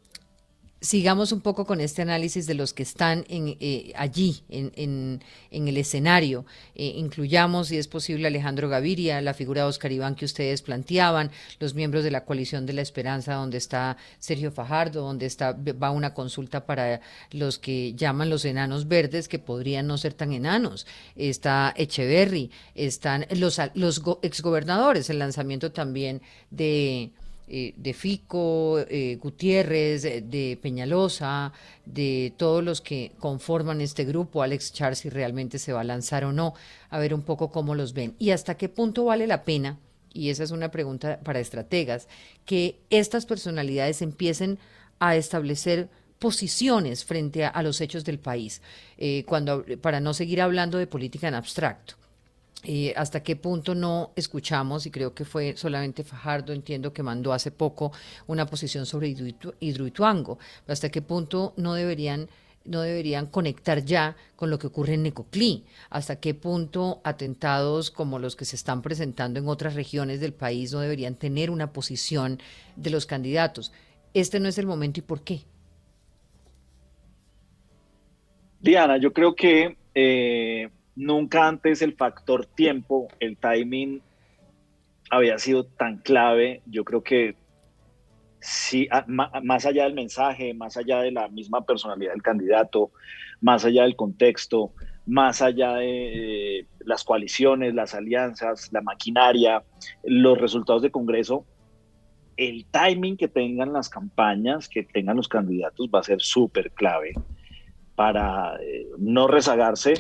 sigamos 0.87 1.32
un 1.32 1.41
poco 1.41 1.66
con 1.66 1.80
este 1.80 2.03
análisis 2.03 2.47
de 2.47 2.55
los 2.55 2.72
que 2.72 2.84
están 2.84 3.24
en, 3.28 3.57
eh, 3.61 3.93
allí, 3.97 4.43
en, 4.49 5.20
el 5.51 5.76
escenario. 5.76 6.47
Eh, 6.76 6.93
incluyamos, 6.97 7.68
si 7.68 7.76
es 7.76 7.89
posible, 7.89 8.28
Alejandro 8.28 8.68
Gaviria, 8.68 9.20
la 9.20 9.34
figura 9.34 9.62
de 9.62 9.68
Oscar 9.68 9.91
Iván 9.91 10.14
que 10.14 10.24
ustedes 10.24 10.62
planteaban, 10.62 11.32
los 11.59 11.74
miembros 11.74 12.05
de 12.05 12.12
la 12.12 12.24
coalición 12.24 12.66
de 12.66 12.72
la 12.72 12.82
esperanza, 12.82 13.34
donde 13.34 13.59
está 13.59 13.97
Sergio 14.20 14.53
Fajardo, 14.53 15.03
donde 15.03 15.26
está, 15.26 15.53
va 15.53 15.91
una 15.91 16.14
consulta 16.14 16.66
para 16.66 17.01
los 17.32 17.59
que 17.59 17.95
llaman 17.95 18.30
los 18.30 18.45
enanos 18.45 18.87
verdes, 18.87 19.26
que 19.26 19.41
podrían 19.41 19.89
no 19.89 19.99
ser 19.99 20.14
tan 20.14 20.32
enanos. 20.32 20.87
Está 21.16 21.74
Echeverry, 21.76 22.51
están 22.76 23.26
los, 23.30 23.61
los 23.74 24.03
exgobernadores, 24.22 25.11
el 25.11 25.18
lanzamiento 25.18 25.72
también 25.72 26.22
de 26.51 27.11
eh, 27.49 27.74
de 27.76 27.94
Fico, 27.94 28.80
eh, 28.88 29.18
Gutiérrez, 29.20 30.03
de 30.03 30.59
Peñalosa, 30.61 31.53
de 31.84 32.32
todos 32.36 32.64
los 32.64 32.80
que 32.80 33.12
conforman 33.18 33.80
este 33.80 34.05
grupo, 34.05 34.42
Alex 34.42 34.72
Charles, 34.72 34.99
si 34.99 35.11
realmente 35.11 35.59
se 35.59 35.72
va 35.72 35.82
a 35.82 35.84
lanzar 35.84 36.24
o 36.24 36.32
no, 36.32 36.55
a 36.90 36.99
ver 36.99 37.14
un 37.14 37.22
poco 37.22 37.51
cómo 37.51 37.74
los 37.74 37.92
ven 37.92 38.14
y 38.18 38.30
hasta 38.30 38.57
qué 38.57 38.68
punto 38.68 39.05
vale 39.05 39.26
la 39.26 39.44
pena, 39.44 39.78
y 40.12 40.30
esa 40.30 40.42
es 40.44 40.51
una 40.51 40.70
pregunta 40.70 41.20
para 41.22 41.40
estrategas, 41.40 42.09
que 42.44 42.80
estas 42.90 43.26
personalidades 43.26 44.03
empiecen 44.03 44.59
a 44.99 45.14
establecer 45.14 45.88
posiciones 46.18 47.05
frente 47.05 47.44
a, 47.44 47.62
los 47.62 47.80
hechos 47.80 48.05
del 48.05 48.18
país, 48.18 48.62
eh, 48.99 49.24
cuando, 49.26 49.64
para 49.80 50.01
no 50.01 50.14
seguir 50.14 50.40
hablando 50.40 50.78
de 50.78 50.86
política 50.86 51.28
en 51.28 51.34
abstracto. 51.34 51.94
Eh, 52.68 52.92
hasta 52.96 53.22
qué 53.22 53.36
punto 53.36 53.76
no 53.76 54.10
escuchamos, 54.16 54.86
y 54.86 54.90
creo 54.90 55.14
que 55.14 55.24
fue 55.24 55.56
solamente 55.56 56.02
Fajardo, 56.02 56.52
entiendo 56.52 56.92
que 56.92 57.04
mandó 57.04 57.32
hace 57.32 57.52
poco 57.52 57.92
una 58.26 58.44
posición 58.44 58.86
sobre 58.86 59.14
Hidroituango, 59.60 60.40
hasta 60.66 60.88
qué 60.88 61.00
punto 61.00 61.54
no 61.56 61.74
deberían 61.74 62.28
no 62.64 62.80
deberían 62.80 63.26
conectar 63.26 63.84
ya 63.84 64.16
con 64.34 64.50
lo 64.50 64.58
que 64.58 64.66
ocurre 64.66 64.94
en 64.94 65.04
Necoclí, 65.04 65.64
hasta 65.90 66.18
qué 66.18 66.34
punto 66.34 67.00
atentados 67.04 67.92
como 67.92 68.18
los 68.18 68.34
que 68.34 68.44
se 68.44 68.56
están 68.56 68.82
presentando 68.82 69.38
en 69.38 69.46
otras 69.46 69.76
regiones 69.76 70.18
del 70.18 70.32
país 70.32 70.72
no 70.72 70.80
deberían 70.80 71.14
tener 71.14 71.52
una 71.52 71.72
posición 71.72 72.40
de 72.74 72.90
los 72.90 73.06
candidatos. 73.06 73.72
Este 74.12 74.40
no 74.40 74.48
es 74.48 74.58
el 74.58 74.66
momento 74.66 74.98
y 74.98 75.04
por 75.04 75.22
qué. 75.22 75.42
Diana, 78.58 78.96
yo 78.96 79.12
creo 79.12 79.36
que 79.36 79.76
eh, 79.94 80.68
Nunca 80.97 81.47
antes 81.47 81.82
el 81.82 81.94
factor 81.94 82.47
tiempo, 82.47 83.09
el 83.20 83.36
timing 83.36 84.01
había 85.11 85.38
sido 85.38 85.64
tan 85.64 85.99
clave. 85.99 86.62
Yo 86.64 86.84
creo 86.84 87.03
que 87.03 87.36
sí, 88.40 88.88
más 89.07 89.66
allá 89.66 89.84
del 89.84 89.92
mensaje, 89.92 90.55
más 90.55 90.78
allá 90.78 91.03
de 91.03 91.12
la 91.12 91.28
misma 91.28 91.64
personalidad 91.66 92.12
del 92.12 92.22
candidato, 92.22 92.90
más 93.42 93.66
allá 93.66 93.82
del 93.82 93.94
contexto, 93.94 94.72
más 95.05 95.42
allá 95.42 95.74
de 95.74 96.66
las 96.80 97.05
coaliciones, 97.05 97.74
las 97.74 97.94
alianzas, 97.94 98.72
la 98.72 98.80
maquinaria, 98.80 99.62
los 100.03 100.38
resultados 100.38 100.80
de 100.80 100.90
Congreso, 100.90 101.44
el 102.38 102.66
timing 102.70 103.18
que 103.18 103.28
tengan 103.28 103.72
las 103.72 103.90
campañas, 103.90 104.68
que 104.68 104.82
tengan 104.82 105.16
los 105.16 105.28
candidatos 105.28 105.88
va 105.94 106.01
a 106.01 106.05
ser 106.05 106.20
súper 106.20 106.70
clave 106.72 107.12
para 107.94 108.57
eh, 108.62 108.86
no 108.99 109.26
rezagarse 109.26 109.94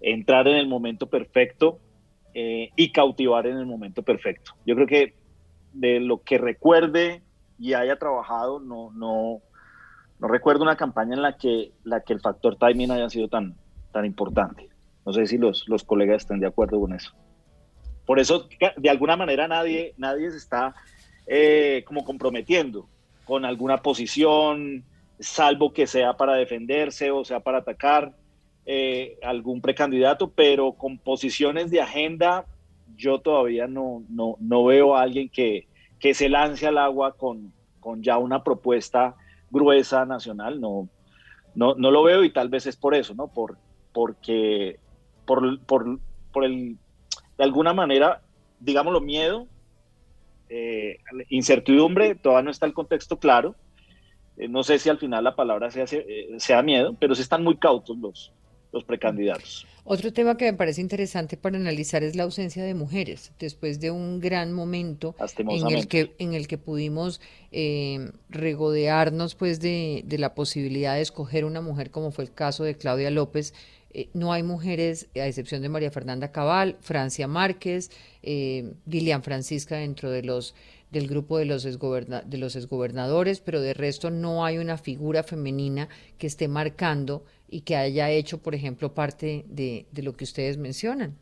entrar 0.00 0.48
en 0.48 0.56
el 0.56 0.68
momento 0.68 1.08
perfecto 1.08 1.78
eh, 2.34 2.70
y 2.76 2.92
cautivar 2.92 3.46
en 3.46 3.56
el 3.56 3.66
momento 3.66 4.02
perfecto. 4.02 4.52
Yo 4.66 4.74
creo 4.74 4.86
que 4.86 5.14
de 5.72 6.00
lo 6.00 6.22
que 6.22 6.38
recuerde 6.38 7.22
y 7.58 7.74
haya 7.74 7.98
trabajado, 7.98 8.60
no, 8.60 8.90
no, 8.92 9.40
no 10.18 10.28
recuerdo 10.28 10.62
una 10.62 10.76
campaña 10.76 11.14
en 11.14 11.22
la 11.22 11.36
que, 11.36 11.72
la 11.84 12.00
que 12.00 12.12
el 12.12 12.20
factor 12.20 12.56
timing 12.56 12.90
haya 12.90 13.08
sido 13.08 13.28
tan, 13.28 13.56
tan 13.92 14.04
importante. 14.04 14.68
No 15.04 15.12
sé 15.12 15.26
si 15.26 15.38
los, 15.38 15.68
los 15.68 15.84
colegas 15.84 16.22
están 16.22 16.40
de 16.40 16.46
acuerdo 16.46 16.80
con 16.80 16.92
eso. 16.92 17.14
Por 18.04 18.20
eso, 18.20 18.48
de 18.76 18.90
alguna 18.90 19.16
manera, 19.16 19.48
nadie, 19.48 19.94
nadie 19.96 20.30
se 20.30 20.36
está 20.36 20.74
eh, 21.26 21.82
como 21.86 22.04
comprometiendo 22.04 22.88
con 23.24 23.44
alguna 23.44 23.78
posición, 23.78 24.84
salvo 25.18 25.72
que 25.72 25.86
sea 25.86 26.16
para 26.16 26.34
defenderse 26.34 27.10
o 27.10 27.24
sea 27.24 27.40
para 27.40 27.58
atacar. 27.58 28.14
Eh, 28.68 29.20
algún 29.22 29.60
precandidato, 29.60 30.28
pero 30.28 30.72
con 30.72 30.98
posiciones 30.98 31.70
de 31.70 31.80
agenda 31.80 32.46
yo 32.96 33.20
todavía 33.20 33.68
no, 33.68 34.02
no, 34.08 34.36
no 34.40 34.64
veo 34.64 34.96
a 34.96 35.02
alguien 35.02 35.28
que, 35.28 35.68
que, 36.00 36.14
se 36.14 36.28
lance 36.28 36.66
al 36.66 36.78
agua 36.78 37.16
con, 37.16 37.52
con 37.78 38.02
ya 38.02 38.18
una 38.18 38.42
propuesta 38.42 39.14
gruesa 39.52 40.04
nacional, 40.04 40.60
no, 40.60 40.88
no, 41.54 41.76
no 41.76 41.92
lo 41.92 42.02
veo 42.02 42.24
y 42.24 42.32
tal 42.32 42.48
vez 42.48 42.66
es 42.66 42.74
por 42.74 42.96
eso, 42.96 43.14
¿no? 43.14 43.28
Por, 43.28 43.56
porque, 43.92 44.80
por, 45.26 45.60
por, 45.60 46.00
por 46.32 46.44
el, 46.44 46.76
de 47.38 47.44
alguna 47.44 47.72
manera, 47.72 48.20
digámoslo, 48.58 49.00
miedo, 49.00 49.46
eh, 50.48 50.98
incertidumbre, 51.28 52.16
todavía 52.16 52.46
no 52.46 52.50
está 52.50 52.66
el 52.66 52.74
contexto 52.74 53.20
claro. 53.20 53.54
Eh, 54.36 54.48
no 54.48 54.64
sé 54.64 54.80
si 54.80 54.88
al 54.88 54.98
final 54.98 55.22
la 55.22 55.36
palabra 55.36 55.70
sea, 55.70 55.86
sea 55.86 56.62
miedo, 56.62 56.96
pero 56.98 57.14
sí 57.14 57.22
están 57.22 57.44
muy 57.44 57.56
cautos 57.56 57.96
los, 57.98 58.32
los 58.76 58.84
precandidatos. 58.84 59.66
Otro 59.84 60.12
tema 60.12 60.36
que 60.36 60.50
me 60.50 60.56
parece 60.56 60.80
interesante 60.80 61.36
para 61.36 61.56
analizar 61.56 62.02
es 62.02 62.16
la 62.16 62.24
ausencia 62.24 62.64
de 62.64 62.74
mujeres, 62.74 63.32
después 63.38 63.78
de 63.78 63.92
un 63.92 64.18
gran 64.18 64.52
momento 64.52 65.14
en 65.38 65.68
el 65.68 65.86
que, 65.86 66.14
en 66.18 66.34
el 66.34 66.48
que 66.48 66.58
pudimos 66.58 67.20
eh, 67.52 68.10
regodearnos 68.28 69.36
pues 69.36 69.60
de, 69.60 70.04
la 70.18 70.34
posibilidad 70.34 70.96
de 70.96 71.02
escoger 71.02 71.44
una 71.44 71.60
mujer, 71.60 71.90
como 71.92 72.10
fue 72.10 72.24
el 72.24 72.32
caso 72.32 72.64
de 72.64 72.76
Claudia 72.76 73.10
López. 73.10 73.54
Eh, 73.94 74.08
no 74.12 74.32
hay 74.32 74.42
mujeres, 74.42 75.08
a 75.14 75.26
excepción 75.26 75.62
de 75.62 75.68
María 75.68 75.92
Fernanda 75.92 76.32
Cabal, 76.32 76.76
Francia 76.80 77.28
Márquez, 77.28 77.92
eh, 78.24 78.72
Lilian 78.86 79.22
Francisca 79.22 79.76
dentro 79.76 80.10
de 80.10 80.22
los 80.22 80.54
del 80.90 81.08
grupo 81.08 81.38
de 81.38 81.44
los, 81.44 81.64
de 81.64 82.38
los 82.38 82.56
exgobernadores, 82.56 83.40
pero 83.40 83.60
de 83.60 83.74
resto 83.74 84.10
no 84.10 84.44
hay 84.44 84.58
una 84.58 84.78
figura 84.78 85.22
femenina 85.22 85.88
que 86.16 86.26
esté 86.26 86.48
marcando 86.48 87.24
y 87.48 87.60
que 87.62 87.76
haya 87.76 88.10
hecho, 88.10 88.38
por 88.38 88.54
ejemplo, 88.54 88.94
parte 88.94 89.44
de, 89.48 89.86
de 89.92 90.02
lo 90.02 90.16
que 90.16 90.24
ustedes 90.24 90.58
mencionan 90.58 91.16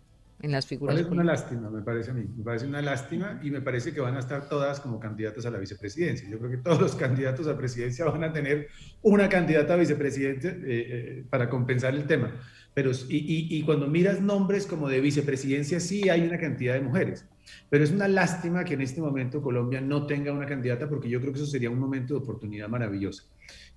en 0.44 0.52
las 0.52 0.66
figuras. 0.66 0.98
Es 0.98 1.06
una 1.06 1.24
lástima, 1.24 1.70
me 1.70 1.82
parece 1.82 2.10
a 2.10 2.14
mí. 2.14 2.26
Me 2.36 2.44
parece 2.44 2.66
una 2.66 2.82
lástima 2.82 3.40
y 3.42 3.50
me 3.50 3.60
parece 3.60 3.94
que 3.94 4.00
van 4.00 4.16
a 4.16 4.18
estar 4.18 4.48
todas 4.48 4.80
como 4.80 5.00
candidatas 5.00 5.46
a 5.46 5.50
la 5.50 5.58
vicepresidencia. 5.58 6.28
Yo 6.28 6.38
creo 6.38 6.50
que 6.50 6.56
todos 6.58 6.80
los 6.80 6.94
candidatos 6.96 7.46
a 7.46 7.56
presidencia 7.56 8.04
van 8.04 8.24
a 8.24 8.32
tener 8.32 8.68
una 9.02 9.28
candidata 9.28 9.74
a 9.74 9.76
vicepresidente 9.76 10.48
eh, 10.48 10.54
eh, 10.66 11.24
para 11.30 11.48
compensar 11.48 11.94
el 11.94 12.06
tema. 12.06 12.32
Pero, 12.74 12.90
y, 13.08 13.16
y, 13.16 13.56
y, 13.56 13.62
cuando 13.62 13.86
miras 13.86 14.20
nombres 14.20 14.66
como 14.66 14.88
de 14.88 15.00
vicepresidencia, 15.00 15.78
sí 15.78 16.08
hay 16.08 16.26
una 16.26 16.38
cantidad 16.38 16.74
de 16.74 16.80
mujeres. 16.80 17.24
Pero 17.70 17.84
es 17.84 17.92
una 17.92 18.08
lástima 18.08 18.64
que 18.64 18.74
en 18.74 18.80
este 18.80 19.00
momento 19.00 19.40
Colombia 19.40 19.80
no 19.80 20.06
tenga 20.06 20.32
una 20.32 20.44
candidata 20.44 20.88
porque 20.88 21.08
yo 21.08 21.20
creo 21.20 21.32
que 21.32 21.38
eso 21.38 21.46
sería 21.46 21.70
un 21.70 21.78
momento 21.78 22.14
de 22.14 22.20
oportunidad 22.20 22.68
maravillosa. 22.68 23.24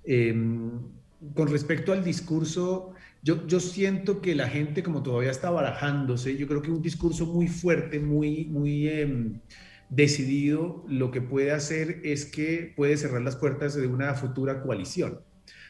Eh, 0.03 0.33
con 1.33 1.49
respecto 1.49 1.93
al 1.93 2.03
discurso, 2.03 2.93
yo, 3.23 3.45
yo 3.47 3.59
siento 3.59 4.21
que 4.21 4.35
la 4.35 4.47
gente 4.47 4.83
como 4.83 5.03
todavía 5.03 5.31
está 5.31 5.49
barajándose, 5.49 6.37
yo 6.37 6.47
creo 6.47 6.61
que 6.61 6.71
un 6.71 6.81
discurso 6.81 7.25
muy 7.25 7.47
fuerte, 7.47 7.99
muy, 7.99 8.45
muy 8.45 8.87
em, 8.87 9.39
decidido, 9.89 10.85
lo 10.87 11.11
que 11.11 11.21
puede 11.21 11.51
hacer 11.51 12.01
es 12.03 12.25
que 12.25 12.73
puede 12.75 12.97
cerrar 12.97 13.21
las 13.21 13.35
puertas 13.35 13.75
de 13.75 13.87
una 13.87 14.13
futura 14.13 14.61
coalición. 14.61 15.21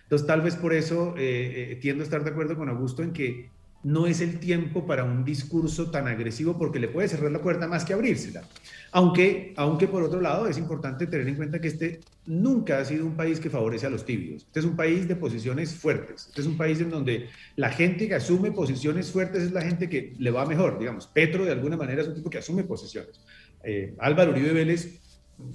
Entonces, 0.04 0.28
tal 0.28 0.42
vez 0.42 0.56
por 0.56 0.74
eso 0.74 1.16
eh, 1.18 1.72
eh, 1.72 1.76
tiendo 1.82 2.04
a 2.04 2.06
estar 2.06 2.24
de 2.24 2.30
acuerdo 2.32 2.56
con 2.56 2.70
Augusto 2.70 3.04
en 3.04 3.12
que 3.14 3.52
no 3.84 4.08
es 4.08 4.22
el 4.22 4.40
tiempo 4.40 4.86
para 4.86 5.04
un 5.04 5.24
discurso 5.24 5.92
tan 5.92 6.08
agresivo 6.08 6.58
porque 6.58 6.80
le 6.80 6.88
puede 6.88 7.08
cerrar 7.08 7.32
la 7.32 7.42
puerta 7.42 7.68
más 7.68 7.86
que 7.86 7.94
abrírsela. 7.94 8.44
Aunque, 8.92 9.54
aunque 9.58 9.88
por 9.88 10.04
otro 10.04 10.22
lado 10.22 10.48
es 10.48 10.58
importante 10.58 11.08
tener 11.08 11.28
en 11.28 11.36
cuenta 11.36 11.60
que 11.60 11.68
este 11.68 12.00
nunca 12.26 12.80
ha 12.80 12.86
sido 12.86 13.06
un 13.06 13.16
país 13.16 13.40
que 13.40 13.50
favorece 13.50 13.86
a 13.86 13.90
los 13.90 14.06
tibios. 14.06 14.44
Este 14.44 14.60
es 14.60 14.66
un 14.66 14.76
país 14.76 15.08
de 15.08 15.16
posiciones 15.16 15.76
fuertes. 15.76 16.28
Este 16.28 16.42
es 16.42 16.48
un 16.48 16.58
país 16.58 16.80
en 16.82 16.90
donde 16.90 17.30
la 17.56 17.70
gente 17.70 18.08
que 18.08 18.16
asume 18.16 18.52
posiciones 18.52 19.12
fuertes 19.12 19.44
es 19.44 19.52
la 19.52 19.62
gente 19.62 19.90
que 19.90 20.14
le 20.18 20.32
va 20.32 20.46
mejor. 20.46 20.80
Digamos, 20.80 21.08
Petro 21.08 21.46
de 21.46 21.52
alguna 21.52 21.78
manera 21.78 22.02
es 22.02 22.08
un 22.08 22.16
tipo 22.16 22.30
que 22.30 22.40
asume 22.40 22.64
posiciones. 22.64 23.20
Eh, 23.64 23.96
Álvaro 24.00 24.32
Uribe 24.32 24.54
Vélez 24.54 25.00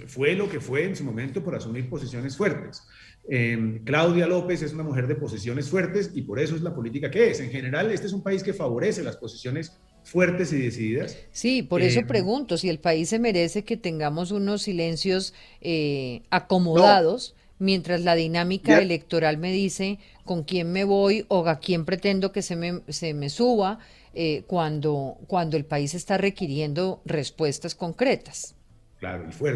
fue 0.07 0.35
lo 0.35 0.49
que 0.49 0.59
fue 0.59 0.85
en 0.85 0.95
su 0.95 1.03
momento 1.03 1.43
por 1.43 1.55
asumir 1.55 1.89
posiciones 1.89 2.37
fuertes. 2.37 2.83
Em, 3.25 3.83
Claudia 3.85 4.27
López 4.27 4.61
es 4.61 4.73
una 4.73 4.83
mujer 4.83 5.07
de 5.07 5.15
posiciones 5.15 5.69
fuertes 5.69 6.11
y 6.13 6.23
por 6.23 6.39
eso 6.39 6.55
es 6.55 6.61
la 6.61 6.75
política 6.75 7.09
que 7.09 7.31
es. 7.31 7.39
En 7.39 7.51
general, 7.51 7.91
este 7.91 8.07
es 8.07 8.13
un 8.13 8.21
país 8.21 8.43
que 8.43 8.53
favorece 8.53 9.01
las 9.03 9.17
posiciones 9.17 9.79
fuertes 10.03 10.51
y 10.51 10.57
decididas. 10.57 11.17
Sí, 11.31 11.63
por 11.63 11.81
eso 11.81 12.01
em, 12.01 12.07
pregunto 12.07 12.57
si 12.57 12.69
el 12.69 12.79
país 12.79 13.09
se 13.09 13.19
merece 13.19 13.63
que 13.63 13.77
tengamos 13.77 14.31
unos 14.31 14.63
silencios 14.63 15.33
eh, 15.61 16.23
acomodados. 16.29 17.35
Mientras 17.59 18.01
la 18.01 18.15
dinámica 18.15 18.81
electoral 18.81 19.37
me 19.37 19.53
dice 19.53 19.99
con 20.25 20.43
quién 20.43 20.73
me 20.73 20.83
voy 20.83 21.25
o 21.29 21.47
a 21.47 21.59
quién 21.59 21.85
pretendo 21.85 22.33
que 22.33 22.41
se 22.41 22.57
me, 22.57 22.81
se 22.89 23.13
me 23.13 23.29
suba 23.29 23.79
eh, 24.13 24.43
cuando, 24.47 25.17
cuando 25.27 25.55
el 25.55 25.63
país 25.63 25.93
está 25.93 26.17
requiriendo 26.17 27.01
respuestas 27.05 27.73
concretas. 27.73 28.55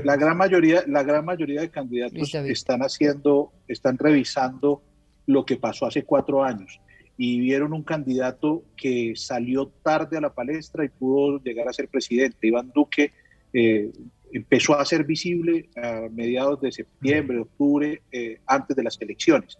La 0.03 0.17
gran 0.17 0.37
mayoría, 0.37 0.83
la 0.87 1.03
gran 1.03 1.23
mayoría 1.25 1.61
de 1.61 1.69
candidatos 1.69 2.33
están 2.33 2.81
haciendo, 2.81 3.53
están 3.67 3.97
revisando 3.97 4.83
lo 5.25 5.45
que 5.45 5.57
pasó 5.57 5.85
hace 5.85 6.03
cuatro 6.03 6.43
años 6.43 6.79
y 7.17 7.39
vieron 7.39 7.73
un 7.73 7.83
candidato 7.83 8.63
que 8.75 9.13
salió 9.15 9.67
tarde 9.67 10.17
a 10.17 10.21
la 10.21 10.33
palestra 10.33 10.85
y 10.85 10.89
pudo 10.89 11.41
llegar 11.41 11.67
a 11.67 11.73
ser 11.73 11.87
presidente. 11.87 12.47
Iván 12.47 12.71
Duque 12.73 13.11
eh, 13.53 13.91
empezó 14.31 14.77
a 14.77 14.85
ser 14.85 15.03
visible 15.03 15.69
a 15.75 16.07
mediados 16.11 16.61
de 16.61 16.71
septiembre, 16.71 17.39
octubre, 17.39 18.01
eh, 18.11 18.39
antes 18.45 18.75
de 18.75 18.83
las 18.83 19.01
elecciones. 19.01 19.57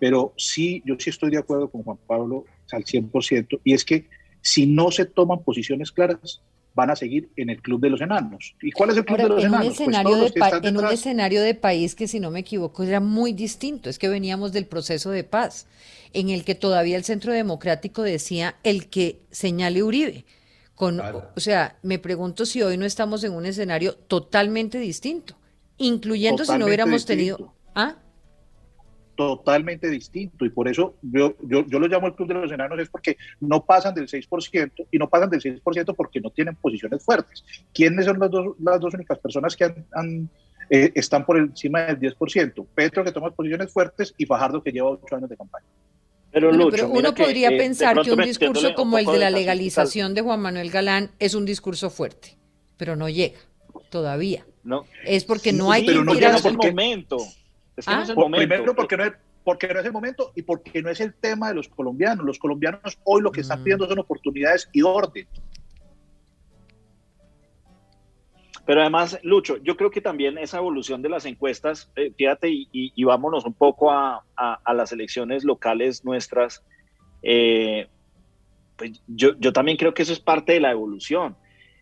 Pero 0.00 0.34
sí, 0.36 0.82
yo 0.84 0.96
sí 0.98 1.10
estoy 1.10 1.30
de 1.30 1.38
acuerdo 1.38 1.70
con 1.70 1.82
Juan 1.82 1.98
Pablo 2.06 2.44
al 2.72 2.84
100%, 2.84 3.60
y 3.62 3.72
es 3.72 3.84
que 3.84 4.08
si 4.40 4.66
no 4.66 4.90
se 4.90 5.06
toman 5.06 5.42
posiciones 5.42 5.92
claras, 5.92 6.42
van 6.76 6.90
a 6.90 6.96
seguir 6.96 7.30
en 7.36 7.48
el 7.48 7.60
Club 7.62 7.80
de 7.80 7.90
los 7.90 8.00
Enanos. 8.00 8.54
¿Y 8.60 8.70
cuál 8.70 8.90
es 8.90 8.98
el 8.98 9.04
Club 9.06 9.18
de 9.18 9.28
los 9.30 9.44
Enanos? 9.44 9.76
Pues 9.76 9.80
en 10.62 10.76
un 10.76 10.86
escenario 10.86 11.42
de 11.42 11.54
país 11.54 11.94
que, 11.94 12.06
si 12.06 12.20
no 12.20 12.30
me 12.30 12.40
equivoco, 12.40 12.82
era 12.84 13.00
muy 13.00 13.32
distinto. 13.32 13.88
Es 13.88 13.98
que 13.98 14.08
veníamos 14.08 14.52
del 14.52 14.66
proceso 14.66 15.10
de 15.10 15.24
paz, 15.24 15.66
en 16.12 16.28
el 16.28 16.44
que 16.44 16.54
todavía 16.54 16.98
el 16.98 17.04
Centro 17.04 17.32
Democrático 17.32 18.02
decía 18.02 18.56
el 18.62 18.88
que 18.88 19.22
señale 19.30 19.82
Uribe. 19.82 20.26
Con, 20.74 21.00
O 21.00 21.40
sea, 21.40 21.78
me 21.82 21.98
pregunto 21.98 22.44
si 22.44 22.62
hoy 22.62 22.76
no 22.76 22.84
estamos 22.84 23.24
en 23.24 23.32
un 23.32 23.46
escenario 23.46 23.94
totalmente 23.94 24.78
distinto, 24.78 25.34
incluyendo 25.78 26.44
si 26.44 26.56
no 26.58 26.66
hubiéramos 26.66 27.06
tenido... 27.06 27.54
¿Ah? 27.74 27.96
Totalmente 29.16 29.88
distinto 29.88 30.44
y 30.44 30.50
por 30.50 30.68
eso 30.68 30.94
yo, 31.02 31.34
yo, 31.42 31.66
yo 31.66 31.78
lo 31.78 31.88
llamo 31.88 32.06
el 32.06 32.14
Club 32.14 32.28
de 32.28 32.34
los 32.34 32.52
Enanos 32.52 32.78
es 32.78 32.88
porque 32.88 33.16
no 33.40 33.64
pasan 33.64 33.94
del 33.94 34.06
6% 34.06 34.86
y 34.90 34.98
no 34.98 35.08
pasan 35.08 35.30
del 35.30 35.40
6% 35.40 35.94
porque 35.96 36.20
no 36.20 36.30
tienen 36.30 36.54
posiciones 36.54 37.02
fuertes. 37.02 37.44
¿Quiénes 37.72 38.04
son 38.04 38.18
las 38.18 38.30
dos, 38.30 38.54
las 38.60 38.78
dos 38.78 38.94
únicas 38.94 39.18
personas 39.18 39.56
que 39.56 39.64
han, 39.64 40.30
eh, 40.70 40.92
están 40.94 41.24
por 41.24 41.38
encima 41.38 41.80
del 41.80 41.98
10%? 41.98 42.66
Petro 42.74 43.02
que 43.02 43.12
toma 43.12 43.30
posiciones 43.30 43.72
fuertes 43.72 44.14
y 44.18 44.26
Fajardo 44.26 44.62
que 44.62 44.70
lleva 44.70 44.90
ocho 44.90 45.16
años 45.16 45.30
de 45.30 45.36
campaña. 45.36 45.66
Pero, 46.30 46.50
uno 46.50 47.14
podría 47.14 47.48
eh, 47.48 47.56
pensar 47.56 48.02
que 48.02 48.12
un 48.12 48.20
discurso 48.20 48.74
como 48.74 48.98
el 48.98 49.06
de 49.06 49.18
la 49.18 49.30
legalización 49.30 50.12
de 50.12 50.20
Juan 50.20 50.40
Manuel 50.40 50.70
Galán 50.70 51.10
es 51.18 51.34
un 51.34 51.46
discurso 51.46 51.88
fuerte, 51.88 52.36
pero 52.76 52.94
no 52.94 53.08
llega 53.08 53.38
todavía. 53.88 54.44
No. 54.62 54.84
Es 55.04 55.24
porque 55.24 55.52
no 55.52 55.72
hay 55.72 55.86
que 55.86 55.94
no 55.94 56.12
tirar... 56.12 56.38
el 56.44 56.56
momento. 56.56 57.18
Es 57.76 57.86
que 57.86 57.94
no 57.94 58.02
es 58.02 58.08
el 58.08 58.16
momento. 58.16 58.48
Primero 58.48 58.74
porque 58.74 58.96
no 58.96 59.04
es, 59.04 59.12
porque 59.44 59.68
no 59.68 59.80
es 59.80 59.86
el 59.86 59.92
momento 59.92 60.32
y 60.34 60.42
porque 60.42 60.82
no 60.82 60.90
es 60.90 61.00
el 61.00 61.14
tema 61.14 61.48
de 61.48 61.54
los 61.54 61.68
colombianos. 61.68 62.24
Los 62.24 62.38
colombianos 62.38 62.98
hoy 63.04 63.22
lo 63.22 63.30
que 63.30 63.42
están 63.42 63.60
mm. 63.60 63.64
pidiendo 63.64 63.86
son 63.86 63.98
oportunidades 63.98 64.68
y 64.72 64.82
orden. 64.82 65.28
Pero 68.66 68.80
además, 68.80 69.20
Lucho, 69.22 69.58
yo 69.58 69.76
creo 69.76 69.92
que 69.92 70.00
también 70.00 70.36
esa 70.38 70.58
evolución 70.58 71.00
de 71.00 71.08
las 71.08 71.24
encuestas, 71.24 71.92
eh, 71.94 72.12
fíjate, 72.16 72.48
y, 72.50 73.04
vámonos 73.04 73.44
un 73.44 73.54
poco 73.54 73.92
a, 73.92 74.24
las 74.74 74.90
elecciones 74.90 75.44
locales 75.44 76.04
nuestras, 76.04 76.64
eh, 77.22 77.86
pues 78.76 79.00
yo, 79.06 79.38
yo, 79.38 79.52
también 79.52 79.76
creo 79.78 79.94
que 79.94 80.02
eso 80.02 80.12
es 80.12 80.18
parte 80.18 80.54
de 80.54 80.60
la 80.60 80.72
evolución. 80.72 81.36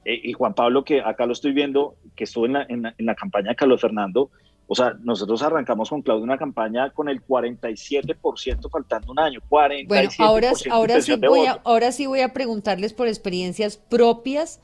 Eh, 0.05 0.21
y 0.25 0.33
Juan 0.35 0.53
Pablo, 0.53 0.85
que 0.85 1.01
acá 1.01 1.25
lo 1.25 1.33
estoy 1.33 1.53
viendo, 1.53 1.97
que 2.15 2.25
estuvo 2.25 2.45
en 2.45 2.53
la, 2.53 2.67
en 2.69 2.85
en 2.85 3.07
la 3.07 3.15
campaña 3.15 3.49
de 3.49 3.57
Carlos 3.57 3.81
Fernando, 3.81 4.31
o 4.67 4.75
sea, 4.75 4.97
nosotros 5.03 5.43
arrancamos 5.43 5.91
con 5.91 6.03
Claudio 6.03 6.25
una 6.25 6.39
campaña 6.39 6.91
con 6.91 7.09
el 7.09 7.25
47% 7.25 8.71
faltando 8.71 9.13
un 9.13 9.19
año. 9.19 9.41
47% 9.49 9.87
bueno, 9.89 10.11
ahora, 10.19 10.53
ahora, 10.71 11.01
sí 11.01 11.17
voy 11.17 11.47
a, 11.47 11.61
ahora 11.65 11.93
sí 11.93 12.07
voy 12.07 12.21
a 12.21 12.33
preguntarles 12.33 12.93
por 12.93 13.07
experiencias 13.07 13.77
propias 13.77 14.61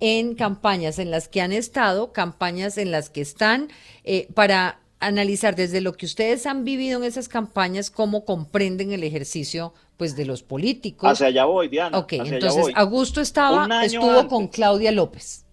en 0.00 0.34
campañas 0.34 0.98
en 0.98 1.10
las 1.10 1.28
que 1.28 1.40
han 1.40 1.52
estado, 1.52 2.12
campañas 2.12 2.78
en 2.78 2.90
las 2.90 3.10
que 3.10 3.20
están, 3.20 3.68
eh, 4.04 4.28
para 4.34 4.80
analizar 5.00 5.54
desde 5.54 5.80
lo 5.80 5.92
que 5.94 6.06
ustedes 6.06 6.46
han 6.46 6.64
vivido 6.64 6.98
en 6.98 7.04
esas 7.04 7.28
campañas, 7.28 7.90
cómo 7.90 8.24
comprenden 8.24 8.92
el 8.92 9.04
ejercicio 9.04 9.72
pues 9.96 10.16
de 10.16 10.24
los 10.24 10.42
políticos. 10.42 11.10
Hacia 11.10 11.28
allá 11.28 11.44
voy, 11.44 11.68
Diana. 11.68 11.98
Ok, 11.98 12.12
entonces 12.12 12.66
Augusto 12.74 13.20
estaba, 13.20 13.84
estuvo 13.84 14.28
con 14.28 14.48
Claudia 14.48 14.92
López. 14.92 15.44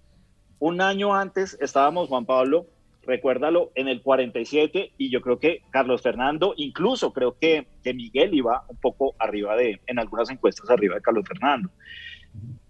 Un 0.60 0.82
año 0.82 1.14
antes 1.14 1.58
estábamos, 1.60 2.10
Juan 2.10 2.26
Pablo, 2.26 2.68
recuérdalo, 3.06 3.72
en 3.76 3.88
el 3.88 4.02
47 4.02 4.94
y 4.98 5.10
yo 5.10 5.22
creo 5.22 5.40
que 5.40 5.62
Carlos 5.70 6.02
Fernando, 6.02 6.54
incluso 6.58 7.14
creo 7.14 7.38
que, 7.40 7.68
que 7.84 7.94
Miguel 7.94 8.34
iba 8.34 8.66
un 8.68 8.78
poco 8.78 9.16
arriba 9.20 9.56
de, 9.56 9.82
en 9.88 10.00
algunas 10.00 10.30
encuestas 10.30 10.70
arriba 10.70 10.96
de 10.96 11.02
Carlos 11.02 11.26
Fernando. 11.28 11.70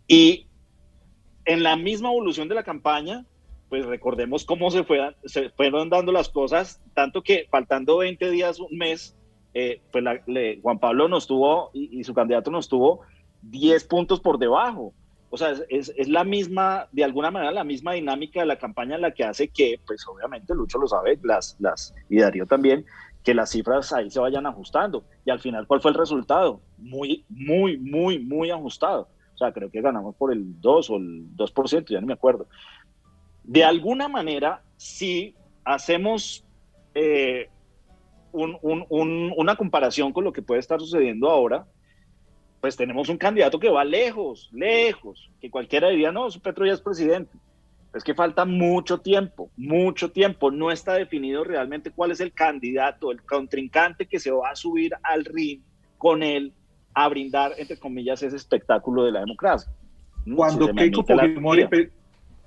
Y 0.07 0.47
en 1.45 1.63
la 1.63 1.75
misma 1.75 2.09
evolución 2.09 2.47
de 2.47 2.55
la 2.55 2.63
campaña, 2.63 3.25
pues 3.69 3.85
recordemos 3.85 4.45
cómo 4.45 4.71
se, 4.71 4.83
fue, 4.83 5.15
se 5.25 5.49
fueron 5.49 5.89
dando 5.89 6.11
las 6.11 6.29
cosas, 6.29 6.81
tanto 6.93 7.21
que 7.21 7.47
faltando 7.49 7.97
20 7.97 8.29
días, 8.31 8.59
un 8.59 8.77
mes, 8.77 9.17
eh, 9.53 9.81
pues 9.91 10.03
Juan 10.61 10.79
Pablo 10.79 11.07
nos 11.07 11.27
tuvo 11.27 11.71
y, 11.73 11.99
y 11.99 12.03
su 12.03 12.13
candidato 12.13 12.51
nos 12.51 12.67
tuvo 12.67 13.01
10 13.41 13.83
puntos 13.85 14.19
por 14.19 14.37
debajo. 14.37 14.93
O 15.29 15.37
sea, 15.37 15.53
es, 15.69 15.93
es, 15.97 16.07
la 16.07 16.23
misma, 16.23 16.87
de 16.91 17.03
alguna 17.03 17.31
manera, 17.31 17.51
la 17.51 17.63
misma 17.63 17.93
dinámica 17.93 18.39
de 18.39 18.45
la 18.45 18.57
campaña 18.57 18.97
la 18.97 19.11
que 19.11 19.23
hace 19.23 19.49
que, 19.49 19.79
pues 19.85 20.05
obviamente 20.07 20.53
Lucho 20.53 20.77
lo 20.77 20.87
sabe, 20.87 21.19
las, 21.23 21.57
las, 21.59 21.93
y 22.09 22.19
Darío 22.19 22.45
también, 22.45 22.85
que 23.23 23.33
las 23.33 23.49
cifras 23.49 23.91
ahí 23.91 24.09
se 24.09 24.19
vayan 24.19 24.45
ajustando. 24.45 25.03
Y 25.25 25.31
al 25.31 25.39
final, 25.39 25.67
¿cuál 25.67 25.81
fue 25.81 25.91
el 25.91 25.97
resultado? 25.97 26.61
Muy, 26.77 27.25
muy, 27.27 27.77
muy, 27.77 28.19
muy 28.19 28.51
ajustado. 28.51 29.09
O 29.33 29.37
sea, 29.37 29.51
creo 29.51 29.69
que 29.69 29.81
ganamos 29.81 30.15
por 30.15 30.31
el 30.31 30.61
2 30.61 30.89
o 30.91 30.95
el 30.97 31.35
2%, 31.35 31.87
ya 31.89 31.99
no 31.99 32.07
me 32.07 32.13
acuerdo. 32.13 32.47
De 33.43 33.63
alguna 33.63 34.07
manera, 34.07 34.61
si 34.77 35.35
hacemos 35.65 36.45
eh, 36.93 37.49
un, 38.31 38.57
un, 38.61 39.33
una 39.35 39.55
comparación 39.55 40.13
con 40.13 40.23
lo 40.23 40.31
que 40.31 40.41
puede 40.41 40.59
estar 40.59 40.79
sucediendo 40.79 41.29
ahora, 41.29 41.65
pues 42.65 42.77
tenemos 42.77 43.09
un 43.09 43.17
candidato 43.17 43.59
que 43.59 43.69
va 43.69 43.83
lejos, 43.85 44.49
lejos, 44.51 45.29
que 45.39 45.51
cualquiera 45.51 45.89
diría, 45.89 46.11
no, 46.11 46.31
su 46.31 46.39
Petro 46.39 46.65
ya 46.65 46.73
es 46.73 46.81
presidente. 46.81 47.37
Es 47.93 48.03
que 48.03 48.15
falta 48.15 48.43
mucho 48.43 48.97
tiempo, 48.97 49.51
mucho 49.55 50.09
tiempo. 50.09 50.49
No 50.49 50.71
está 50.71 50.95
definido 50.95 51.43
realmente 51.43 51.91
cuál 51.91 52.09
es 52.09 52.21
el 52.21 52.33
candidato, 52.33 53.11
el 53.11 53.21
contrincante 53.21 54.07
que 54.07 54.19
se 54.19 54.31
va 54.31 54.49
a 54.49 54.55
subir 54.55 54.93
al 55.03 55.25
ring 55.25 55.61
con 55.99 56.23
él 56.23 56.53
a 56.95 57.07
brindar, 57.07 57.51
entre 57.59 57.77
comillas, 57.77 58.23
ese 58.23 58.35
espectáculo 58.35 59.03
de 59.03 59.11
la 59.11 59.19
democracia. 59.19 59.71
Cuando, 60.35 60.73
Keiko, 60.73 61.03
Fujimori, 61.03 61.67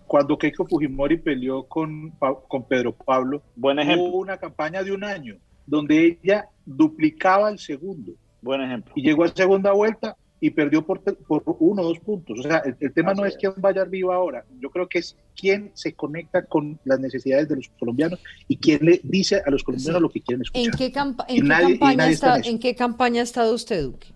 cuando 0.04 0.36
Keiko 0.36 0.66
Fujimori 0.66 1.18
peleó 1.18 1.62
con, 1.62 2.10
con 2.48 2.64
Pedro 2.64 2.92
Pablo, 2.92 3.40
Buen 3.54 3.78
ejemplo. 3.78 4.06
hubo 4.06 4.18
una 4.18 4.36
campaña 4.36 4.82
de 4.82 4.90
un 4.90 5.04
año 5.04 5.36
donde 5.64 6.18
ella 6.20 6.48
duplicaba 6.66 7.50
el 7.50 7.60
segundo 7.60 8.14
Buen 8.42 8.60
ejemplo. 8.60 8.92
Y 8.96 9.02
llegó 9.02 9.24
a 9.24 9.28
segunda 9.28 9.72
vuelta 9.72 10.16
y 10.40 10.50
perdió 10.50 10.84
por, 10.84 11.02
por 11.02 11.42
uno 11.58 11.82
o 11.82 11.86
dos 11.86 11.98
puntos. 12.00 12.38
O 12.40 12.42
sea, 12.42 12.62
el, 12.80 12.92
tema 12.92 13.14
no 13.14 13.24
es, 13.24 13.36
quién 13.36 13.52
vaya 13.56 13.82
arriba 13.82 14.14
ahora. 14.14 14.44
Yo 14.60 14.70
creo 14.70 14.88
que 14.88 15.00
es 15.00 15.16
quién 15.36 15.70
se 15.74 15.94
conecta 15.94 16.44
con 16.44 16.78
las 16.84 17.00
necesidades 17.00 17.48
de 17.48 17.56
los 17.56 17.68
colombianos 17.78 18.20
y 18.46 18.56
quién 18.56 18.84
le 18.84 19.00
dice 19.02 19.42
a 19.44 19.50
los 19.50 19.64
colombianos 19.64 20.00
lo 20.00 20.10
que 20.10 20.20
quieren 20.20 20.42
escuchar. 20.42 20.64
¿En 20.64 20.78
qué, 20.78 20.92
campaña, 20.92 22.40
¿en 22.44 22.58
qué 22.58 22.74
campaña 22.74 23.20
ha 23.20 23.24
estado 23.24 23.54
usted, 23.54 23.82
Duque? 23.82 24.08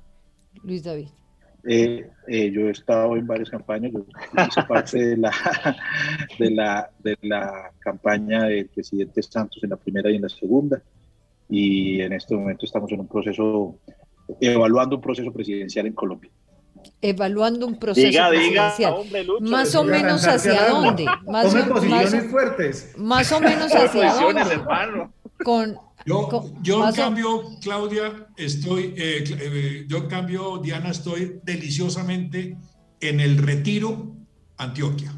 Luis 0.62 0.85
David. 0.85 1.09
Eh, 1.64 2.11
eh, 2.27 2.51
yo 2.51 2.62
he 2.62 2.70
estado 2.70 3.16
en 3.16 3.27
varias 3.27 3.49
campañas, 3.49 3.93
yo 3.93 4.05
hice 4.49 4.62
parte 4.68 4.99
de 4.99 5.16
la, 5.16 5.33
de, 6.39 6.51
la, 6.51 6.91
de 6.99 7.16
la 7.23 7.73
campaña 7.79 8.45
del 8.45 8.66
presidente 8.66 9.23
Santos 9.23 9.62
en 9.62 9.70
la 9.70 9.77
primera 9.77 10.11
y 10.11 10.16
en 10.16 10.23
la 10.23 10.29
segunda, 10.29 10.83
y 11.49 12.01
en 12.01 12.12
este 12.14 12.35
momento 12.35 12.66
estamos 12.66 12.91
en 12.91 13.01
un 13.01 13.07
proceso 13.07 13.77
evaluando 14.41 14.97
un 14.97 15.03
proceso 15.03 15.33
presidencial 15.33 15.87
en 15.87 15.93
Colombia. 15.93 16.31
Evaluando 17.01 17.66
un 17.66 17.79
proceso 17.79 18.18
presidencial. 18.29 18.95
más 19.41 19.75
o 19.75 19.85
menos 19.85 20.27
hacia 20.27 20.68
dónde. 20.68 21.07
Más, 21.27 21.55
o, 21.55 21.68
posiciones 21.68 22.31
fuertes. 22.31 22.93
Más 22.97 23.31
o 23.33 23.41
menos 23.41 23.73
hacia 23.75 24.14
dónde. 24.14 24.43
Con, 25.45 25.77
yo, 26.05 26.53
yo 26.62 26.89
en 26.89 26.95
cambio, 26.95 27.43
Claudia, 27.61 28.27
estoy, 28.37 28.95
eh, 28.97 29.25
eh, 29.29 29.85
yo 29.89 29.99
en 29.99 30.07
cambio, 30.09 30.59
Diana, 30.59 30.91
estoy 30.91 31.41
deliciosamente 31.45 32.57
en 33.01 33.20
el 33.20 33.39
retiro, 33.39 34.14
Antioquia. 34.57 35.12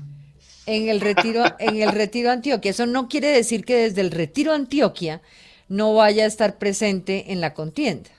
En 0.67 0.89
el 0.89 1.01
retiro, 1.01 1.45
en 1.59 1.83
el 1.83 1.93
retiro 1.93 2.31
Antioquia. 2.31 2.71
Eso 2.71 2.87
no 2.87 3.09
quiere 3.09 3.29
decir 3.29 3.65
que 3.65 3.77
desde 3.77 4.01
el 4.01 4.11
retiro 4.11 4.53
Antioquia 4.53 5.21
no 5.69 5.95
vaya 5.95 6.25
a 6.25 6.27
estar 6.27 6.59
presente 6.59 7.33
en 7.33 7.41
la 7.41 7.55
contienda. 7.55 8.11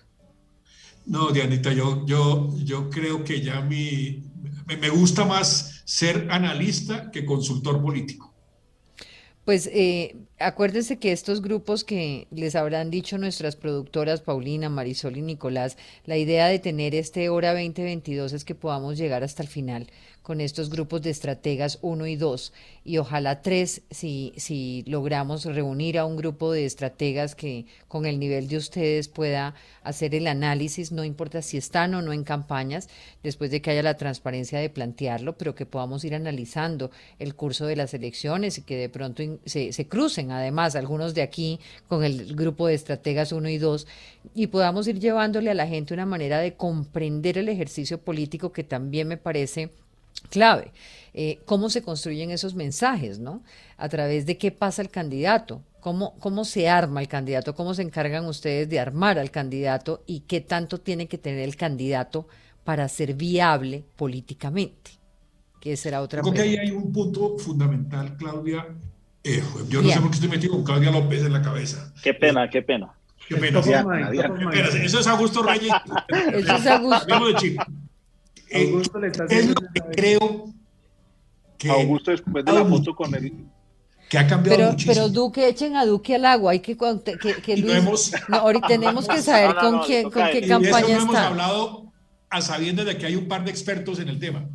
No, 1.06 1.32
Dianita, 1.32 1.72
yo, 1.72 2.06
yo, 2.06 2.50
yo 2.64 2.90
creo 2.90 3.24
que 3.24 3.42
ya 3.42 3.62
mi, 3.62 4.24
me 4.66 4.90
gusta 4.90 5.26
más 5.26 5.84
ser 5.86 6.28
analista 6.32 7.12
que 7.12 7.26
consultor 7.26 7.82
político. 7.82 8.34
Pues 9.46 9.70
eh, 9.72 10.16
acuérdense 10.40 10.98
que 10.98 11.12
estos 11.12 11.44
grupos 11.44 11.84
que 11.84 12.28
les 12.32 12.56
habrán 12.56 12.90
dicho 12.90 13.20
nuestras 13.20 13.56
productoras 13.56 14.22
Paulina, 14.22 14.70
Marisol 14.70 15.18
y 15.18 15.22
Nicolás, 15.22 15.78
la 16.06 16.18
idea 16.18 16.48
de 16.48 16.58
tener 16.58 16.96
este 16.96 17.30
hora 17.30 17.54
2022 17.54 18.34
es 18.34 18.44
que 18.44 18.56
podamos 18.56 18.98
llegar 18.98 19.24
hasta 19.24 19.44
el 19.44 19.50
final 19.50 19.88
con 20.26 20.42
estos 20.42 20.72
grupos 20.72 21.04
de 21.04 21.12
estrategas 21.12 21.78
1 21.84 22.08
y 22.08 22.16
2 22.16 22.52
y 22.84 22.98
ojalá 22.98 23.44
3 23.44 23.84
si, 23.92 24.34
si 24.38 24.84
logramos 24.88 25.46
reunir 25.46 26.00
a 26.00 26.06
un 26.06 26.18
grupo 26.18 26.52
de 26.52 26.66
estrategas 26.66 27.36
que 27.36 27.68
con 27.88 28.08
el 28.08 28.20
nivel 28.20 28.48
de 28.48 28.58
ustedes 28.58 29.08
pueda 29.08 29.54
hacer 29.84 30.16
el 30.16 30.26
análisis, 30.26 30.92
no 30.92 31.04
importa 31.04 31.44
si 31.44 31.58
están 31.58 31.94
o 31.94 32.02
no 32.02 32.12
en 32.12 32.24
campañas, 32.24 32.90
después 33.22 33.52
de 33.52 33.62
que 33.62 33.70
haya 33.70 33.84
la 33.84 33.98
transparencia 33.98 34.58
de 34.58 34.72
plantearlo, 34.72 35.38
pero 35.38 35.54
que 35.54 35.68
podamos 35.68 36.04
ir 36.04 36.16
analizando 36.16 36.90
el 37.20 37.36
curso 37.36 37.68
de 37.68 37.76
las 37.76 37.94
elecciones 37.94 38.58
y 38.58 38.64
que 38.64 38.78
de 38.78 38.90
pronto 38.90 39.22
se, 39.46 39.74
se 39.74 39.88
crucen 39.88 40.32
además 40.32 40.76
algunos 40.76 41.14
de 41.14 41.22
aquí 41.22 41.60
con 41.88 42.04
el 42.04 42.36
grupo 42.36 42.66
de 42.66 42.74
estrategas 42.74 43.32
1 43.32 43.48
y 43.48 43.60
2 43.60 43.86
y 44.34 44.48
podamos 44.48 44.88
ir 44.88 45.00
llevándole 45.00 45.52
a 45.52 45.54
la 45.54 45.68
gente 45.68 45.94
una 45.94 46.08
manera 46.08 46.40
de 46.40 46.56
comprender 46.56 47.38
el 47.38 47.48
ejercicio 47.48 48.00
político 48.00 48.52
que 48.52 48.64
también 48.64 49.08
me 49.08 49.18
parece 49.18 49.70
clave. 50.30 50.72
Eh, 51.14 51.40
cómo 51.46 51.70
se 51.70 51.82
construyen 51.82 52.32
esos 52.32 52.56
mensajes, 52.56 53.20
¿no? 53.20 53.42
A 53.78 53.88
través 53.88 54.26
de 54.26 54.38
qué 54.38 54.52
pasa 54.52 54.82
el 54.82 54.90
candidato, 54.90 55.62
cómo, 55.80 56.18
cómo 56.20 56.44
se 56.44 56.68
arma 56.68 57.00
el 57.00 57.08
candidato, 57.08 57.56
cómo 57.56 57.74
se 57.74 57.84
encargan 57.84 58.26
ustedes 58.26 58.68
de 58.68 58.82
armar 58.82 59.18
al 59.18 59.32
candidato 59.32 60.04
y 60.06 60.22
qué 60.22 60.42
tanto 60.42 60.80
tiene 60.80 61.08
que 61.08 61.18
tener 61.18 61.40
el 61.40 61.56
candidato 61.56 62.28
para 62.66 62.90
ser 62.90 63.14
viable 63.14 63.86
políticamente. 63.96 64.92
Que 65.62 65.78
será 65.78 66.02
otra 66.02 66.22
Creo 66.22 66.34
que 66.34 66.42
ahí 66.42 66.58
hay 66.58 66.72
un 66.72 66.92
punto 66.92 67.38
fundamental, 67.38 68.18
Claudia. 68.18 68.68
Eh, 69.24 69.42
yo 69.70 69.82
no 69.82 69.90
sé 69.90 70.02
por 70.02 70.10
qué 70.10 70.16
estoy 70.16 70.30
metido 70.30 70.54
con 70.54 70.64
Claudia 70.66 70.92
López 70.92 71.24
en 71.24 71.32
la 71.32 71.42
cabeza. 71.42 71.94
Qué 72.04 72.14
pena, 72.14 72.50
qué 72.50 72.62
pena. 72.62 72.94
Qué 73.28 73.38
pena. 73.38 73.62
Eso 74.84 75.00
es 75.00 75.08
Augusto 75.08 75.44
Reyes. 75.44 75.72
Eso 76.34 76.56
es 76.56 76.68
Augusto. 76.68 77.56
De 78.50 78.60
chico. 78.60 78.72
Augusto 78.72 79.00
le 79.00 79.08
está 79.08 79.26
es 79.26 79.48
lo 79.48 79.56
que 79.56 79.82
creo 79.96 80.54
que 81.58 81.70
Augusto 81.70 82.12
después 82.12 82.46
de 82.46 82.52
la 82.52 82.66
foto 82.66 82.96
con 82.96 83.16
él 83.16 83.34
que 84.10 84.18
ha 84.18 84.28
cambiado 84.28 84.58
pero, 84.58 84.72
muchísimo. 84.72 84.94
Pero 84.94 85.10
Duque, 85.10 85.48
echen 85.48 85.76
a 85.76 85.86
Duque 85.86 86.16
al 86.16 86.26
agua, 86.26 86.52
hay 86.52 86.60
que, 86.60 86.78
que, 86.78 87.42
que 87.42 87.58
Luis, 87.58 87.76
hemos, 87.76 88.12
no, 88.28 88.38
ahorita 88.38 88.68
tenemos 88.70 89.08
que 89.08 89.22
saber 89.22 89.56
con 89.56 89.80
quién, 89.80 90.10
con 90.12 90.28
qué 90.32 90.48
campaña 90.48 90.88
y 90.88 90.92
está. 90.92 91.04
hemos 91.04 91.16
hablado 91.16 91.94
a 92.30 92.42
sabiendas 92.42 92.86
de 92.86 92.98
que 92.98 93.06
hay 93.06 93.16
un 93.16 93.28
par 93.28 93.44
de 93.44 93.52
expertos 93.52 94.00
en 94.00 94.10
el 94.10 94.20
tema. 94.20 94.48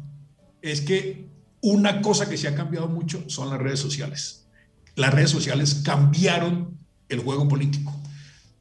Es 0.63 0.81
que 0.81 1.27
una 1.63 2.01
cosa 2.01 2.29
que 2.29 2.37
se 2.37 2.49
ha 2.49 2.55
cambiado 2.55 2.89
mucho 2.89 3.25
son 3.29 3.51
las 3.51 3.59
redes 3.59 3.81
sociales. 3.81 4.47
Las 4.95 5.13
redes 5.13 5.31
sociales 5.31 5.83
cambiaron 5.85 6.79
el 7.09 7.21
juego 7.21 7.49
político. 7.49 7.93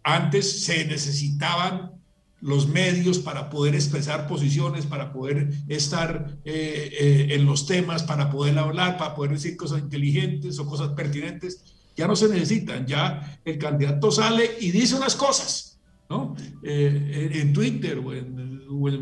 Antes 0.03 0.63
se 0.63 0.85
necesitaban 0.85 1.98
los 2.41 2.67
medios 2.67 3.19
para 3.19 3.49
poder 3.49 3.75
expresar 3.75 4.27
posiciones, 4.27 4.85
para 4.85 5.11
poder 5.11 5.49
estar 5.67 6.37
eh, 6.45 6.89
eh, 6.99 7.27
en 7.31 7.45
los 7.45 7.65
temas, 7.65 8.03
para 8.03 8.29
poder 8.29 8.57
hablar, 8.57 8.97
para 8.97 9.15
poder 9.15 9.33
decir 9.33 9.57
cosas 9.57 9.79
inteligentes 9.79 10.57
o 10.59 10.65
cosas 10.65 10.89
pertinentes, 10.89 11.63
ya 11.95 12.07
no 12.07 12.15
se 12.15 12.29
necesitan, 12.29 12.85
ya 12.85 13.39
el 13.43 13.57
candidato 13.57 14.11
sale 14.11 14.51
y 14.61 14.71
dice 14.71 14.95
unas 14.95 15.15
cosas, 15.15 15.79
¿no? 16.09 16.35
Eh, 16.63 17.29
en 17.33 17.53
Twitter 17.53 17.99
o 17.99 18.13
en, 18.13 18.47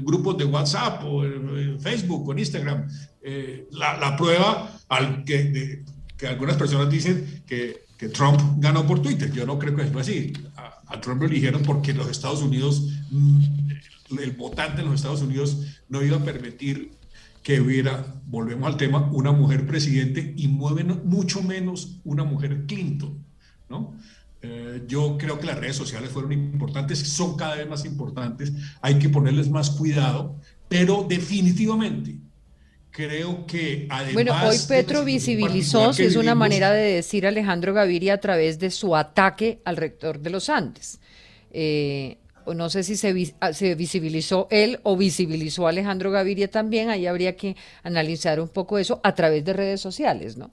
grupos 0.03 0.37
de 0.37 0.45
WhatsApp 0.45 1.03
o 1.05 1.23
en, 1.23 1.79
Facebook 1.79 2.27
o 2.27 2.31
en 2.31 2.39
Instagram. 2.39 2.87
La, 3.71 4.15
prueba 4.17 4.79
al 4.87 5.23
que, 5.23 5.83
algunas 6.27 6.55
personas 6.55 6.89
dicen 6.89 7.43
que, 7.45 7.85
Trump 8.13 8.39
ganó 8.57 8.85
por 8.85 9.01
Twitter, 9.01 9.31
yo 9.31 9.43
no 9.45 9.57
creo 9.57 9.75
que 9.75 9.87
sea 9.87 10.01
así 10.01 10.31
a 10.87 11.01
Trump 11.01 11.21
lo 11.21 11.27
eligieron 11.27 11.63
porque 11.63 11.93
los 11.93 12.09
Estados 12.09 12.41
Unidos, 12.41 12.87
mm, 13.11 13.41
el 14.19 14.31
votante 14.31 14.81
en 14.81 14.87
los 14.87 14.95
Estados 14.95 15.21
Unidos 15.21 15.79
no 15.89 16.03
iba 16.03 16.17
a 16.17 16.23
permitir 16.23 16.91
que 17.43 17.61
hubiera, 17.61 18.05
volvemos 18.25 18.67
al 18.67 18.77
tema, 18.77 19.09
una 19.11 19.31
mujer 19.31 19.65
presidente 19.65 20.33
y 20.35 20.47
mueven 20.47 21.01
mucho 21.05 21.41
menos 21.41 21.99
una 22.03 22.23
mujer 22.23 22.65
Clinton, 22.65 23.23
¿no? 23.69 23.93
Eh, 24.41 24.83
yo 24.87 25.17
creo 25.17 25.39
que 25.39 25.47
las 25.47 25.57
redes 25.57 25.75
sociales 25.75 26.09
fueron 26.09 26.31
importantes, 26.31 26.99
son 26.99 27.35
cada 27.37 27.55
vez 27.55 27.67
más 27.67 27.85
importantes, 27.85 28.53
hay 28.81 28.99
que 28.99 29.09
ponerles 29.09 29.49
más 29.49 29.69
cuidado, 29.71 30.35
pero 30.67 31.05
definitivamente 31.07 32.19
creo 32.97 33.45
que 33.45 33.85
además... 33.91 34.13
Bueno, 34.15 34.35
hoy 34.43 34.57
Petro 34.67 35.03
visibilizó, 35.03 35.93
si 35.93 36.03
es 36.03 36.15
una 36.15 36.33
manera 36.33 36.71
de 36.71 36.93
decir 36.93 37.27
Alejandro 37.27 37.71
Gaviria 37.71 38.15
a 38.15 38.17
través 38.17 38.57
de 38.57 38.71
su 38.71 38.95
ataque 38.95 39.61
al 39.65 39.77
rector 39.77 40.19
de 40.19 40.31
los 40.31 40.49
Andes. 40.49 40.99
Eh, 41.51 42.17
no 42.55 42.71
sé 42.71 42.81
si 42.81 42.97
se, 42.97 43.35
ah, 43.39 43.53
se, 43.53 43.75
visibilizó 43.75 44.47
él 44.49 44.79
o 44.81 44.97
visibilizó 44.97 45.67
a 45.67 45.69
Alejandro 45.69 46.09
Gaviria 46.09 46.49
también, 46.49 46.89
ahí 46.89 47.05
habría 47.05 47.35
que 47.35 47.55
analizar 47.83 48.39
un 48.39 48.49
poco 48.49 48.79
eso 48.79 48.99
a 49.03 49.13
través 49.13 49.45
de 49.45 49.53
redes 49.53 49.79
sociales, 49.79 50.35
¿no? 50.35 50.51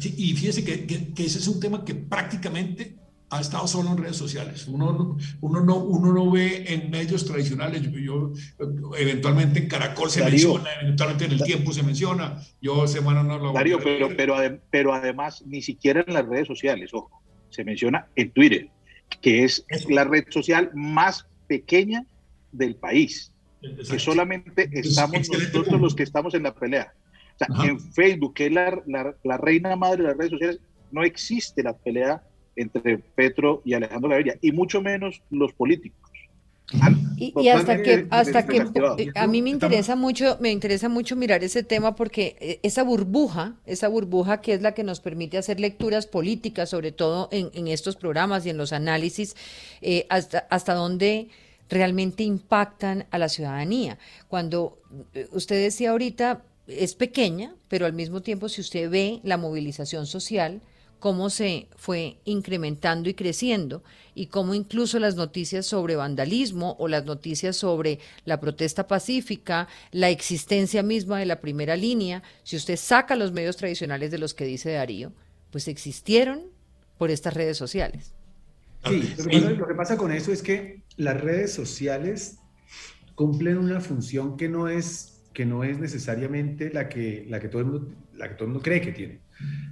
y 0.00 0.34
fíjese 0.34 0.64
que, 0.64 0.86
que 0.86 1.24
ese 1.24 1.38
es 1.38 1.46
un 1.46 1.60
tema 1.60 1.84
que 1.84 1.94
prácticamente 1.94 2.96
ha 3.30 3.40
estado 3.40 3.66
solo 3.66 3.90
en 3.90 3.98
redes 3.98 4.16
sociales. 4.16 4.66
Uno, 4.68 5.16
uno, 5.40 5.60
no, 5.60 5.76
uno 5.76 6.12
no 6.12 6.30
ve 6.30 6.64
en 6.68 6.90
medios 6.90 7.24
tradicionales. 7.24 7.82
Yo, 7.82 8.32
eventualmente 8.96 9.60
en 9.60 9.68
Caracol 9.68 10.10
se 10.10 10.24
menciona, 10.24 10.68
eventualmente 10.80 11.24
en 11.24 11.32
el 11.32 11.42
tiempo 11.42 11.72
se 11.72 11.82
menciona. 11.82 12.40
Yo 12.60 12.86
semana 12.86 13.22
no 13.22 13.38
lo 13.38 13.52
Darío, 13.52 13.78
pero, 13.82 14.08
pero, 14.16 14.36
pero 14.70 14.94
además 14.94 15.42
ni 15.46 15.62
siquiera 15.62 16.04
en 16.06 16.14
las 16.14 16.26
redes 16.26 16.46
sociales, 16.46 16.92
ojo, 16.92 17.22
se 17.50 17.64
menciona 17.64 18.06
en 18.16 18.30
Twitter, 18.30 18.68
que 19.20 19.44
es 19.44 19.64
la 19.88 20.04
red 20.04 20.24
social 20.30 20.70
más 20.74 21.26
pequeña 21.46 22.06
del 22.52 22.76
país. 22.76 23.32
Que 23.60 23.98
solamente 23.98 24.68
estamos 24.72 25.28
nosotros 25.30 25.80
los 25.80 25.94
que 25.94 26.02
estamos 26.02 26.34
en 26.34 26.42
la 26.42 26.54
pelea. 26.54 26.92
O 27.34 27.38
sea, 27.38 27.64
en 27.66 27.80
Facebook, 27.80 28.34
que 28.34 28.46
es 28.46 28.52
la, 28.52 28.82
la, 28.86 29.16
la 29.24 29.36
reina 29.38 29.74
madre 29.74 30.02
de 30.02 30.08
las 30.08 30.16
redes 30.18 30.30
sociales, 30.30 30.60
no 30.92 31.02
existe 31.02 31.62
la 31.62 31.76
pelea 31.76 32.22
entre 32.56 32.98
Petro 32.98 33.62
y 33.64 33.74
Alejandro 33.74 34.10
Gaviria, 34.10 34.36
y 34.40 34.52
mucho 34.52 34.80
menos 34.80 35.22
los 35.30 35.52
políticos. 35.52 36.10
Y, 37.16 37.48
hasta 37.48 37.82
que 37.82 38.06
hasta 38.10 38.46
que 38.46 38.56
eh, 38.56 39.12
a 39.14 39.26
mí 39.26 39.42
me 39.42 39.50
interesa 39.50 39.96
mucho 39.96 40.38
me 40.40 40.50
interesa 40.50 40.88
mucho 40.88 41.14
mirar 41.14 41.44
ese 41.44 41.62
tema 41.62 41.94
porque 41.94 42.36
eh, 42.40 42.58
esa 42.62 42.82
burbuja 42.82 43.54
esa 43.66 43.88
burbuja 43.88 44.40
que 44.40 44.54
es 44.54 44.62
la 44.62 44.72
que 44.72 44.82
nos 44.82 45.00
permite 45.00 45.36
hacer 45.36 45.60
lecturas 45.60 46.06
políticas 46.06 46.70
sobre 46.70 46.90
todo 46.90 47.28
en, 47.32 47.68
estos 47.68 47.96
programas 47.96 48.46
y 48.46 48.50
en 48.50 48.56
los 48.56 48.72
análisis 48.72 49.36
eh, 49.82 50.06
hasta 50.08 50.46
hasta 50.50 50.72
dónde 50.74 51.28
realmente 51.68 52.22
impactan 52.22 53.06
a 53.10 53.18
la 53.18 53.28
ciudadanía. 53.28 53.98
Cuando 54.28 54.78
usted 55.32 55.62
decía 55.62 55.90
ahorita 55.90 56.42
es 56.66 56.94
pequeña 56.94 57.54
pero 57.68 57.84
al 57.84 57.92
mismo 57.92 58.22
tiempo 58.22 58.48
si 58.48 58.62
usted 58.62 58.90
ve 58.90 59.20
la 59.22 59.36
movilización 59.36 60.06
social 60.06 60.62
cómo 61.04 61.28
se 61.28 61.68
fue 61.76 62.16
incrementando 62.24 63.10
y 63.10 63.14
creciendo 63.14 63.84
y 64.14 64.28
cómo 64.28 64.54
incluso 64.54 64.98
las 64.98 65.16
noticias 65.16 65.66
sobre 65.66 65.96
vandalismo 65.96 66.76
o 66.78 66.88
las 66.88 67.04
noticias 67.04 67.58
sobre 67.58 67.98
la 68.24 68.40
protesta 68.40 68.88
pacífica, 68.88 69.68
la 69.92 70.08
existencia 70.08 70.82
misma 70.82 71.18
de 71.18 71.26
la 71.26 71.42
primera 71.42 71.76
línea, 71.76 72.22
si 72.42 72.56
usted 72.56 72.76
saca 72.76 73.16
los 73.16 73.32
medios 73.32 73.58
tradicionales 73.58 74.10
de 74.12 74.16
los 74.16 74.32
que 74.32 74.46
dice 74.46 74.72
Darío, 74.72 75.12
pues 75.50 75.68
existieron 75.68 76.44
por 76.96 77.10
estas 77.10 77.34
redes 77.34 77.58
sociales. 77.58 78.14
Sí, 78.88 79.14
lo 79.18 79.68
que 79.68 79.74
pasa 79.74 79.98
con 79.98 80.10
eso 80.10 80.32
es 80.32 80.42
que 80.42 80.84
las 80.96 81.20
redes 81.20 81.52
sociales 81.52 82.38
cumplen 83.14 83.58
una 83.58 83.82
función 83.82 84.38
que 84.38 84.48
no 84.48 84.68
es, 84.68 85.20
que 85.34 85.44
no 85.44 85.64
es 85.64 85.78
necesariamente 85.78 86.72
la 86.72 86.88
que, 86.88 87.26
la, 87.28 87.40
que 87.40 87.48
todo 87.48 87.60
el 87.60 87.66
mundo, 87.66 87.94
la 88.14 88.30
que 88.30 88.36
todo 88.36 88.44
el 88.46 88.52
mundo 88.52 88.62
cree 88.62 88.80
que 88.80 88.92
tiene. 88.92 89.23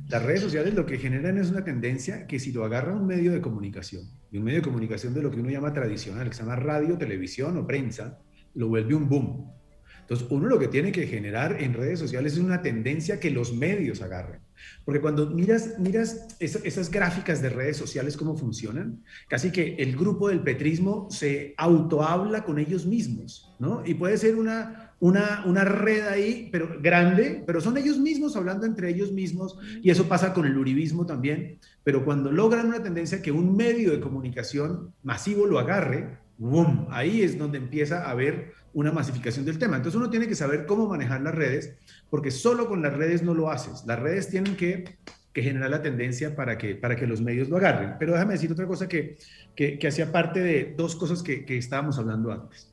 Las 0.08 0.22
redes 0.22 0.40
sociales 0.40 0.74
lo 0.74 0.86
que 0.86 0.98
generan 0.98 1.38
es 1.38 1.50
una 1.50 1.64
tendencia 1.64 2.26
que 2.26 2.38
si 2.38 2.52
lo 2.52 2.64
agarra 2.64 2.94
un 2.94 3.06
medio 3.06 3.32
de 3.32 3.40
comunicación, 3.40 4.04
y 4.30 4.38
un 4.38 4.44
medio 4.44 4.58
de 4.58 4.64
comunicación 4.64 5.14
de 5.14 5.22
lo 5.22 5.30
que 5.30 5.40
uno 5.40 5.50
llama 5.50 5.72
tradicional, 5.72 6.28
que 6.28 6.34
se 6.34 6.42
llama 6.42 6.56
radio, 6.56 6.98
televisión 6.98 7.56
o 7.56 7.66
prensa, 7.66 8.18
lo 8.54 8.68
vuelve 8.68 8.94
un 8.94 9.08
boom. 9.08 9.52
Entonces, 10.00 10.26
uno 10.30 10.48
lo 10.48 10.58
que 10.58 10.68
tiene 10.68 10.92
que 10.92 11.06
generar 11.06 11.62
en 11.62 11.74
redes 11.74 11.98
sociales 11.98 12.34
es 12.34 12.38
una 12.40 12.60
tendencia 12.60 13.20
que 13.20 13.30
los 13.30 13.54
medios 13.54 14.02
agarren. 14.02 14.40
Porque 14.84 15.00
cuando 15.00 15.30
miras, 15.30 15.78
miras 15.78 16.26
esas 16.40 16.90
gráficas 16.90 17.40
de 17.40 17.48
redes 17.48 17.76
sociales, 17.76 18.16
cómo 18.16 18.36
funcionan, 18.36 19.02
casi 19.28 19.50
que 19.50 19.76
el 19.76 19.96
grupo 19.96 20.28
del 20.28 20.42
petrismo 20.42 21.08
se 21.10 21.54
autohabla 21.56 22.44
con 22.44 22.58
ellos 22.58 22.84
mismos, 22.84 23.54
¿no? 23.58 23.82
Y 23.86 23.94
puede 23.94 24.18
ser 24.18 24.36
una, 24.36 24.91
una, 25.02 25.42
una 25.46 25.64
red 25.64 26.06
ahí, 26.06 26.48
pero 26.52 26.76
grande, 26.80 27.42
pero 27.44 27.60
son 27.60 27.76
ellos 27.76 27.98
mismos 27.98 28.36
hablando 28.36 28.66
entre 28.66 28.88
ellos 28.88 29.10
mismos, 29.10 29.58
y 29.82 29.90
eso 29.90 30.08
pasa 30.08 30.32
con 30.32 30.46
el 30.46 30.56
uribismo 30.56 31.04
también. 31.06 31.58
Pero 31.82 32.04
cuando 32.04 32.30
logran 32.30 32.68
una 32.68 32.84
tendencia 32.84 33.20
que 33.20 33.32
un 33.32 33.56
medio 33.56 33.90
de 33.90 33.98
comunicación 34.00 34.94
masivo 35.02 35.44
lo 35.44 35.58
agarre, 35.58 36.18
¡boom! 36.38 36.86
Ahí 36.88 37.22
es 37.22 37.36
donde 37.36 37.58
empieza 37.58 38.04
a 38.06 38.12
haber 38.12 38.52
una 38.74 38.92
masificación 38.92 39.44
del 39.44 39.58
tema. 39.58 39.74
Entonces 39.74 39.98
uno 39.98 40.08
tiene 40.08 40.28
que 40.28 40.36
saber 40.36 40.66
cómo 40.66 40.86
manejar 40.86 41.20
las 41.20 41.34
redes, 41.34 41.74
porque 42.08 42.30
solo 42.30 42.68
con 42.68 42.80
las 42.80 42.92
redes 42.92 43.24
no 43.24 43.34
lo 43.34 43.50
haces. 43.50 43.82
Las 43.84 43.98
redes 43.98 44.28
tienen 44.28 44.54
que, 44.54 44.98
generar 45.34 45.70
la 45.70 45.82
tendencia 45.82 46.36
para 46.36 46.58
que, 46.58 46.76
para 46.76 46.94
que 46.94 47.08
los 47.08 47.20
medios 47.20 47.48
lo 47.48 47.56
agarren. 47.56 47.96
Pero 47.98 48.12
déjame 48.12 48.34
decir 48.34 48.52
otra 48.52 48.68
cosa 48.68 48.86
que, 48.86 49.16
que, 49.56 49.84
hacía 49.84 50.12
parte 50.12 50.38
de 50.38 50.74
dos 50.76 50.94
cosas 50.94 51.24
que, 51.24 51.44
que 51.44 51.58
estábamos 51.58 51.98
hablando 51.98 52.30
antes. 52.30 52.71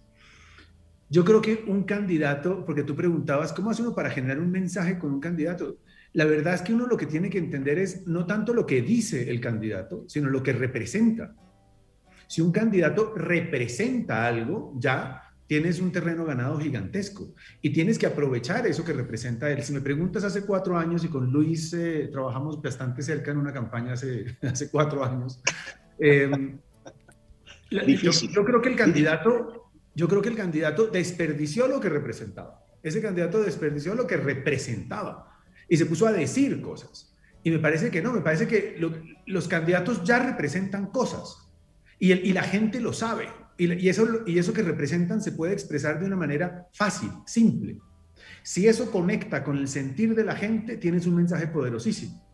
Yo 1.10 1.26
creo 1.26 1.42
que 1.42 1.64
un 1.68 1.84
candidato, 1.84 2.66
porque 2.66 2.84
tú 2.84 2.96
preguntabas, 2.96 3.54
¿cómo 3.54 3.72
hace 3.72 3.82
uno 3.82 3.96
para 3.96 4.10
generar 4.10 4.40
un 4.40 4.52
mensaje 4.52 5.00
con 5.00 5.12
un 5.12 5.20
candidato? 5.20 5.78
La 6.14 6.26
verdad 6.26 6.54
es 6.54 6.62
que 6.62 6.74
uno 6.74 6.88
lo 6.88 6.98
que 6.98 7.06
tiene 7.06 7.30
que 7.30 7.38
entender 7.38 7.80
es 7.80 8.08
no 8.08 8.26
tanto 8.26 8.54
lo 8.54 8.66
que 8.66 8.82
dice 8.82 9.30
el 9.30 9.40
candidato, 9.40 10.06
sino 10.08 10.30
lo 10.30 10.42
que 10.44 10.54
representa. 10.54 11.36
Si 12.28 12.42
un 12.42 12.52
candidato 12.52 13.14
representa 13.16 14.28
algo, 14.28 14.74
ya 14.78 15.24
tienes 15.50 15.80
un 15.80 15.92
terreno 15.92 16.26
ganado 16.26 16.60
gigantesco 16.60 17.34
y 17.60 17.72
tienes 17.72 17.98
que 17.98 18.06
aprovechar 18.06 18.68
eso 18.68 18.86
que 18.86 18.94
representa 18.94 19.50
él. 19.50 19.64
Si 19.64 19.74
me 19.74 19.82
preguntas 19.82 20.24
hace 20.24 20.46
cuatro 20.46 20.78
años 20.78 21.04
y 21.04 21.08
con 21.08 21.32
Luis 21.32 21.74
eh, 21.74 22.08
trabajamos 22.12 22.62
bastante 22.62 23.02
cerca 23.02 23.32
en 23.32 23.38
una 23.38 23.52
campaña 23.52 23.94
hace, 23.94 24.38
hace 24.44 24.70
cuatro 24.70 25.04
años, 25.04 25.42
em, 25.98 26.60
yo, 27.72 28.46
creo 28.46 28.62
que 28.62 28.70
el 28.70 28.76
candidato, 28.76 29.69
yo 30.00 30.08
creo 30.08 30.22
que 30.22 30.30
el 30.30 30.38
candidato 30.38 30.88
desperdició 30.88 31.68
lo 31.68 31.82
que 31.82 31.90
representaba. 31.90 32.66
Ese 32.82 33.02
candidato 33.02 33.44
desperdició 33.44 33.96
lo 33.96 34.08
que 34.08 34.16
representaba 34.16 35.38
y 35.68 35.76
se 35.76 35.86
puso 35.86 36.08
a 36.08 36.14
decir 36.14 36.62
cosas. 36.62 37.14
Y 37.44 37.52
me 37.52 37.60
parece 37.60 37.92
que 37.92 38.02
no, 38.02 38.14
me 38.14 38.22
parece 38.22 38.48
que 38.48 38.78
los 39.26 39.48
candidatos 39.50 40.06
ya 40.06 40.20
representan 40.20 40.86
cosas 40.88 41.52
y, 42.00 42.14
y 42.14 42.32
la 42.32 42.44
gente 42.44 42.80
lo 42.80 42.94
sabe. 42.94 43.28
Y, 43.58 43.90
eso, 43.90 44.08
y 44.26 44.40
eso 44.40 44.54
que 44.54 44.64
representan 44.64 45.22
se 45.22 45.34
puede 45.34 45.52
expresar 45.52 46.00
de 46.00 46.06
una 46.06 46.16
manera 46.16 46.70
fácil, 46.72 47.12
simple. 47.26 47.78
Si 48.42 48.70
eso 48.70 48.92
conecta 48.92 49.44
con 49.44 49.58
el 49.58 49.68
sentir 49.68 50.16
de 50.16 50.24
la 50.24 50.38
gente, 50.38 50.78
tienes 50.78 51.08
un 51.08 51.16
mensaje 51.16 51.48
poderosísimo. 51.48 52.26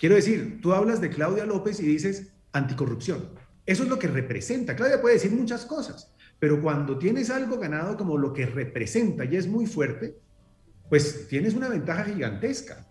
Quiero 0.00 0.16
decir, 0.16 0.58
tú 0.60 0.72
hablas 0.72 1.00
de 1.00 1.10
Claudia 1.10 1.46
López 1.46 1.78
y 1.78 1.86
dices 1.86 2.32
anticorrupción. 2.50 3.28
Eso 3.66 3.84
es 3.84 3.88
lo 3.88 4.00
que 4.00 4.08
representa. 4.08 4.74
Claudia 4.74 5.00
puede 5.00 5.14
decir 5.14 5.30
muchas 5.30 5.64
cosas, 5.64 6.12
pero 6.38 6.60
cuando 6.60 6.98
tienes 6.98 7.30
algo 7.30 7.58
ganado 7.58 7.96
como 7.96 8.18
lo 8.18 8.32
que 8.32 8.46
representa 8.46 9.24
y 9.24 9.36
es 9.36 9.46
muy 9.46 9.66
fuerte, 9.66 10.18
pues 10.88 11.28
tienes 11.28 11.54
una 11.54 11.68
ventaja 11.68 12.04
gigantesca. 12.04 12.86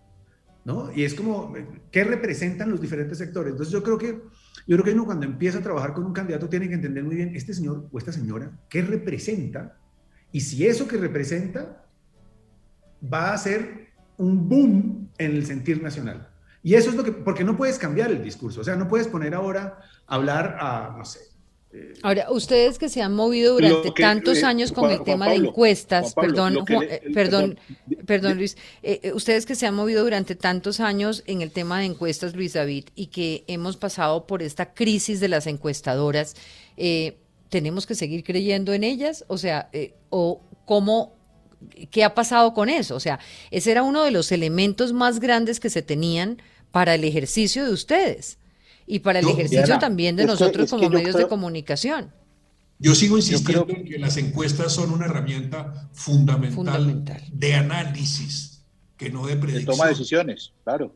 ¿no? 0.64 0.90
Y 0.94 1.04
es 1.04 1.14
como, 1.14 1.54
¿qué 1.90 2.04
representan 2.04 2.70
los 2.70 2.80
diferentes 2.80 3.18
sectores? 3.18 3.52
Entonces 3.52 3.72
yo 3.72 3.82
creo 3.82 3.98
que, 3.98 4.22
yo 4.66 4.76
creo 4.76 4.84
que 4.84 4.92
uno 4.92 5.04
cuando 5.04 5.26
empieza 5.26 5.58
a 5.58 5.62
trabajar 5.62 5.92
con 5.92 6.04
un 6.04 6.12
candidato 6.12 6.48
tiene 6.48 6.68
que 6.68 6.74
entender 6.74 7.04
muy 7.04 7.16
bien, 7.16 7.36
este 7.36 7.52
señor 7.52 7.88
o 7.92 7.98
esta 7.98 8.12
señora, 8.12 8.50
¿qué 8.68 8.82
representa? 8.82 9.76
Y 10.32 10.40
si 10.40 10.66
eso 10.66 10.88
que 10.88 10.96
representa 10.96 11.86
va 13.12 13.32
a 13.32 13.38
ser 13.38 13.88
un 14.16 14.48
boom 14.48 15.10
en 15.18 15.32
el 15.32 15.44
sentir 15.44 15.82
nacional. 15.82 16.30
Y 16.62 16.74
eso 16.74 16.88
es 16.88 16.96
lo 16.96 17.04
que, 17.04 17.12
porque 17.12 17.44
no 17.44 17.58
puedes 17.58 17.78
cambiar 17.78 18.10
el 18.10 18.22
discurso, 18.22 18.62
o 18.62 18.64
sea, 18.64 18.74
no 18.74 18.88
puedes 18.88 19.06
poner 19.06 19.34
ahora 19.34 19.78
hablar 20.06 20.56
a, 20.58 20.94
no 20.96 21.04
sé, 21.04 21.20
Ahora, 22.02 22.30
ustedes 22.30 22.78
que 22.78 22.88
se 22.88 23.02
han 23.02 23.14
movido 23.14 23.54
durante 23.54 23.90
tantos 23.90 24.38
eh, 24.38 24.44
años 24.44 24.72
con 24.72 24.90
el 24.90 25.02
tema 25.02 25.28
de 25.28 25.36
encuestas, 25.36 26.14
perdón, 26.14 26.58
eh, 26.68 27.02
perdón, 27.12 27.58
perdón, 28.06 28.36
Luis, 28.36 28.56
eh, 28.82 29.12
ustedes 29.14 29.46
que 29.46 29.54
se 29.54 29.66
han 29.66 29.74
movido 29.74 30.04
durante 30.04 30.34
tantos 30.34 30.80
años 30.80 31.24
en 31.26 31.40
el 31.40 31.50
tema 31.50 31.80
de 31.80 31.86
encuestas, 31.86 32.36
Luis 32.36 32.52
David, 32.52 32.86
y 32.94 33.06
que 33.06 33.44
hemos 33.48 33.76
pasado 33.76 34.26
por 34.26 34.42
esta 34.42 34.74
crisis 34.74 35.18
de 35.20 35.28
las 35.28 35.46
encuestadoras, 35.46 36.36
¿tenemos 37.48 37.86
que 37.86 37.94
seguir 37.94 38.22
creyendo 38.22 38.72
en 38.72 38.84
ellas? 38.84 39.24
O 39.28 39.38
sea, 39.38 39.70
o 40.10 40.42
cómo, 40.66 41.16
¿qué 41.90 42.04
ha 42.04 42.14
pasado 42.14 42.54
con 42.54 42.68
eso? 42.68 42.94
O 42.94 43.00
sea, 43.00 43.18
ese 43.50 43.70
era 43.70 43.82
uno 43.82 44.04
de 44.04 44.10
los 44.10 44.30
elementos 44.30 44.92
más 44.92 45.20
grandes 45.20 45.58
que 45.58 45.70
se 45.70 45.82
tenían 45.82 46.40
para 46.70 46.94
el 46.94 47.04
ejercicio 47.04 47.64
de 47.64 47.72
ustedes 47.72 48.38
y 48.86 48.98
para 49.00 49.20
el 49.20 49.28
ejercicio 49.28 49.78
también 49.78 50.16
de 50.16 50.26
nosotros 50.26 50.70
como 50.70 50.88
medios 50.90 51.16
de 51.16 51.26
comunicación. 51.28 52.12
Yo 52.78 52.94
sigo 52.94 53.16
insistiendo 53.16 53.66
en 53.68 53.84
que 53.84 53.98
las 53.98 54.16
encuestas 54.16 54.72
son 54.72 54.90
una 54.90 55.06
herramienta 55.06 55.88
fundamental, 55.92 57.22
de 57.32 57.54
análisis, 57.54 58.64
que 58.96 59.10
no 59.10 59.26
de 59.26 59.36
predicción. 59.36 59.66
De 59.66 59.72
toma 59.72 59.84
de 59.84 59.90
decisiones, 59.90 60.52
claro. 60.64 60.94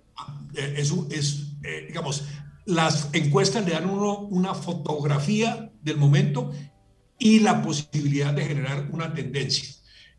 Eh, 0.55 0.75
eso 0.77 1.07
es, 1.11 1.53
eh, 1.63 1.85
digamos, 1.87 2.25
las 2.65 3.09
encuestas 3.13 3.65
le 3.65 3.73
dan 3.73 3.89
uno 3.89 4.19
una 4.19 4.55
fotografía 4.55 5.71
del 5.83 5.97
momento 5.97 6.53
y 7.19 7.41
la 7.41 7.63
posibilidad 7.63 8.35
de 8.35 8.45
generar 8.45 8.89
una 8.93 9.15
tendencia. 9.15 9.69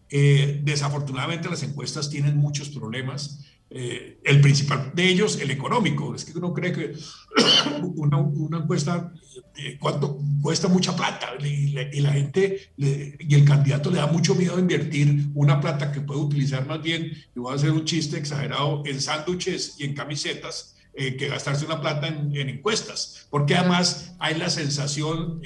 Eh, 0.10 0.62
desafortunadamente 0.64 1.50
las 1.50 1.62
encuestas 1.62 2.10
tienen 2.10 2.38
muchos 2.38 2.70
problemas 2.70 3.46
eh, 3.72 4.20
el 4.24 4.42
principal 4.42 4.92
de 4.96 5.08
ellos, 5.08 5.40
el 5.40 5.52
económico. 5.52 6.16
Es 6.16 6.26
que 6.26 6.36
uno 6.38 6.54
cree 6.54 6.74
que 6.74 6.94
una, 7.96 8.18
una 8.18 8.58
encuesta, 8.58 9.14
eh, 9.58 9.78
¿cuánto 9.80 10.20
cuesta 10.42 10.68
mucha 10.68 10.96
plata? 10.96 11.34
Y, 11.40 11.70
la 12.02 12.12
gente 12.12 12.72
y 12.78 13.36
el 13.36 13.46
candidato 13.46 13.92
le 13.92 13.98
da 13.98 14.08
mucho 14.08 14.34
miedo 14.34 14.56
a 14.56 14.60
invertir 14.60 15.28
una 15.36 15.62
plata 15.62 15.92
que 15.92 16.02
puede 16.02 16.20
utilizar 16.20 16.66
más 16.66 16.82
bien, 16.82 17.12
y 17.36 17.40
voy 17.40 17.52
a 17.54 17.56
hacer 17.56 17.72
un 17.72 17.86
chiste 17.86 18.18
exagerado, 18.18 18.84
en 18.86 19.00
sándwiches 19.00 19.76
y 19.78 19.86
en 19.86 19.94
camisetas. 19.94 20.76
Eh, 20.96 21.16
que 21.16 21.30
gastarse 21.30 21.66
una 21.66 21.80
plata 21.80 22.08
en, 22.08 22.36
encuestas, 22.36 23.28
porque 23.30 23.56
además 23.56 24.16
hay 24.20 24.36
la 24.38 24.50
sensación 24.50 25.40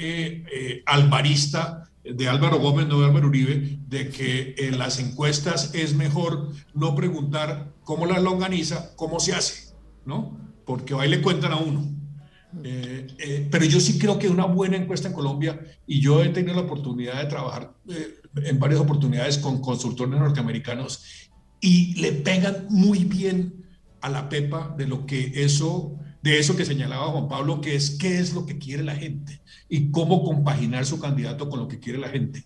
alvarista 0.85 1.91
de 2.03 2.27
Álvaro 2.27 2.59
Gómez, 2.59 2.87
no 2.87 2.99
de 2.99 3.05
Álvaro 3.05 3.27
Uribe, 3.27 3.79
de 3.87 4.09
que 4.09 4.55
en 4.57 4.77
las 4.77 4.99
encuestas 4.99 5.73
es 5.73 5.95
mejor 5.95 6.51
no 6.73 6.95
preguntar 6.95 7.73
cómo 7.83 8.05
la 8.05 8.19
longaniza, 8.19 8.93
cómo 8.95 9.19
se 9.19 9.33
hace, 9.33 9.73
¿no? 10.05 10.37
Porque 10.65 10.93
ahí 10.95 11.09
le 11.09 11.21
cuentan 11.21 11.53
a 11.53 11.57
uno. 11.57 11.89
Eh, 12.63 13.07
eh, 13.17 13.47
pero 13.49 13.65
yo 13.65 13.79
sí 13.79 13.97
creo 13.97 14.19
que 14.19 14.29
una 14.29 14.45
buena 14.45 14.77
encuesta 14.77 15.07
en 15.07 15.13
Colombia, 15.13 15.59
y 15.87 16.01
yo 16.01 16.23
he 16.23 16.29
tenido 16.29 16.55
la 16.55 16.61
oportunidad 16.61 17.21
de 17.21 17.29
trabajar 17.29 17.73
eh, 17.89 18.15
en 18.35 18.59
varias 18.59 18.81
oportunidades 18.81 19.37
con 19.37 19.61
consultores 19.61 20.19
norteamericanos, 20.19 21.29
y 21.59 21.95
le 22.01 22.11
pegan 22.11 22.67
muy 22.69 23.05
bien 23.05 23.65
a 24.01 24.09
la 24.09 24.27
pepa 24.27 24.75
de 24.77 24.85
lo 24.85 25.05
que 25.05 25.31
eso 25.35 25.97
de 26.23 26.39
eso 26.39 26.55
que 26.55 26.65
señalaba 26.65 27.07
Juan 27.07 27.27
Pablo, 27.27 27.61
que 27.61 27.75
es 27.75 27.91
qué 27.91 28.17
es 28.17 28.33
lo 28.33 28.45
que 28.45 28.57
quiere 28.57 28.81
la 28.81 28.95
gente 28.95 29.41
y 29.67 29.91
cómo 29.91 30.23
compaginar 30.23 30.85
su 30.85 30.99
candidato 30.99 31.49
con 31.49 31.59
lo 31.59 31.67
que 31.67 31.79
quiere 31.79 31.99
la 31.99 32.09
gente. 32.09 32.45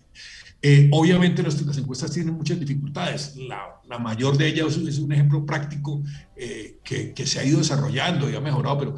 Eh, 0.60 0.88
obviamente 0.92 1.40
las, 1.44 1.56
encuestas 1.78 2.10
tienen 2.10 2.34
muchas 2.34 2.58
dificultades. 2.58 3.36
La, 3.36 3.80
la, 3.88 3.98
mayor 3.98 4.36
de 4.36 4.48
ellas 4.48 4.76
es 4.76 4.98
un 4.98 5.12
ejemplo 5.12 5.46
práctico 5.46 6.02
eh, 6.36 6.78
que, 6.82 7.14
que, 7.14 7.26
se 7.26 7.38
ha 7.38 7.44
ido 7.44 7.58
desarrollando 7.58 8.28
y 8.28 8.34
ha 8.34 8.40
mejorado, 8.40 8.78
pero 8.78 8.96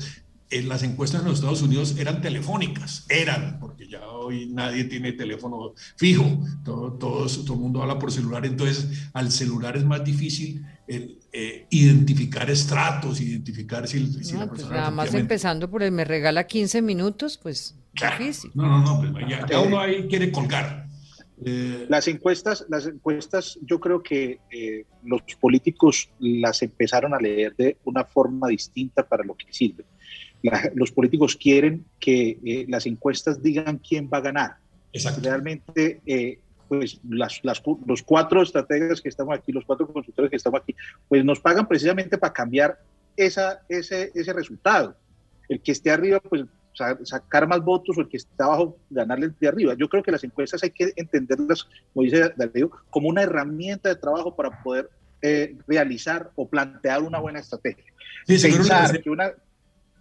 en 0.48 0.68
las 0.68 0.82
encuestas 0.82 1.20
en 1.20 1.28
los 1.28 1.38
Estados 1.38 1.62
Unidos 1.62 1.96
eran 1.98 2.22
telefónicas, 2.22 3.06
eran, 3.08 3.58
porque 3.60 3.86
ya 3.86 4.06
hoy 4.08 4.46
nadie 4.46 4.84
tiene 4.84 5.12
teléfono 5.12 5.74
fijo, 5.96 6.40
todo, 6.64 6.94
todo, 6.94 7.26
todo 7.26 7.54
el 7.54 7.60
mundo 7.60 7.82
habla 7.82 7.98
por 7.98 8.10
celular, 8.10 8.44
entonces 8.46 9.08
al 9.12 9.30
celular 9.30 9.76
es 9.76 9.84
más 9.84 10.02
difícil 10.02 10.64
eh, 11.32 11.66
identificar 11.70 12.50
estratos, 12.50 13.20
identificar 13.20 13.86
si, 13.86 14.06
si 14.24 14.34
la 14.34 14.46
pues 14.46 14.62
persona... 14.62 14.76
nada 14.76 14.90
más 14.90 15.14
empezando 15.14 15.70
por 15.70 15.82
el 15.82 15.92
me 15.92 16.04
regala 16.04 16.46
15 16.46 16.82
minutos, 16.82 17.38
pues 17.42 17.76
difícil. 17.92 18.50
No, 18.54 18.66
no, 18.66 19.02
no, 19.02 19.12
pues 19.12 19.24
ya, 19.28 19.60
uno 19.60 19.80
ahí 19.80 20.06
quiere 20.08 20.30
colgar. 20.32 20.86
Eh, 21.44 21.86
las 21.88 22.06
encuestas, 22.08 22.66
las 22.68 22.86
encuestas, 22.86 23.58
yo 23.62 23.80
creo 23.80 24.02
que 24.02 24.40
eh, 24.50 24.84
los 25.04 25.22
políticos 25.40 26.10
las 26.18 26.62
empezaron 26.62 27.14
a 27.14 27.18
leer 27.18 27.54
de 27.56 27.78
una 27.84 28.04
forma 28.04 28.48
distinta 28.48 29.08
para 29.08 29.24
lo 29.24 29.34
que 29.34 29.46
sirve 29.50 29.84
los 30.74 30.92
políticos 30.92 31.36
quieren 31.36 31.84
que 31.98 32.38
eh, 32.44 32.66
las 32.68 32.86
encuestas 32.86 33.42
digan 33.42 33.78
quién 33.78 34.08
va 34.12 34.18
a 34.18 34.22
ganar. 34.22 34.56
Realmente, 35.22 36.00
eh, 36.06 36.40
pues 36.70 37.00
las, 37.08 37.42
los 37.42 38.02
cuatro 38.04 38.42
estrategas 38.42 39.00
que 39.00 39.08
estamos 39.08 39.36
aquí, 39.36 39.50
los 39.50 39.64
cuatro 39.64 39.92
consultores 39.92 40.30
que 40.30 40.36
estamos 40.36 40.60
aquí, 40.60 40.72
pues 41.08 41.24
nos 41.24 41.40
pagan 41.40 41.66
precisamente 41.66 42.16
para 42.16 42.32
cambiar 42.32 42.78
esa, 43.16 43.62
ese, 43.68 44.12
ese 44.14 44.32
resultado. 44.32 44.94
El 45.48 45.60
que 45.60 45.72
esté 45.72 45.90
arriba, 45.90 46.20
pues 46.20 46.44
sacar 47.02 47.48
más 47.48 47.60
votos 47.60 47.98
o 47.98 48.02
el 48.02 48.08
que 48.08 48.18
está 48.18 48.44
abajo, 48.44 48.78
ganarle 48.88 49.32
de 49.40 49.48
arriba. 49.48 49.74
Yo 49.76 49.88
creo 49.88 50.04
que 50.04 50.12
las 50.12 50.22
encuestas 50.22 50.62
hay 50.62 50.70
que 50.70 50.92
entenderlas, 50.94 51.64
como 51.92 52.04
dice 52.04 52.32
Darío, 52.36 52.70
como 52.88 53.08
una 53.08 53.22
herramienta 53.22 53.88
de 53.88 53.96
trabajo 53.96 54.36
para 54.36 54.62
poder 54.62 54.88
eh, 55.22 55.56
realizar 55.66 56.30
o 56.36 56.48
plantear 56.48 57.02
una 57.02 57.18
buena 57.18 57.40
estrategia. 57.40 57.84
Sí, 58.28 58.38
Pensar 58.40 59.02
que 59.02 59.10
una, 59.10 59.32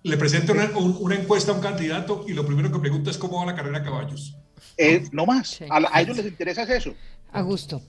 le 0.03 0.17
presenta 0.17 0.53
una, 0.53 0.69
una, 0.77 1.15
encuesta 1.15 1.51
a 1.51 1.55
un 1.55 1.61
candidato 1.61 2.25
y 2.27 2.33
lo 2.33 2.45
primero 2.45 2.71
que 2.71 2.77
pregunta 2.77 3.09
es 3.09 3.17
cómo 3.17 3.39
va 3.39 3.47
la 3.47 3.55
carrera 3.55 3.79
a 3.79 3.83
caballos. 3.83 4.37
No 5.11 5.25
más. 5.25 5.59
A, 5.69 6.01
ellos 6.01 6.17
les 6.17 6.27
interesa 6.27 6.63
eso. 6.63 6.93
A 7.31 7.41
gusto. 7.41 7.81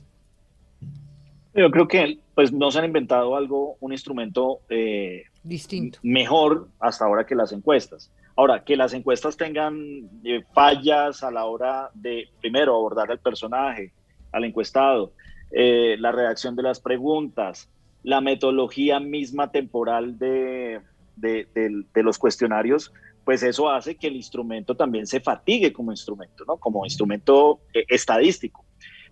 Yo 1.55 1.71
creo 1.71 1.89
que 1.89 2.19
pues 2.35 2.53
no 2.53 2.71
se 2.71 2.79
han 2.79 2.85
inventado 2.85 3.37
algo, 3.37 3.77
un 3.81 3.93
instrumento 3.93 4.61
eh, 4.69 5.25
distinto, 5.43 5.99
mejor 6.03 6.69
hasta 6.79 7.05
ahora 7.05 7.27
que 7.27 7.35
las 7.35 7.53
encuestas. 7.53 8.11
Ahora, 8.37 8.65
que 8.65 8.77
las 8.77 8.95
encuestas 8.95 9.37
tengan 9.37 10.09
eh, 10.25 10.43
fallas 10.55 11.23
a 11.23 11.31
la 11.31 11.45
hora 11.45 11.91
de, 11.93 12.29
primero, 12.41 12.75
abordar 12.75 13.11
al 13.11 13.19
personaje, 13.19 13.93
al 14.33 14.45
encuestado, 14.45 15.13
eh, 15.51 15.97
la 15.99 16.13
redacción 16.13 16.57
de 16.57 16.63
las 16.63 16.81
preguntas, 16.81 17.69
la 18.03 18.21
metodología 18.21 19.01
misma 19.01 19.51
temporal 19.51 20.19
de, 20.19 20.81
de, 21.17 22.03
los 22.03 22.19
cuestionarios, 22.19 22.93
pues 23.31 23.45
eso 23.45 23.71
hace 23.71 23.95
que 23.95 24.09
el 24.09 24.17
instrumento 24.17 24.75
también 24.75 25.07
se 25.07 25.21
fatigue 25.21 25.73
como 25.73 25.93
instrumento, 25.93 26.45
¿no? 26.45 26.57
Como 26.57 26.85
instrumento 26.85 27.61
eh, 27.73 27.85
estadístico. 27.87 28.65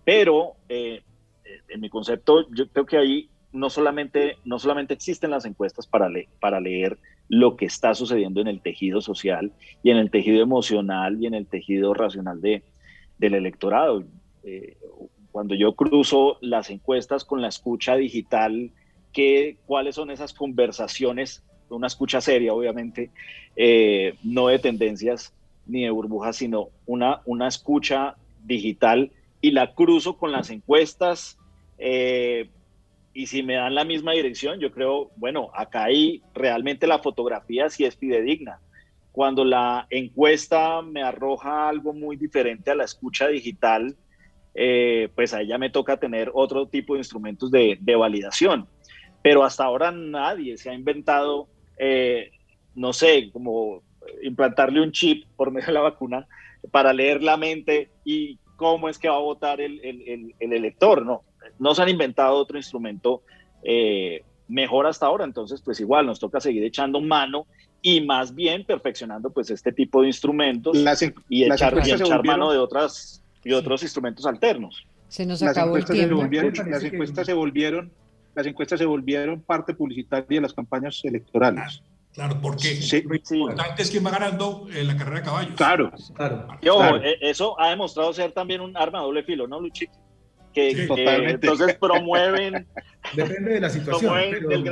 Pero 0.04 0.54
eh, 0.68 1.02
en 1.68 1.80
mi 1.80 1.88
concepto, 1.88 2.50
yo 2.50 2.68
creo 2.68 2.84
que 2.84 2.96
ahí 2.96 3.30
no 3.52 3.70
solamente, 3.70 4.38
no 4.44 4.58
solamente 4.58 4.92
existen 4.92 5.30
las 5.30 5.44
encuestas 5.44 5.86
para, 5.86 6.10
para 6.40 6.58
leer 6.58 6.98
lo 7.28 7.54
que 7.56 7.66
está 7.66 7.94
sucediendo 7.94 8.40
en 8.40 8.48
el 8.48 8.60
tejido 8.60 9.00
social 9.00 9.52
y 9.84 9.92
en 9.92 9.98
el 9.98 10.10
tejido 10.10 10.42
emocional 10.42 11.22
y 11.22 11.26
en 11.26 11.34
el 11.34 11.46
tejido 11.46 11.94
racional 11.94 12.40
de, 12.40 12.64
del 13.18 13.34
electorado. 13.36 14.02
Eh, 14.42 14.78
cuando 15.30 15.54
yo 15.54 15.76
cruzo 15.76 16.38
las 16.40 16.70
encuestas 16.70 17.24
con 17.24 17.40
la 17.40 17.46
escucha 17.46 17.94
digital, 17.94 18.72
¿qué, 19.12 19.58
¿cuáles 19.64 19.94
son 19.94 20.10
esas 20.10 20.34
conversaciones 20.34 21.44
una 21.70 21.86
escucha 21.86 22.20
seria, 22.20 22.52
obviamente, 22.52 23.10
eh, 23.56 24.14
no 24.22 24.48
de 24.48 24.58
tendencias 24.58 25.32
ni 25.66 25.84
de 25.84 25.90
burbujas, 25.90 26.36
sino 26.36 26.68
una, 26.86 27.20
una 27.26 27.48
escucha 27.48 28.16
digital 28.44 29.10
y 29.40 29.52
la 29.52 29.74
cruzo 29.74 30.16
con 30.16 30.32
las 30.32 30.50
encuestas. 30.50 31.38
Eh, 31.78 32.48
y 33.14 33.26
si 33.26 33.42
me 33.42 33.54
dan 33.54 33.74
la 33.74 33.84
misma 33.84 34.12
dirección, 34.12 34.58
yo 34.60 34.72
creo, 34.72 35.10
bueno, 35.16 35.50
acá 35.54 35.84
ahí 35.84 36.22
realmente 36.34 36.86
la 36.86 37.00
fotografía 37.00 37.68
sí 37.68 37.84
es 37.84 37.96
fidedigna. 37.96 38.60
Cuando 39.12 39.44
la 39.44 39.86
encuesta 39.90 40.82
me 40.82 41.02
arroja 41.02 41.68
algo 41.68 41.92
muy 41.92 42.16
diferente 42.16 42.70
a 42.70 42.76
la 42.76 42.84
escucha 42.84 43.26
digital, 43.28 43.96
eh, 44.54 45.08
pues 45.14 45.34
ahí 45.34 45.48
ya 45.48 45.58
me 45.58 45.70
toca 45.70 45.98
tener 45.98 46.30
otro 46.32 46.66
tipo 46.66 46.94
de 46.94 47.00
instrumentos 47.00 47.50
de, 47.50 47.78
de 47.80 47.96
validación. 47.96 48.68
Pero 49.22 49.42
hasta 49.42 49.64
ahora 49.64 49.90
nadie 49.90 50.56
se 50.56 50.70
ha 50.70 50.74
inventado 50.74 51.48
eh, 51.78 52.30
no 52.74 52.92
sé, 52.92 53.30
como 53.32 53.82
implantarle 54.22 54.80
un 54.80 54.92
chip 54.92 55.26
por 55.36 55.50
medio 55.50 55.68
de 55.68 55.72
la 55.72 55.80
vacuna 55.80 56.26
para 56.70 56.92
leer 56.92 57.22
la 57.22 57.36
mente 57.36 57.90
y 58.04 58.38
cómo 58.56 58.88
es 58.88 58.98
que 58.98 59.08
va 59.08 59.16
a 59.16 59.20
votar 59.20 59.60
el, 59.60 59.80
elector, 60.40 61.04
¿no? 61.04 61.22
No 61.58 61.74
se 61.74 61.82
han 61.82 61.88
inventado 61.88 62.36
otro 62.36 62.56
instrumento 62.56 63.22
eh, 63.62 64.22
mejor 64.48 64.86
hasta 64.86 65.06
ahora, 65.06 65.24
entonces 65.24 65.60
pues 65.62 65.80
igual 65.80 66.06
nos 66.06 66.18
toca 66.18 66.40
seguir 66.40 66.64
echando 66.64 67.00
mano 67.00 67.46
y 67.82 68.00
más 68.00 68.34
bien 68.34 68.64
perfeccionando 68.64 69.30
pues 69.30 69.50
este 69.50 69.72
tipo 69.72 70.02
de 70.02 70.08
instrumentos 70.08 70.76
y 71.28 71.44
echar, 71.44 72.24
mano 72.24 72.50
de 72.50 72.58
otras 72.58 73.22
y 73.44 73.52
otros 73.52 73.82
instrumentos 73.82 74.26
alternos. 74.26 74.84
Se 75.08 75.24
nos 75.24 75.42
acabó 75.42 75.76
el 75.76 75.84
tiempo. 75.84 76.22
las 76.66 76.84
encuestas 76.84 77.26
se 77.26 77.32
volvieron 77.32 77.92
las 78.34 78.46
encuestas 78.46 78.78
se 78.78 78.86
volvieron 78.86 79.40
parte 79.42 79.74
publicitaria 79.74 80.38
de 80.38 80.40
las 80.40 80.52
campañas 80.52 81.00
electorales. 81.04 81.82
Claro, 82.12 82.40
porque 82.40 82.80
lo 83.04 83.14
importante 83.14 83.82
es 83.82 83.90
quién 83.90 84.04
va 84.04 84.10
ganando 84.10 84.66
la 84.70 84.96
carrera 84.96 85.20
de 85.20 85.24
caballos. 85.24 85.54
Claro, 85.56 85.92
claro. 86.60 86.96
Eh, 87.04 87.18
eso 87.20 87.60
ha 87.60 87.70
demostrado 87.70 88.12
ser 88.12 88.32
también 88.32 88.60
un 88.60 88.76
arma 88.76 88.98
de 88.98 89.04
doble 89.04 89.22
filo, 89.22 89.46
¿no, 89.46 89.60
Luchito? 89.60 89.92
Que, 90.52 90.70
entonces 91.28 91.76
promueven 91.76 92.66
depende 93.14 93.54
de 93.54 93.60
la 93.60 93.70
situación 93.70 94.18
el 94.18 94.62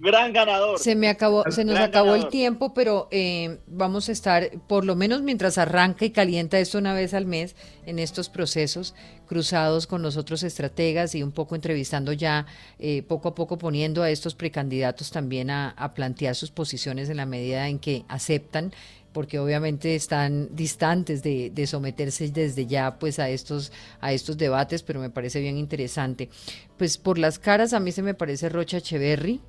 gran, 0.00 0.32
ganador. 0.32 0.78
Se 0.78 0.94
me 0.94 1.08
acabó 1.08 1.44
se 1.50 1.64
nos 1.64 1.78
acabó 1.78 2.14
el 2.14 2.28
tiempo 2.28 2.74
pero 2.74 3.08
eh, 3.10 3.58
vamos 3.66 4.08
a 4.08 4.12
estar 4.12 4.50
por 4.66 4.84
lo 4.84 4.96
menos 4.96 5.22
mientras 5.22 5.58
arranca 5.58 6.04
y 6.04 6.10
calienta 6.10 6.58
esto 6.58 6.78
una 6.78 6.94
vez 6.94 7.14
al 7.14 7.26
mes 7.26 7.56
en 7.86 7.98
estos 7.98 8.28
procesos 8.28 8.94
cruzados 9.26 9.86
con 9.86 10.02
los 10.02 10.16
otros 10.16 10.42
estrategas 10.42 11.14
y 11.14 11.22
un 11.22 11.32
poco 11.32 11.54
entrevistando 11.54 12.12
ya 12.12 12.46
eh, 12.78 13.02
poco 13.02 13.28
a 13.28 13.34
poco 13.34 13.58
poniendo 13.58 14.02
a 14.02 14.10
estos 14.10 14.34
precandidatos 14.34 15.10
también 15.10 15.50
a 15.50 15.92
plantear 15.94 16.34
sus 16.34 16.50
posiciones 16.50 17.08
en 17.10 17.18
la 17.18 17.26
medida 17.26 17.68
en 17.68 17.78
que 17.78 18.04
aceptan 18.08 18.72
porque 19.14 19.38
obviamente 19.38 19.94
están 19.94 20.48
distantes 20.54 21.22
de, 21.22 21.66
someterse 21.66 22.28
desde 22.28 22.66
ya 22.66 22.98
pues 22.98 23.20
a 23.20 23.30
estos, 23.30 23.72
a 24.00 24.12
estos 24.12 24.36
debates, 24.36 24.82
pero 24.82 25.00
me 25.00 25.08
parece 25.08 25.40
bien 25.40 25.56
interesante. 25.56 26.28
Pues 26.76 26.98
por 26.98 27.16
las 27.16 27.38
caras 27.38 27.72
a 27.72 27.80
mí 27.80 27.92
se 27.92 28.02
me 28.02 28.12
parece 28.12 28.48
Rocha 28.48 28.78
Echeverry, 28.78 29.40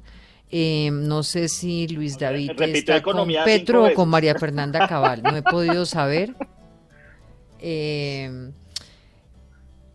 eh, 0.51 0.91
no 0.91 1.24
sé 1.24 1.49
si 1.49 1.88
Luis 1.88 2.20
David 2.20 2.51
está 2.61 3.01
con 3.01 3.28
Petro 3.43 3.88
o 3.88 3.93
con 3.95 4.07
María 4.07 4.36
Fernanda 4.36 4.88
Cabal, 4.88 5.24
no 5.24 5.36
he 5.36 5.41
podido 5.41 5.86
saber. 5.88 6.36
Eh, 7.59 8.51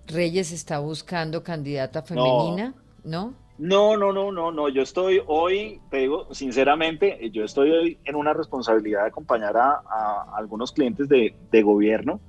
Reyes 0.08 0.50
está 0.50 0.80
buscando 0.80 1.44
candidata 1.44 2.02
femenina, 2.02 2.74
¿no? 3.04 3.20
No, 3.20 3.34
no, 3.60 4.12
no, 4.12 4.32
no, 4.32 4.50
no. 4.50 4.68
Yo 4.70 4.82
estoy 4.82 5.20
hoy, 5.26 5.80
te 5.90 5.98
digo 5.98 6.32
sinceramente, 6.32 7.30
yo 7.30 7.44
estoy 7.44 7.70
hoy 7.70 7.98
en 8.04 8.16
una 8.16 8.32
responsabilidad 8.32 9.02
de 9.02 9.08
acompañar 9.08 9.54
a, 9.56 10.24
algunos 10.34 10.72
clientes 10.72 11.08
de, 11.08 11.62
gobierno. 11.62 12.20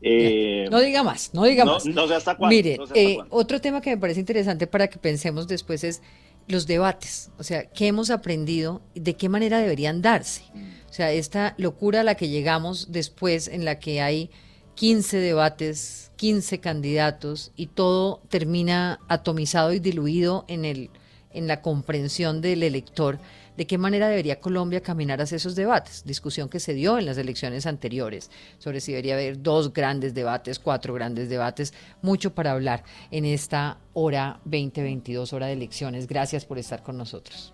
Eh, 0.00 0.68
no 0.70 0.78
diga 0.78 1.02
más, 1.02 1.34
no 1.34 1.42
diga 1.42 1.64
más. 1.64 1.84
No 1.86 2.06
sé 2.06 2.14
hasta 2.14 2.36
cuándo. 2.36 2.54
Mire, 2.54 2.78
eh, 2.94 3.18
otro 3.30 3.60
tema 3.60 3.80
que 3.80 3.90
me 3.90 3.96
parece 3.98 4.20
interesante 4.20 4.68
para 4.68 4.86
que 4.86 4.98
pensemos 5.00 5.48
después 5.48 5.82
es 5.82 6.02
los 6.46 6.68
debates. 6.68 7.32
O 7.38 7.42
sea, 7.42 7.68
¿qué 7.68 7.88
hemos 7.88 8.10
aprendido? 8.10 8.80
¿De 8.94 9.14
qué 9.14 9.28
manera 9.28 9.58
deberían 9.58 10.02
darse? 10.02 10.44
O 10.88 10.92
sea, 10.92 11.10
esta 11.10 11.54
locura 11.58 12.02
a 12.02 12.04
la 12.04 12.14
que 12.14 12.28
llegamos 12.28 12.92
después 12.92 13.48
en 13.48 13.64
la 13.64 13.80
que 13.80 14.00
hay 14.00 14.30
15 14.78 15.18
debates 15.18 16.08
15 16.18 16.60
candidatos 16.60 17.52
y 17.56 17.66
todo 17.66 18.20
termina 18.28 19.00
atomizado 19.08 19.72
y 19.72 19.78
diluido 19.78 20.44
en, 20.48 20.64
el, 20.64 20.90
en 21.32 21.46
la 21.46 21.62
comprensión 21.62 22.40
del 22.40 22.62
elector 22.62 23.18
de 23.56 23.66
qué 23.66 23.76
manera 23.76 24.08
debería 24.08 24.40
Colombia 24.40 24.80
caminar 24.80 25.20
hacia 25.20 25.36
esos 25.36 25.56
debates. 25.56 26.04
Discusión 26.04 26.48
que 26.48 26.60
se 26.60 26.74
dio 26.74 26.96
en 26.96 27.06
las 27.06 27.18
elecciones 27.18 27.66
anteriores 27.66 28.30
sobre 28.58 28.80
si 28.80 28.92
debería 28.92 29.14
haber 29.14 29.42
dos 29.42 29.72
grandes 29.72 30.14
debates, 30.14 30.60
cuatro 30.60 30.94
grandes 30.94 31.28
debates, 31.28 31.74
mucho 32.02 32.34
para 32.34 32.52
hablar 32.52 32.84
en 33.10 33.24
esta 33.24 33.78
hora 33.94 34.40
2022, 34.44 35.32
hora 35.32 35.46
de 35.46 35.54
elecciones. 35.54 36.06
Gracias 36.06 36.44
por 36.44 36.58
estar 36.58 36.84
con 36.84 36.96
nosotros. 36.96 37.52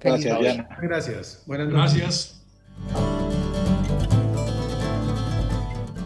Gracias, 0.00 0.38
Diana. 0.38 0.68
Gracias. 0.82 1.42
Buenas 1.46 1.68
noches. 1.68 2.42
Gracias 2.90 3.83